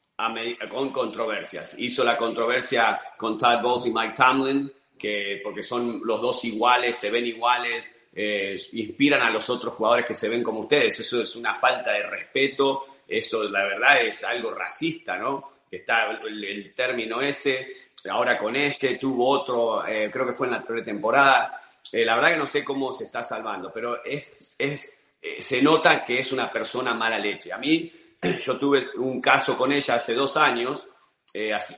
con 0.69 0.91
controversias. 0.91 1.79
Hizo 1.79 2.03
la 2.03 2.17
controversia 2.17 2.99
con 3.17 3.37
Todd 3.37 3.61
Bowles 3.61 3.85
y 3.85 3.91
Mike 3.91 4.13
Tomlin, 4.15 4.71
que, 4.97 5.39
porque 5.43 5.63
son 5.63 6.01
los 6.03 6.21
dos 6.21 6.43
iguales, 6.43 6.95
se 6.97 7.09
ven 7.09 7.25
iguales, 7.25 7.89
eh, 8.13 8.55
inspiran 8.73 9.21
a 9.21 9.29
los 9.29 9.49
otros 9.49 9.73
jugadores 9.75 10.05
que 10.05 10.15
se 10.15 10.27
ven 10.27 10.43
como 10.43 10.61
ustedes. 10.61 10.99
Eso 10.99 11.21
es 11.21 11.35
una 11.35 11.55
falta 11.55 11.91
de 11.91 12.03
respeto 12.03 12.85
eso, 13.07 13.43
la 13.43 13.63
verdad, 13.63 14.01
es 14.01 14.23
algo 14.23 14.51
racista, 14.51 15.17
¿no? 15.17 15.54
Que 15.70 15.78
está 15.78 16.11
el, 16.11 16.74
término 16.76 17.22
ese. 17.22 17.68
Ahora 18.09 18.38
con 18.38 18.55
este, 18.55 18.95
tuvo 18.97 19.30
otro, 19.30 19.86
eh, 19.86 20.09
creo 20.11 20.28
que 20.28 20.34
fue 20.34 20.47
en 20.47 20.53
la 20.53 20.63
pretemporada. 20.63 21.61
Eh, 21.91 22.05
la 22.05 22.16
verdad 22.16 22.32
que 22.32 22.38
no 22.38 22.47
sé 22.47 22.63
cómo 22.63 22.91
se 22.91 23.05
está 23.05 23.24
salvando, 23.24 23.72
pero 23.74 24.03
es, 24.03 24.55
es, 24.57 24.93
eh, 25.22 25.41
se 25.41 25.61
nota 25.61 26.03
que 26.03 26.20
es 26.20 26.32
una 26.32 26.51
persona 26.51 26.93
mala 26.93 27.18
leche. 27.18 27.51
A 27.51 27.57
mí, 27.57 27.91
yo 28.41 28.57
tuve 28.57 28.89
un 28.97 29.20
caso 29.22 29.57
con 29.57 29.72
ella 29.72 29.95
hace 29.95 30.13
dos 30.13 30.38
años, 30.38 30.88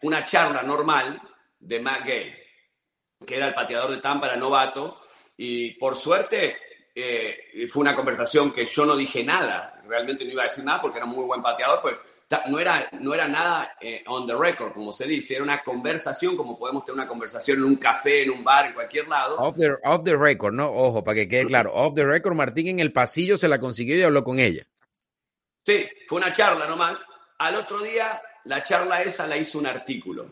una 0.04 0.24
charla 0.24 0.62
normal 0.62 1.20
de 1.60 1.80
Matt 1.80 2.06
Gay, 2.06 2.36
que 3.26 3.36
era 3.36 3.48
el 3.48 3.56
pateador 3.56 3.90
de 3.90 3.98
Tampa, 3.98 4.28
era 4.28 4.36
novato, 4.36 5.02
y 5.36 5.72
por 5.72 5.96
suerte 5.96 6.58
fue 7.68 7.82
una 7.82 7.96
conversación 7.96 8.52
que 8.52 8.66
yo 8.66 8.86
no 8.86 8.96
dije 8.96 9.24
nada 9.24 9.78
realmente 9.88 10.26
no 10.26 10.32
iba 10.32 10.44
a 10.44 10.46
decir 10.46 10.64
nada 10.64 10.82
porque 10.82 10.98
era 10.98 11.06
muy 11.06 11.26
buen 11.26 11.42
pateador, 11.42 11.82
pues 11.82 11.96
no 12.48 12.60
era, 12.60 12.90
no 13.00 13.14
era 13.14 13.28
nada 13.28 13.78
eh, 13.80 14.04
on 14.08 14.28
the 14.28 14.36
record, 14.36 14.74
como 14.74 14.92
se 14.92 15.06
dice, 15.06 15.36
era 15.36 15.44
una 15.44 15.64
conversación, 15.64 16.36
como 16.36 16.60
podemos 16.60 16.84
tener 16.84 17.00
una 17.00 17.08
conversación 17.08 17.60
en 17.60 17.64
un 17.64 17.76
café, 17.78 18.24
en 18.24 18.32
un 18.32 18.44
bar, 18.44 18.68
en 18.68 18.74
cualquier 18.74 19.08
lado. 19.08 19.38
Off 19.38 19.56
the, 19.56 19.76
off 19.84 20.04
the 20.04 20.16
record, 20.16 20.54
¿no? 20.54 20.70
Ojo, 20.70 21.04
para 21.04 21.16
que 21.16 21.28
quede 21.28 21.46
claro, 21.46 21.72
off 21.74 21.96
the 21.96 22.06
record, 22.06 22.36
Martín 22.36 22.68
en 22.68 22.80
el 22.80 22.92
pasillo 22.92 23.38
se 23.38 23.48
la 23.48 23.60
consiguió 23.60 23.98
y 23.98 24.04
habló 24.04 24.24
con 24.24 24.40
ella. 24.40 24.68
Sí, 25.64 25.88
fue 26.08 26.20
una 26.20 26.32
charla 26.32 26.68
nomás. 26.68 27.06
Al 27.40 27.56
otro 27.56 27.82
día, 27.82 28.22
la 28.46 28.64
charla 28.64 29.02
esa 29.02 29.28
la 29.28 29.38
hizo 29.38 29.60
un 29.60 29.68
artículo. 29.68 30.32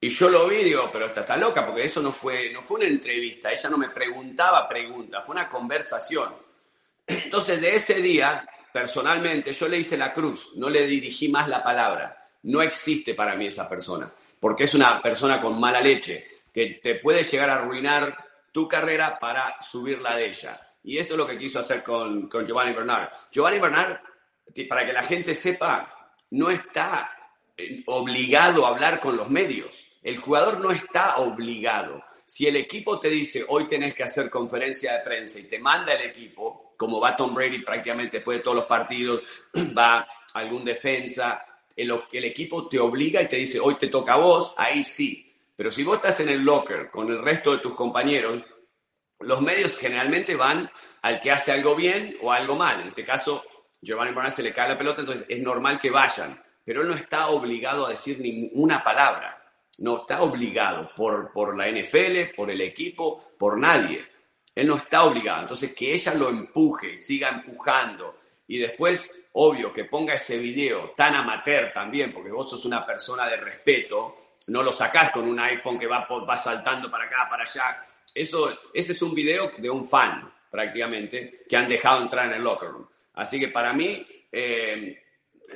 Y 0.00 0.10
yo 0.10 0.28
lo 0.28 0.46
vi 0.46 0.56
y 0.56 0.64
digo, 0.64 0.90
pero 0.92 1.06
esta 1.06 1.20
está 1.20 1.36
loca, 1.36 1.66
porque 1.66 1.84
eso 1.84 2.00
no 2.00 2.12
fue, 2.12 2.50
no 2.52 2.62
fue 2.62 2.78
una 2.78 2.88
entrevista, 2.88 3.50
ella 3.50 3.68
no 3.68 3.78
me 3.78 3.90
preguntaba 3.90 4.68
preguntas, 4.68 5.24
fue 5.24 5.34
una 5.34 5.48
conversación. 5.48 6.34
Entonces, 7.06 7.60
de 7.60 7.74
ese 7.74 7.94
día, 7.94 8.48
personalmente, 8.72 9.52
yo 9.52 9.68
le 9.68 9.78
hice 9.78 9.96
la 9.96 10.12
cruz, 10.12 10.52
no 10.56 10.68
le 10.68 10.86
dirigí 10.86 11.28
más 11.28 11.48
la 11.48 11.62
palabra. 11.62 12.28
No 12.42 12.62
existe 12.62 13.14
para 13.14 13.34
mí 13.34 13.46
esa 13.46 13.68
persona, 13.68 14.12
porque 14.38 14.64
es 14.64 14.74
una 14.74 15.02
persona 15.02 15.40
con 15.40 15.58
mala 15.58 15.80
leche, 15.80 16.26
que 16.52 16.80
te 16.82 16.96
puede 16.96 17.24
llegar 17.24 17.50
a 17.50 17.54
arruinar 17.56 18.16
tu 18.52 18.66
carrera 18.68 19.18
para 19.18 19.60
subir 19.60 20.00
la 20.00 20.16
de 20.16 20.26
ella. 20.26 20.60
Y 20.84 20.98
eso 20.98 21.14
es 21.14 21.18
lo 21.18 21.26
que 21.26 21.38
quiso 21.38 21.58
hacer 21.58 21.82
con, 21.82 22.28
con 22.28 22.46
Giovanni 22.46 22.72
Bernard. 22.72 23.10
Giovanni 23.30 23.58
Bernard, 23.58 23.98
para 24.68 24.86
que 24.86 24.92
la 24.92 25.02
gente 25.02 25.34
sepa, 25.34 26.12
no 26.30 26.50
está 26.50 27.12
eh, 27.56 27.82
obligado 27.86 28.66
a 28.66 28.70
hablar 28.70 29.00
con 29.00 29.16
los 29.16 29.28
medios. 29.28 29.90
El 30.02 30.18
jugador 30.18 30.60
no 30.60 30.70
está 30.70 31.18
obligado. 31.18 32.02
Si 32.24 32.46
el 32.46 32.56
equipo 32.56 32.98
te 33.00 33.08
dice, 33.08 33.44
hoy 33.48 33.66
tenés 33.66 33.94
que 33.94 34.04
hacer 34.04 34.30
conferencia 34.30 34.94
de 34.94 35.00
prensa 35.00 35.38
y 35.38 35.44
te 35.44 35.58
manda 35.58 35.92
el 35.94 36.10
equipo, 36.10 36.67
como 36.78 36.98
va 36.98 37.14
Tom 37.14 37.34
Brady 37.34 37.58
prácticamente 37.58 38.16
después 38.16 38.38
de 38.38 38.44
todos 38.44 38.56
los 38.56 38.64
partidos, 38.64 39.20
va 39.76 40.08
algún 40.32 40.64
defensa, 40.64 41.44
el, 41.76 41.92
el 42.10 42.24
equipo 42.24 42.66
te 42.66 42.78
obliga 42.78 43.20
y 43.20 43.28
te 43.28 43.36
dice, 43.36 43.60
hoy 43.60 43.74
te 43.74 43.88
toca 43.88 44.14
a 44.14 44.16
vos, 44.16 44.54
ahí 44.56 44.82
sí. 44.82 45.30
Pero 45.54 45.70
si 45.70 45.82
vos 45.82 45.96
estás 45.96 46.20
en 46.20 46.30
el 46.30 46.42
locker 46.42 46.90
con 46.90 47.08
el 47.08 47.20
resto 47.20 47.52
de 47.52 47.58
tus 47.58 47.74
compañeros, 47.74 48.42
los 49.20 49.42
medios 49.42 49.76
generalmente 49.76 50.34
van 50.34 50.70
al 51.02 51.20
que 51.20 51.30
hace 51.30 51.52
algo 51.52 51.74
bien 51.76 52.16
o 52.22 52.32
algo 52.32 52.56
mal. 52.56 52.80
En 52.80 52.88
este 52.88 53.04
caso, 53.04 53.44
Giovanni 53.82 54.14
Bernard 54.14 54.32
se 54.32 54.42
le 54.42 54.54
cae 54.54 54.70
la 54.70 54.78
pelota, 54.78 55.00
entonces 55.02 55.26
es 55.28 55.42
normal 55.42 55.78
que 55.78 55.90
vayan. 55.90 56.40
Pero 56.64 56.80
él 56.82 56.88
no 56.88 56.94
está 56.94 57.28
obligado 57.28 57.86
a 57.86 57.90
decir 57.90 58.20
ninguna 58.20 58.82
palabra 58.82 59.38
no 59.78 59.98
está 59.98 60.22
obligado 60.22 60.90
por, 60.94 61.32
por 61.32 61.56
la 61.56 61.68
NFL, 61.68 62.34
por 62.36 62.50
el 62.50 62.60
equipo, 62.60 63.32
por 63.38 63.58
nadie. 63.58 64.04
Él 64.58 64.66
no 64.66 64.74
está 64.74 65.04
obligado. 65.04 65.42
Entonces, 65.42 65.72
que 65.72 65.94
ella 65.94 66.14
lo 66.14 66.28
empuje, 66.28 66.98
siga 66.98 67.28
empujando. 67.28 68.18
Y 68.48 68.58
después, 68.58 69.08
obvio, 69.34 69.72
que 69.72 69.84
ponga 69.84 70.14
ese 70.14 70.36
video 70.36 70.94
tan 70.96 71.14
amateur 71.14 71.72
también, 71.72 72.12
porque 72.12 72.30
vos 72.30 72.50
sos 72.50 72.64
una 72.64 72.84
persona 72.84 73.28
de 73.28 73.36
respeto, 73.36 74.34
no 74.48 74.64
lo 74.64 74.72
sacás 74.72 75.12
con 75.12 75.28
un 75.28 75.38
iPhone 75.38 75.78
que 75.78 75.86
va, 75.86 76.06
va 76.08 76.36
saltando 76.36 76.90
para 76.90 77.04
acá, 77.04 77.28
para 77.30 77.44
allá. 77.44 77.86
Eso, 78.12 78.58
ese 78.74 78.92
es 78.92 79.02
un 79.02 79.14
video 79.14 79.52
de 79.56 79.70
un 79.70 79.88
fan, 79.88 80.28
prácticamente, 80.50 81.44
que 81.48 81.56
han 81.56 81.68
dejado 81.68 82.02
entrar 82.02 82.26
en 82.26 82.32
el 82.32 82.42
locker 82.42 82.70
room. 82.70 82.88
Así 83.14 83.38
que 83.38 83.48
para 83.48 83.72
mí, 83.72 84.04
eh, 84.32 85.04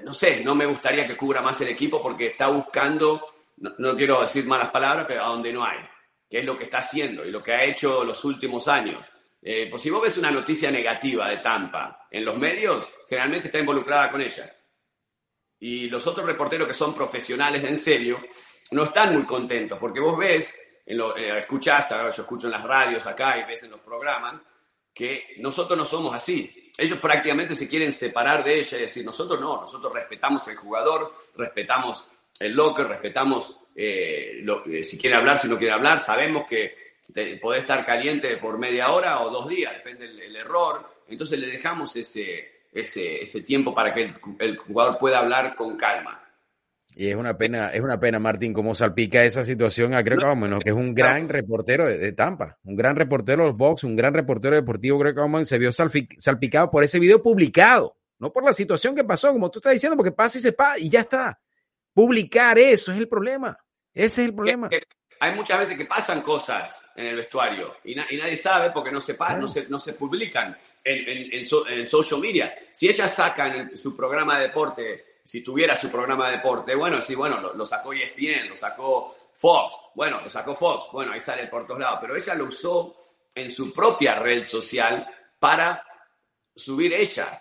no 0.04 0.14
sé, 0.14 0.44
no 0.44 0.54
me 0.54 0.66
gustaría 0.66 1.08
que 1.08 1.16
cubra 1.16 1.42
más 1.42 1.60
el 1.60 1.68
equipo 1.68 2.00
porque 2.00 2.28
está 2.28 2.46
buscando 2.48 3.32
no, 3.56 3.96
quiero 3.96 4.22
decir 4.22 4.44
malas 4.46 4.70
palabras, 4.70 5.06
pero 5.06 5.22
a 5.22 5.28
donde 5.28 5.52
no 5.52 5.64
hay, 5.64 5.78
que 6.32 6.38
es 6.38 6.46
lo 6.46 6.56
que 6.56 6.64
está 6.64 6.78
haciendo 6.78 7.26
y 7.26 7.30
lo 7.30 7.42
que 7.42 7.52
ha 7.52 7.62
hecho 7.62 8.04
los 8.04 8.24
últimos 8.24 8.66
años. 8.66 9.04
Eh, 9.42 9.66
pues 9.68 9.82
si 9.82 9.90
vos 9.90 10.00
ves 10.00 10.16
una 10.16 10.30
noticia 10.30 10.70
negativa 10.70 11.28
de 11.28 11.36
Tampa 11.36 12.06
en 12.10 12.24
los 12.24 12.38
medios, 12.38 12.90
generalmente 13.06 13.48
está 13.48 13.58
involucrada 13.58 14.10
con 14.10 14.22
ella. 14.22 14.50
y 15.60 15.90
los 15.90 16.06
otros 16.06 16.24
reporteros 16.24 16.66
que 16.66 16.72
son 16.72 16.94
profesionales 16.94 17.62
en 17.62 17.76
serio 17.76 18.18
no 18.70 18.84
están 18.84 19.12
muy 19.12 19.26
contentos, 19.26 19.78
porque 19.78 20.00
vos 20.00 20.16
ves, 20.16 20.58
en 20.86 20.96
lo, 20.96 21.14
eh, 21.18 21.40
escuchás, 21.40 21.90
yo 21.90 22.22
escucho 22.22 22.46
en 22.46 22.52
las 22.52 22.64
radios 22.64 23.06
acá 23.06 23.36
y 23.36 23.44
ves 23.44 23.64
en 23.64 23.72
los 23.72 23.80
programas, 23.80 24.40
que 24.94 25.34
nosotros 25.36 25.76
no 25.76 25.84
somos 25.84 26.14
así. 26.14 26.72
Ellos 26.78 26.98
prácticamente 26.98 27.54
se 27.54 27.68
quieren 27.68 27.92
separar 27.92 28.42
de 28.42 28.58
ella 28.58 28.78
y 28.78 28.80
decir, 28.80 29.04
nosotros 29.04 29.38
no, 29.38 29.60
nosotros 29.60 29.92
respetamos 29.92 30.48
el 30.48 30.56
jugador, 30.56 31.14
respetamos 31.36 32.06
el 32.40 32.52
locker, 32.52 32.88
respetamos 32.88 33.58
eh, 33.74 34.44
eh, 34.66 34.84
si 34.84 34.98
quiere 34.98 35.16
hablar, 35.16 35.38
si 35.38 35.48
no 35.48 35.58
quiere 35.58 35.72
hablar, 35.72 35.98
sabemos 35.98 36.46
que 36.46 36.74
te, 37.12 37.36
podés 37.36 37.62
estar 37.62 37.84
caliente 37.84 38.36
por 38.36 38.58
media 38.58 38.90
hora 38.90 39.20
o 39.20 39.30
dos 39.30 39.48
días, 39.48 39.72
depende 39.74 40.08
del 40.08 40.36
error, 40.36 40.86
entonces 41.08 41.38
le 41.38 41.46
dejamos 41.46 41.94
ese, 41.96 42.52
ese, 42.72 43.22
ese 43.22 43.42
tiempo 43.42 43.74
para 43.74 43.92
que 43.92 44.14
el, 44.38 44.56
jugador 44.56 44.98
pueda 44.98 45.18
hablar 45.18 45.54
con 45.54 45.76
calma. 45.76 46.18
Y 46.94 47.08
es 47.08 47.16
una 47.16 47.38
pena, 47.38 47.68
es 47.68 47.80
una 47.80 47.98
pena, 47.98 48.18
Martín, 48.18 48.52
cómo 48.52 48.74
salpica 48.74 49.24
esa 49.24 49.44
situación 49.44 49.94
a 49.94 50.02
Greg 50.02 50.22
Oman, 50.22 50.58
que 50.58 50.70
es 50.70 50.74
un 50.74 50.92
gran 50.92 51.26
reportero 51.26 51.86
de, 51.86 52.12
Tampa, 52.12 52.58
un 52.64 52.76
gran 52.76 52.96
reportero 52.96 53.44
de 53.44 53.48
los 53.48 53.56
box, 53.56 53.84
un 53.84 53.96
gran 53.96 54.12
reportero 54.12 54.54
deportivo. 54.54 54.98
Greg 54.98 55.18
Oman 55.18 55.46
se 55.46 55.56
vio 55.56 55.70
salpicado 55.72 56.70
por 56.70 56.84
ese 56.84 56.98
video 56.98 57.22
publicado, 57.22 57.96
no 58.18 58.30
por 58.30 58.44
la 58.44 58.52
situación 58.52 58.94
que 58.94 59.04
pasó, 59.04 59.32
como 59.32 59.50
tú 59.50 59.58
estás 59.58 59.72
diciendo, 59.72 59.96
porque 59.96 60.12
pasa 60.12 60.36
y 60.36 60.42
se 60.42 60.52
pasa 60.52 60.78
y 60.78 60.90
ya 60.90 61.00
está. 61.00 61.40
Publicar 61.94 62.58
eso 62.58 62.92
es 62.92 62.98
el 62.98 63.08
problema. 63.08 63.58
Ese 63.94 64.22
es 64.22 64.28
el 64.28 64.34
problema 64.34 64.68
hay 65.22 65.36
muchas 65.36 65.60
veces 65.60 65.78
que 65.78 65.84
pasan 65.84 66.20
cosas 66.20 66.84
en 66.96 67.06
el 67.06 67.14
vestuario 67.14 67.76
y, 67.84 67.94
nadie 67.94 68.36
sabe 68.36 68.72
porque 68.72 68.90
no 68.90 69.00
se, 69.00 69.16
no 69.38 69.46
se, 69.46 69.68
no 69.68 69.78
se 69.78 69.92
publican 69.92 70.58
en, 70.82 71.32
en, 71.32 71.86
social 71.86 72.18
media. 72.18 72.52
Si 72.72 72.88
ella 72.88 73.06
saca 73.06 73.46
en 73.46 73.76
su 73.76 73.96
programa 73.96 74.40
de 74.40 74.48
deporte, 74.48 75.20
si 75.22 75.40
tuviera 75.40 75.76
su 75.76 75.92
programa 75.92 76.26
de 76.26 76.38
deporte, 76.38 76.74
bueno, 76.74 77.00
sí, 77.00 77.14
bueno, 77.14 77.40
lo, 77.40 77.64
sacó 77.64 77.92
ESPN, 77.92 78.48
lo 78.48 78.56
sacó 78.56 79.16
Fox, 79.36 79.76
bueno, 79.94 80.20
lo 80.22 80.28
sacó 80.28 80.56
Fox, 80.56 80.86
bueno, 80.90 81.12
ahí 81.12 81.20
sale 81.20 81.46
por 81.46 81.68
todos 81.68 81.78
lados, 81.78 81.98
pero 82.00 82.16
ella 82.16 82.34
lo 82.34 82.46
usó 82.46 82.96
en 83.32 83.48
su 83.48 83.72
propia 83.72 84.16
red 84.16 84.42
social 84.42 85.06
para 85.38 85.86
subir 86.52 86.94
ella 86.94 87.40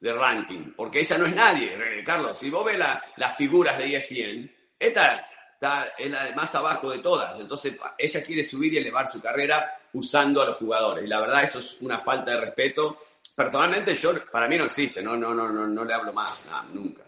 de 0.00 0.12
ranking, 0.12 0.72
porque 0.76 0.98
ella 0.98 1.16
no 1.16 1.26
es 1.26 1.34
nadie, 1.36 1.74
eh, 1.74 2.02
Carlos. 2.04 2.36
Si 2.40 2.50
vos 2.50 2.64
ves 2.64 2.76
las 2.76 3.36
figuras 3.36 3.78
de 3.78 3.94
ESPN, 3.94 4.52
esta 4.80 5.29
está, 5.60 5.92
es 5.98 6.10
la 6.10 6.34
más 6.34 6.54
abajo 6.54 6.90
de 6.90 7.00
todas. 7.00 7.38
Entonces, 7.38 7.76
ella 7.98 8.24
quiere 8.24 8.42
subir 8.42 8.72
y 8.72 8.78
elevar 8.78 9.06
su 9.06 9.20
carrera 9.20 9.70
usando 9.92 10.40
a 10.40 10.46
los 10.46 10.56
jugadores. 10.56 11.04
Y 11.04 11.08
la 11.08 11.20
verdad, 11.20 11.44
eso 11.44 11.58
es 11.58 11.76
una 11.82 11.98
falta 11.98 12.30
de 12.30 12.40
respeto. 12.40 12.98
Personalmente, 13.36 13.94
yo, 13.94 14.12
para 14.32 14.48
mí 14.48 14.56
no 14.56 14.64
existe, 14.64 15.02
no, 15.02 15.16
no, 15.16 15.34
no, 15.34 15.50
no, 15.50 15.66
no 15.66 15.84
le 15.84 15.94
hablo 15.94 16.12
más, 16.12 16.44
nunca. 16.72 17.02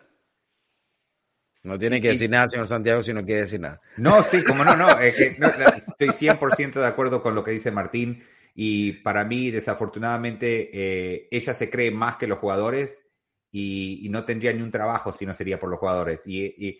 No 1.64 1.78
tiene 1.78 2.00
que 2.00 2.08
decir 2.08 2.28
nada, 2.28 2.48
señor 2.48 2.66
Santiago, 2.66 3.02
si 3.02 3.14
no 3.14 3.24
quiere 3.24 3.42
decir 3.42 3.60
nada. 3.60 3.80
No, 3.96 4.22
sí, 4.22 4.42
como 4.42 4.64
no, 4.64 4.76
no, 4.76 4.98
es 4.98 5.14
que 5.14 5.36
estoy 5.76 6.08
100% 6.08 6.72
de 6.72 6.86
acuerdo 6.86 7.22
con 7.22 7.34
lo 7.34 7.44
que 7.44 7.52
dice 7.52 7.70
Martín 7.70 8.22
y 8.54 8.92
para 8.94 9.24
mí, 9.24 9.50
desafortunadamente, 9.50 10.70
eh, 10.72 11.28
ella 11.30 11.54
se 11.54 11.70
cree 11.70 11.90
más 11.90 12.16
que 12.16 12.26
los 12.26 12.38
jugadores 12.38 13.06
y, 13.52 14.08
no 14.10 14.24
tendría 14.24 14.52
ni 14.52 14.62
un 14.62 14.72
trabajo 14.72 15.12
si 15.12 15.24
no 15.24 15.32
sería 15.32 15.58
por 15.58 15.70
los 15.70 15.78
jugadores. 15.78 16.26
y 16.26 16.78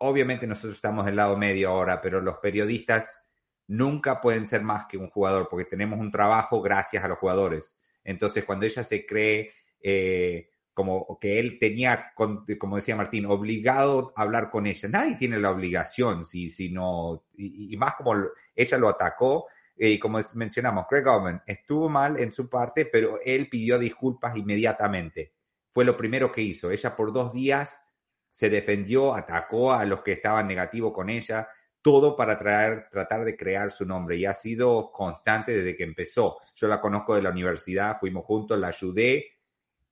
obviamente 0.00 0.46
nosotros 0.46 0.74
estamos 0.74 1.06
del 1.06 1.16
lado 1.16 1.36
medio 1.36 1.70
ahora, 1.70 2.00
pero 2.00 2.20
los 2.20 2.38
periodistas 2.38 3.28
nunca 3.66 4.20
pueden 4.20 4.48
ser 4.48 4.62
más 4.62 4.86
que 4.86 4.96
un 4.96 5.10
jugador 5.10 5.48
porque 5.48 5.64
tenemos 5.64 5.98
un 5.98 6.10
trabajo 6.10 6.60
gracias 6.60 7.04
a 7.04 7.08
los 7.08 7.18
jugadores. 7.18 7.78
Entonces, 8.02 8.44
cuando 8.44 8.66
ella 8.66 8.82
se 8.82 9.04
cree 9.04 9.52
eh, 9.82 10.50
como 10.72 11.18
que 11.20 11.38
él 11.38 11.58
tenía, 11.58 12.12
como 12.14 12.76
decía 12.76 12.96
Martín, 12.96 13.26
obligado 13.26 14.12
a 14.16 14.22
hablar 14.22 14.48
con 14.50 14.66
ella, 14.66 14.88
nadie 14.88 15.16
tiene 15.16 15.38
la 15.38 15.50
obligación, 15.50 16.24
si, 16.24 16.48
si 16.48 16.70
no, 16.70 17.26
y, 17.36 17.76
más 17.76 17.94
como 17.94 18.14
ella 18.54 18.78
lo 18.78 18.88
atacó, 18.88 19.48
eh, 19.76 19.90
y 19.90 19.98
como 19.98 20.18
mencionamos, 20.34 20.86
Craig 20.88 21.06
Owen 21.06 21.42
estuvo 21.46 21.88
mal 21.90 22.18
en 22.18 22.32
su 22.32 22.48
parte, 22.48 22.86
pero 22.86 23.18
él 23.24 23.48
pidió 23.48 23.78
disculpas 23.78 24.36
inmediatamente. 24.36 25.34
Fue 25.70 25.84
lo 25.84 25.96
primero 25.96 26.32
que 26.32 26.40
hizo. 26.40 26.70
Ella 26.70 26.96
por 26.96 27.12
dos 27.12 27.32
días 27.32 27.80
se 28.30 28.48
defendió, 28.48 29.14
atacó 29.14 29.72
a 29.72 29.84
los 29.84 30.02
que 30.02 30.12
estaban 30.12 30.46
negativos 30.46 30.92
con 30.92 31.10
ella, 31.10 31.48
todo 31.82 32.14
para 32.14 32.38
tratar 32.38 33.24
de 33.24 33.36
crear 33.36 33.70
su 33.70 33.86
nombre 33.86 34.16
y 34.16 34.26
ha 34.26 34.34
sido 34.34 34.92
constante 34.92 35.56
desde 35.56 35.74
que 35.74 35.84
empezó. 35.84 36.36
Yo 36.54 36.68
la 36.68 36.80
conozco 36.80 37.14
de 37.14 37.22
la 37.22 37.30
universidad, 37.30 37.96
fuimos 37.98 38.24
juntos, 38.24 38.58
la 38.58 38.68
ayudé 38.68 39.26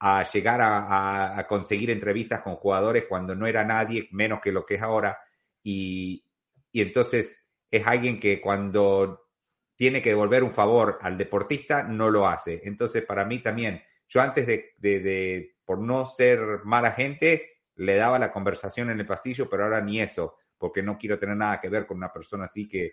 a 0.01 0.23
llegar 0.23 0.61
a, 0.63 1.45
conseguir 1.49 1.91
entrevistas 1.91 2.43
con 2.43 2.55
jugadores 2.55 3.07
cuando 3.09 3.35
no 3.35 3.47
era 3.47 3.65
nadie, 3.65 4.09
menos 4.13 4.41
que 4.41 4.53
lo 4.53 4.65
que 4.65 4.75
es 4.75 4.83
ahora. 4.83 5.19
Y, 5.63 6.25
entonces 6.73 7.45
es 7.71 7.87
alguien 7.87 8.21
que 8.21 8.41
cuando 8.41 9.27
tiene 9.75 10.01
que 10.01 10.11
devolver 10.11 10.45
un 10.45 10.53
favor 10.53 10.99
al 11.03 11.17
deportista, 11.17 11.83
no 11.83 12.11
lo 12.11 12.29
hace. 12.29 12.61
Entonces, 12.65 13.05
para 13.05 13.25
mí 13.25 13.41
también, 13.41 13.83
yo 14.07 14.21
antes 14.21 14.47
de, 14.47 14.75
de 14.79 15.57
por 15.65 15.81
no 15.81 16.07
ser 16.07 16.61
mala 16.65 16.93
gente, 16.93 17.58
le 17.79 17.97
daba 17.97 18.19
la 18.19 18.31
conversación 18.31 18.91
en 18.91 19.01
el 19.01 19.07
pasillo, 19.07 19.49
pero 19.49 19.65
ahora 19.65 19.81
ni 19.81 20.01
eso, 20.01 20.37
porque 20.57 20.83
no 20.83 20.99
quiero 20.99 21.19
tener 21.19 21.37
nada 21.37 21.61
que 21.61 21.69
ver 21.69 21.87
con 21.87 21.97
una 21.97 22.13
persona 22.13 22.45
así 22.45 22.69
que 22.69 22.93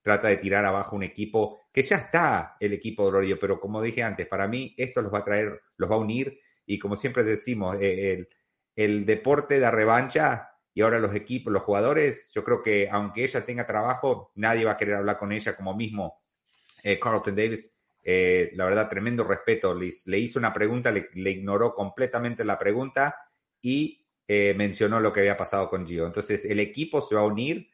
trata 0.00 0.28
de 0.28 0.36
tirar 0.36 0.64
abajo 0.64 0.94
un 0.94 1.02
equipo 1.02 1.60
que 1.72 1.82
ya 1.82 1.96
está 1.96 2.56
el 2.60 2.72
equipo 2.72 3.06
de 3.06 3.12
Lorio, 3.12 3.38
pero 3.38 3.58
como 3.58 3.82
dije 3.82 4.02
antes, 4.02 4.26
para 4.26 4.46
mí 4.46 4.74
esto 4.76 5.02
los 5.02 5.12
va 5.12 5.18
a 5.18 5.24
traer, 5.24 5.60
los 5.76 5.90
va 5.90 5.96
a 5.96 5.98
unir 5.98 6.38
y 6.64 6.78
como 6.78 6.96
siempre 6.96 7.24
decimos, 7.24 7.76
eh, 7.80 8.12
el, 8.12 8.28
el 8.76 9.04
deporte 9.04 9.58
de 9.58 9.70
revancha 9.70 10.50
y 10.76 10.82
ahora 10.82 10.98
los 10.98 11.14
equipos, 11.14 11.50
los 11.50 11.62
jugadores, 11.62 12.30
yo 12.34 12.44
creo 12.44 12.62
que 12.62 12.88
aunque 12.90 13.24
ella 13.24 13.44
tenga 13.46 13.66
trabajo, 13.66 14.30
nadie 14.34 14.66
va 14.66 14.72
a 14.72 14.76
querer 14.76 14.96
hablar 14.96 15.18
con 15.18 15.32
ella 15.32 15.56
como 15.56 15.74
mismo 15.74 16.22
eh, 16.82 17.00
Carlton 17.00 17.34
Davis. 17.34 17.74
Eh, 18.02 18.50
la 18.52 18.66
verdad, 18.66 18.88
tremendo 18.88 19.24
respeto. 19.24 19.74
Le, 19.74 19.90
le 20.04 20.18
hizo 20.18 20.38
una 20.38 20.52
pregunta, 20.52 20.92
le, 20.92 21.30
ignoró 21.30 21.74
completamente 21.74 22.44
la 22.44 22.58
pregunta 22.58 23.16
y 23.60 24.05
eh, 24.28 24.54
mencionó 24.56 25.00
lo 25.00 25.12
que 25.12 25.20
había 25.20 25.36
pasado 25.36 25.68
con 25.68 25.86
Gio. 25.86 26.06
Entonces, 26.06 26.44
el 26.44 26.60
equipo 26.60 27.00
se 27.00 27.14
va 27.14 27.22
a 27.22 27.26
unir, 27.26 27.68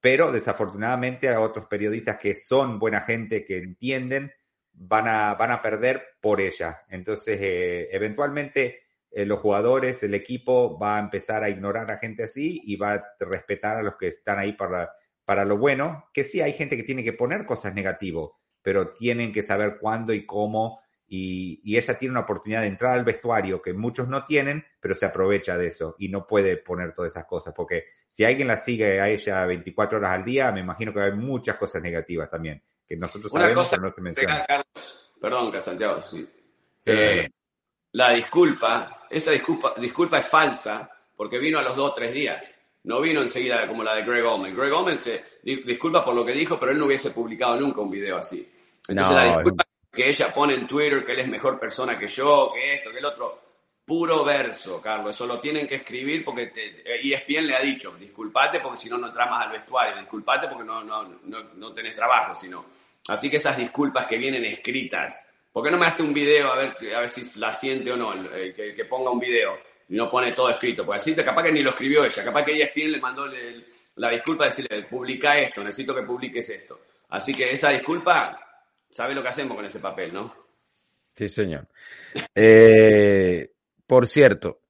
pero 0.00 0.32
desafortunadamente 0.32 1.28
a 1.28 1.40
otros 1.40 1.66
periodistas 1.66 2.18
que 2.18 2.34
son 2.34 2.78
buena 2.78 3.00
gente, 3.00 3.44
que 3.44 3.58
entienden, 3.58 4.32
van 4.72 5.08
a, 5.08 5.34
van 5.34 5.50
a 5.50 5.62
perder 5.62 6.02
por 6.20 6.40
ella. 6.40 6.82
Entonces, 6.88 7.38
eh, 7.40 7.88
eventualmente 7.92 8.80
eh, 9.10 9.26
los 9.26 9.40
jugadores, 9.40 10.02
el 10.02 10.14
equipo 10.14 10.78
va 10.78 10.96
a 10.96 11.00
empezar 11.00 11.42
a 11.42 11.50
ignorar 11.50 11.90
a 11.90 11.98
gente 11.98 12.24
así 12.24 12.60
y 12.64 12.76
va 12.76 12.94
a 12.94 13.04
respetar 13.18 13.76
a 13.76 13.82
los 13.82 13.96
que 13.96 14.06
están 14.06 14.38
ahí 14.38 14.52
para, 14.52 14.92
para 15.24 15.44
lo 15.44 15.58
bueno, 15.58 16.08
que 16.14 16.24
sí 16.24 16.40
hay 16.40 16.52
gente 16.52 16.76
que 16.76 16.84
tiene 16.84 17.02
que 17.02 17.12
poner 17.12 17.44
cosas 17.44 17.74
negativas, 17.74 18.28
pero 18.62 18.92
tienen 18.92 19.32
que 19.32 19.42
saber 19.42 19.78
cuándo 19.80 20.12
y 20.12 20.24
cómo 20.26 20.80
y, 21.12 21.76
ella 21.76 21.98
tiene 21.98 22.12
una 22.12 22.20
oportunidad 22.20 22.60
de 22.60 22.68
entrar 22.68 22.96
al 22.96 23.04
vestuario 23.04 23.60
que 23.60 23.72
muchos 23.72 24.06
no 24.06 24.24
tienen, 24.24 24.64
pero 24.78 24.94
se 24.94 25.06
aprovecha 25.06 25.58
de 25.58 25.66
eso 25.66 25.96
y 25.98 26.08
no 26.08 26.24
puede 26.24 26.56
poner 26.56 26.94
todas 26.94 27.10
esas 27.10 27.24
cosas, 27.24 27.52
porque 27.52 27.84
si 28.08 28.24
alguien 28.24 28.46
la 28.46 28.56
sigue 28.56 29.00
a 29.00 29.08
ella 29.08 29.44
24 29.44 29.98
horas 29.98 30.12
al 30.12 30.24
día, 30.24 30.52
me 30.52 30.60
imagino 30.60 30.94
que 30.94 31.00
hay 31.00 31.12
muchas 31.12 31.56
cosas 31.56 31.82
negativas 31.82 32.30
también, 32.30 32.62
que 32.86 32.96
nosotros 32.96 33.32
sabemos, 33.32 33.68
pero 33.68 33.82
no 33.82 33.90
se 33.90 34.00
menciona. 34.00 34.46
perdón, 35.20 35.50
que 35.50 35.60
Santiago, 35.60 36.00
sí. 36.00 36.28
Eh, 36.86 37.28
la 37.92 38.12
disculpa, 38.12 39.06
esa 39.10 39.32
disculpa, 39.32 39.74
disculpa 39.78 40.20
es 40.20 40.26
falsa, 40.26 40.88
porque 41.16 41.38
vino 41.38 41.58
a 41.58 41.62
los 41.62 41.74
dos 41.74 41.90
o 41.90 41.94
tres 41.94 42.12
días. 42.12 42.54
No 42.84 43.00
vino 43.00 43.20
enseguida 43.20 43.66
como 43.66 43.82
la 43.82 43.96
de 43.96 44.04
Greg 44.04 44.24
Omen. 44.24 44.56
Greg 44.56 44.72
Omen 44.72 44.96
se 44.96 45.22
disculpa 45.42 46.04
por 46.04 46.14
lo 46.14 46.24
que 46.24 46.32
dijo, 46.32 46.58
pero 46.58 46.72
él 46.72 46.78
no 46.78 46.86
hubiese 46.86 47.10
publicado 47.10 47.56
nunca 47.60 47.80
un 47.80 47.90
video 47.90 48.16
así. 48.16 48.50
Entonces 48.88 49.14
la 49.14 49.36
disculpa 49.36 49.64
que 49.92 50.08
ella 50.08 50.32
pone 50.32 50.54
en 50.54 50.66
Twitter 50.66 51.04
que 51.04 51.12
él 51.12 51.20
es 51.20 51.28
mejor 51.28 51.58
persona 51.58 51.98
que 51.98 52.06
yo, 52.06 52.52
que 52.54 52.74
esto, 52.74 52.90
que 52.90 52.98
el 52.98 53.04
otro. 53.04 53.50
Puro 53.84 54.24
verso, 54.24 54.80
Carlos. 54.80 55.16
Eso 55.16 55.26
lo 55.26 55.40
tienen 55.40 55.66
que 55.66 55.76
escribir 55.76 56.24
porque 56.24 56.46
te, 56.46 57.12
ESPN 57.12 57.46
le 57.46 57.56
ha 57.56 57.60
dicho, 57.60 57.96
disculpate 57.98 58.60
porque 58.60 58.78
si 58.78 58.88
no, 58.88 58.96
no 58.96 59.08
entras 59.08 59.28
más 59.28 59.46
al 59.46 59.52
vestuario. 59.52 59.96
Disculpate 59.98 60.46
porque 60.46 60.64
no, 60.64 60.84
no, 60.84 61.02
no, 61.24 61.42
no 61.54 61.74
tenés 61.74 61.96
trabajo, 61.96 62.34
sino. 62.34 62.66
Así 63.08 63.28
que 63.28 63.38
esas 63.38 63.56
disculpas 63.56 64.06
que 64.06 64.16
vienen 64.16 64.44
escritas. 64.44 65.26
¿Por 65.52 65.64
qué 65.64 65.72
no 65.72 65.78
me 65.78 65.86
hace 65.86 66.04
un 66.04 66.14
video 66.14 66.52
a 66.52 66.56
ver, 66.56 66.76
a 66.94 67.00
ver 67.00 67.08
si 67.08 67.40
la 67.40 67.52
siente 67.52 67.90
o 67.90 67.96
no? 67.96 68.12
que, 68.30 68.86
ponga 68.88 69.10
un 69.10 69.18
video 69.18 69.58
y 69.88 69.96
no 69.96 70.08
pone 70.08 70.32
todo 70.32 70.50
escrito. 70.50 70.86
Porque 70.86 70.98
así 70.98 71.16
capaz 71.16 71.42
que 71.42 71.50
ni 71.50 71.60
lo 71.60 71.70
escribió 71.70 72.04
ella. 72.04 72.22
Capaz 72.22 72.44
que 72.44 72.62
ESPN 72.62 72.92
le 72.92 73.00
mandó 73.00 73.26
la 73.96 74.10
disculpa 74.10 74.44
de 74.44 74.50
decirle, 74.50 74.82
publica 74.84 75.36
esto, 75.36 75.64
necesito 75.64 75.92
que 75.92 76.02
publiques 76.02 76.48
esto. 76.50 76.80
Así 77.08 77.34
que 77.34 77.50
esa 77.50 77.70
disculpa 77.70 78.49
¿Sabe 78.90 79.14
lo 79.14 79.22
que 79.22 79.28
hacemos 79.28 79.56
con 79.56 79.64
ese 79.64 79.78
papel, 79.78 80.12
no? 80.12 80.34
Sí, 81.14 81.28
señor. 81.28 81.68
Eh, 82.34 83.52
por 83.86 84.06
cierto, 84.06 84.62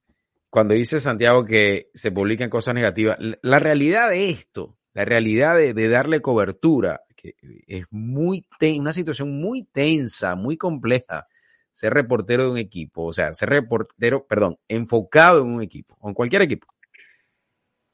cuando 0.49 0.75
dice 0.75 0.99
Santiago 1.01 1.45
que 1.45 1.91
se 1.95 2.11
publican 2.13 2.51
cosas 2.51 2.75
negativas, 2.75 3.19
la 3.43 3.59
realidad 3.59 4.11
de 4.11 4.31
esto, 4.31 4.79
la 4.93 5.05
realidad 5.05 5.57
de, 5.57 5.89
darle 5.89 6.21
cobertura, 6.21 7.03
que 7.17 7.37
es 7.67 7.85
muy 7.91 8.47
una 8.61 8.93
situación 8.93 9.41
muy 9.41 9.65
tensa, 9.65 10.35
muy 10.35 10.57
compleja, 10.57 11.29
ser 11.71 11.95
reportero 11.95 12.45
de 12.45 12.51
un 12.51 12.59
equipo, 12.59 13.05
o 13.05 13.13
sea, 13.13 13.33
ser 13.33 13.51
reportero, 13.51 14.27
perdón, 14.27 14.59
enfocado 14.69 15.43
en 15.43 15.49
un 15.49 15.63
equipo, 15.63 15.97
o 16.01 16.09
en 16.09 16.15
cualquier 16.15 16.43
equipo. 16.43 16.67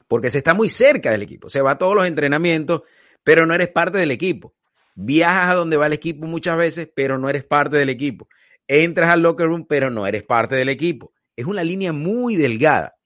Porque 0.09 0.31
se 0.31 0.39
está 0.39 0.55
muy 0.55 0.69
cerca 0.69 1.11
del 1.11 1.23
equipo, 1.23 1.49
se 1.49 1.61
va 1.61 1.73
a 1.73 1.79
todos 1.79 1.95
los 1.95 2.07
entrenamientos, 2.07 2.83
pero 3.23 3.45
no 3.45 3.55
eres 3.55 3.69
parte 3.69 3.99
del 3.99 4.13
equipo. 4.13 4.55
Viajas 4.97 5.51
a 5.51 5.55
donde 5.55 5.77
va 5.77 5.87
el 5.87 5.93
equipo 5.93 6.27
muchas 6.27 6.57
veces, 6.57 6.89
pero 6.95 7.19
no 7.19 7.29
eres 7.29 7.45
parte 7.45 7.77
del 7.77 7.91
equipo. 7.91 8.29
Entras 8.67 9.11
al 9.11 9.23
locker 9.23 9.47
room, 9.47 9.67
pero 9.69 9.91
no 9.91 10.07
eres 10.07 10.25
parte 10.25 10.57
del 10.57 10.71
equipo. 10.71 11.13
Es 11.37 11.45
una 11.45 11.63
línea 11.63 11.93
muy 11.93 12.35
delgada. 12.35 12.97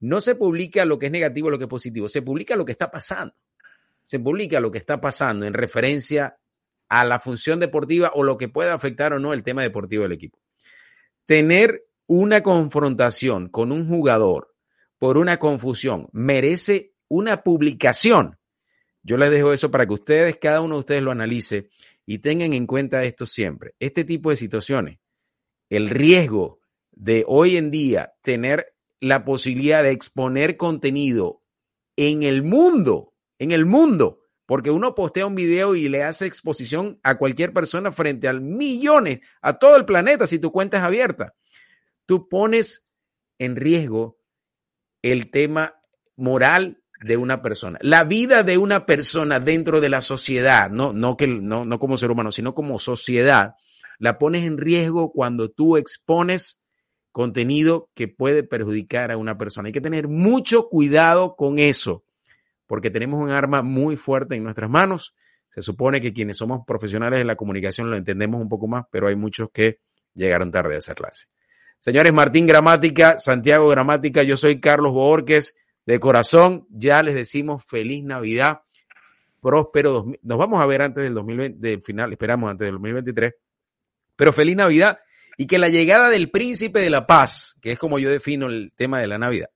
No 0.00 0.20
se 0.20 0.34
publica 0.34 0.84
lo 0.84 0.98
que 0.98 1.06
es 1.06 1.12
negativo, 1.12 1.50
lo 1.50 1.58
que 1.58 1.64
es 1.64 1.70
positivo, 1.70 2.08
se 2.08 2.22
publica 2.22 2.56
lo 2.56 2.64
que 2.64 2.72
está 2.72 2.90
pasando. 2.90 3.34
Se 4.02 4.18
publica 4.18 4.60
lo 4.60 4.70
que 4.70 4.78
está 4.78 5.00
pasando 5.00 5.46
en 5.46 5.54
referencia 5.54 6.38
a 6.88 7.04
la 7.04 7.20
función 7.20 7.60
deportiva 7.60 8.12
o 8.14 8.22
lo 8.22 8.36
que 8.36 8.48
pueda 8.48 8.74
afectar 8.74 9.12
o 9.12 9.18
no 9.18 9.32
el 9.32 9.42
tema 9.42 9.62
deportivo 9.62 10.04
del 10.04 10.12
equipo. 10.12 10.38
Tener 11.26 11.84
una 12.06 12.42
confrontación 12.42 13.48
con 13.48 13.72
un 13.72 13.88
jugador 13.88 14.54
por 14.98 15.18
una 15.18 15.38
confusión 15.38 16.08
merece 16.12 16.94
una 17.08 17.42
publicación. 17.42 18.38
Yo 19.06 19.16
les 19.16 19.30
dejo 19.30 19.52
eso 19.52 19.70
para 19.70 19.86
que 19.86 19.94
ustedes, 19.94 20.36
cada 20.36 20.60
uno 20.60 20.74
de 20.74 20.80
ustedes 20.80 21.02
lo 21.02 21.12
analice 21.12 21.70
y 22.06 22.18
tengan 22.18 22.52
en 22.54 22.66
cuenta 22.66 23.04
esto 23.04 23.24
siempre. 23.24 23.76
Este 23.78 24.02
tipo 24.02 24.30
de 24.30 24.36
situaciones, 24.36 24.98
el 25.70 25.90
riesgo 25.90 26.58
de 26.90 27.24
hoy 27.28 27.56
en 27.56 27.70
día 27.70 28.14
tener 28.20 28.74
la 28.98 29.24
posibilidad 29.24 29.84
de 29.84 29.92
exponer 29.92 30.56
contenido 30.56 31.44
en 31.94 32.24
el 32.24 32.42
mundo, 32.42 33.14
en 33.38 33.52
el 33.52 33.64
mundo, 33.64 34.22
porque 34.44 34.72
uno 34.72 34.96
postea 34.96 35.26
un 35.26 35.36
video 35.36 35.76
y 35.76 35.88
le 35.88 36.02
hace 36.02 36.26
exposición 36.26 36.98
a 37.04 37.16
cualquier 37.16 37.52
persona 37.52 37.92
frente 37.92 38.26
a 38.26 38.32
millones, 38.32 39.20
a 39.40 39.56
todo 39.56 39.76
el 39.76 39.84
planeta, 39.84 40.26
si 40.26 40.40
tu 40.40 40.50
cuenta 40.50 40.78
es 40.78 40.82
abierta. 40.82 41.36
Tú 42.06 42.28
pones 42.28 42.88
en 43.38 43.54
riesgo 43.54 44.18
el 45.00 45.30
tema 45.30 45.78
moral 46.16 46.82
de 47.00 47.16
una 47.16 47.42
persona, 47.42 47.78
la 47.82 48.04
vida 48.04 48.42
de 48.42 48.58
una 48.58 48.86
persona 48.86 49.38
dentro 49.40 49.80
de 49.80 49.88
la 49.88 50.00
sociedad, 50.00 50.70
no, 50.70 50.92
no, 50.92 51.16
que, 51.16 51.26
no, 51.26 51.64
no 51.64 51.78
como 51.78 51.96
ser 51.96 52.10
humano, 52.10 52.32
sino 52.32 52.54
como 52.54 52.78
sociedad, 52.78 53.54
la 53.98 54.18
pones 54.18 54.44
en 54.44 54.58
riesgo 54.58 55.12
cuando 55.12 55.50
tú 55.50 55.76
expones 55.76 56.60
contenido 57.12 57.88
que 57.94 58.08
puede 58.08 58.42
perjudicar 58.42 59.10
a 59.10 59.16
una 59.16 59.38
persona. 59.38 59.68
Hay 59.68 59.72
que 59.72 59.80
tener 59.80 60.08
mucho 60.08 60.68
cuidado 60.68 61.34
con 61.34 61.58
eso 61.58 62.04
porque 62.66 62.90
tenemos 62.90 63.22
un 63.22 63.30
arma 63.30 63.62
muy 63.62 63.96
fuerte 63.96 64.34
en 64.34 64.44
nuestras 64.44 64.68
manos. 64.68 65.14
Se 65.48 65.62
supone 65.62 66.00
que 66.00 66.12
quienes 66.12 66.36
somos 66.36 66.60
profesionales 66.66 67.18
de 67.18 67.24
la 67.24 67.36
comunicación 67.36 67.90
lo 67.90 67.96
entendemos 67.96 68.40
un 68.40 68.48
poco 68.48 68.66
más, 68.66 68.84
pero 68.90 69.08
hay 69.08 69.16
muchos 69.16 69.48
que 69.52 69.78
llegaron 70.14 70.50
tarde 70.50 70.74
a 70.74 70.78
esa 70.78 70.94
clase. 70.94 71.26
Señores, 71.78 72.12
Martín 72.12 72.46
Gramática, 72.46 73.18
Santiago 73.18 73.68
Gramática, 73.68 74.22
yo 74.22 74.36
soy 74.36 74.60
Carlos 74.60 74.92
Borges. 74.92 75.54
De 75.86 76.00
corazón, 76.00 76.66
ya 76.68 77.00
les 77.02 77.14
decimos 77.14 77.64
feliz 77.64 78.02
Navidad, 78.02 78.62
próspero. 79.40 80.04
Nos 80.22 80.38
vamos 80.38 80.60
a 80.60 80.66
ver 80.66 80.82
antes 80.82 81.04
del 81.04 81.14
2020, 81.14 81.68
del 81.68 81.80
final, 81.80 82.12
esperamos 82.12 82.50
antes 82.50 82.66
del 82.66 82.74
2023. 82.74 83.34
Pero 84.16 84.32
feliz 84.32 84.56
Navidad 84.56 84.98
y 85.38 85.46
que 85.46 85.58
la 85.58 85.68
llegada 85.68 86.10
del 86.10 86.30
príncipe 86.30 86.80
de 86.80 86.90
la 86.90 87.06
paz, 87.06 87.56
que 87.62 87.70
es 87.70 87.78
como 87.78 88.00
yo 88.00 88.10
defino 88.10 88.46
el 88.46 88.72
tema 88.74 88.98
de 89.00 89.06
la 89.06 89.18
Navidad, 89.18 89.50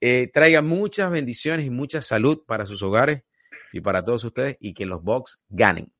eh, 0.00 0.30
traiga 0.32 0.62
muchas 0.62 1.10
bendiciones 1.10 1.66
y 1.66 1.70
mucha 1.70 2.00
salud 2.00 2.44
para 2.46 2.64
sus 2.64 2.82
hogares 2.82 3.24
y 3.72 3.80
para 3.80 4.02
todos 4.02 4.24
ustedes 4.24 4.56
y 4.60 4.72
que 4.72 4.86
los 4.86 5.02
Bucks 5.02 5.42
ganen. 5.50 5.92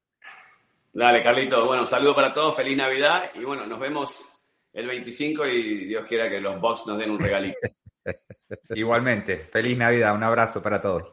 Dale, 0.95 1.23
Carlito. 1.23 1.67
Bueno, 1.67 1.85
saludo 1.85 2.15
para 2.15 2.33
todos, 2.33 2.57
feliz 2.57 2.77
Navidad 2.77 3.31
y 3.35 3.45
bueno, 3.45 3.67
nos 3.67 3.79
vemos 3.79 4.27
el 4.73 4.87
25 4.87 5.47
y 5.49 5.87
Dios 5.87 6.07
quiera 6.09 6.31
que 6.31 6.41
los 6.41 6.59
Bucks 6.61 6.87
nos 6.87 6.97
den 6.97 7.11
un 7.11 7.19
regalito. 7.19 7.59
Igualmente, 8.71 9.37
feliz 9.37 9.77
Navidad, 9.77 10.15
un 10.15 10.23
abrazo 10.23 10.63
para 10.63 10.81
todos. 10.81 11.13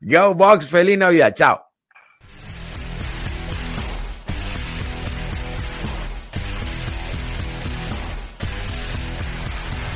Go 0.00 0.34
Bucks, 0.34 0.68
feliz 0.68 0.98
Navidad, 0.98 1.34
chao. 1.34 1.73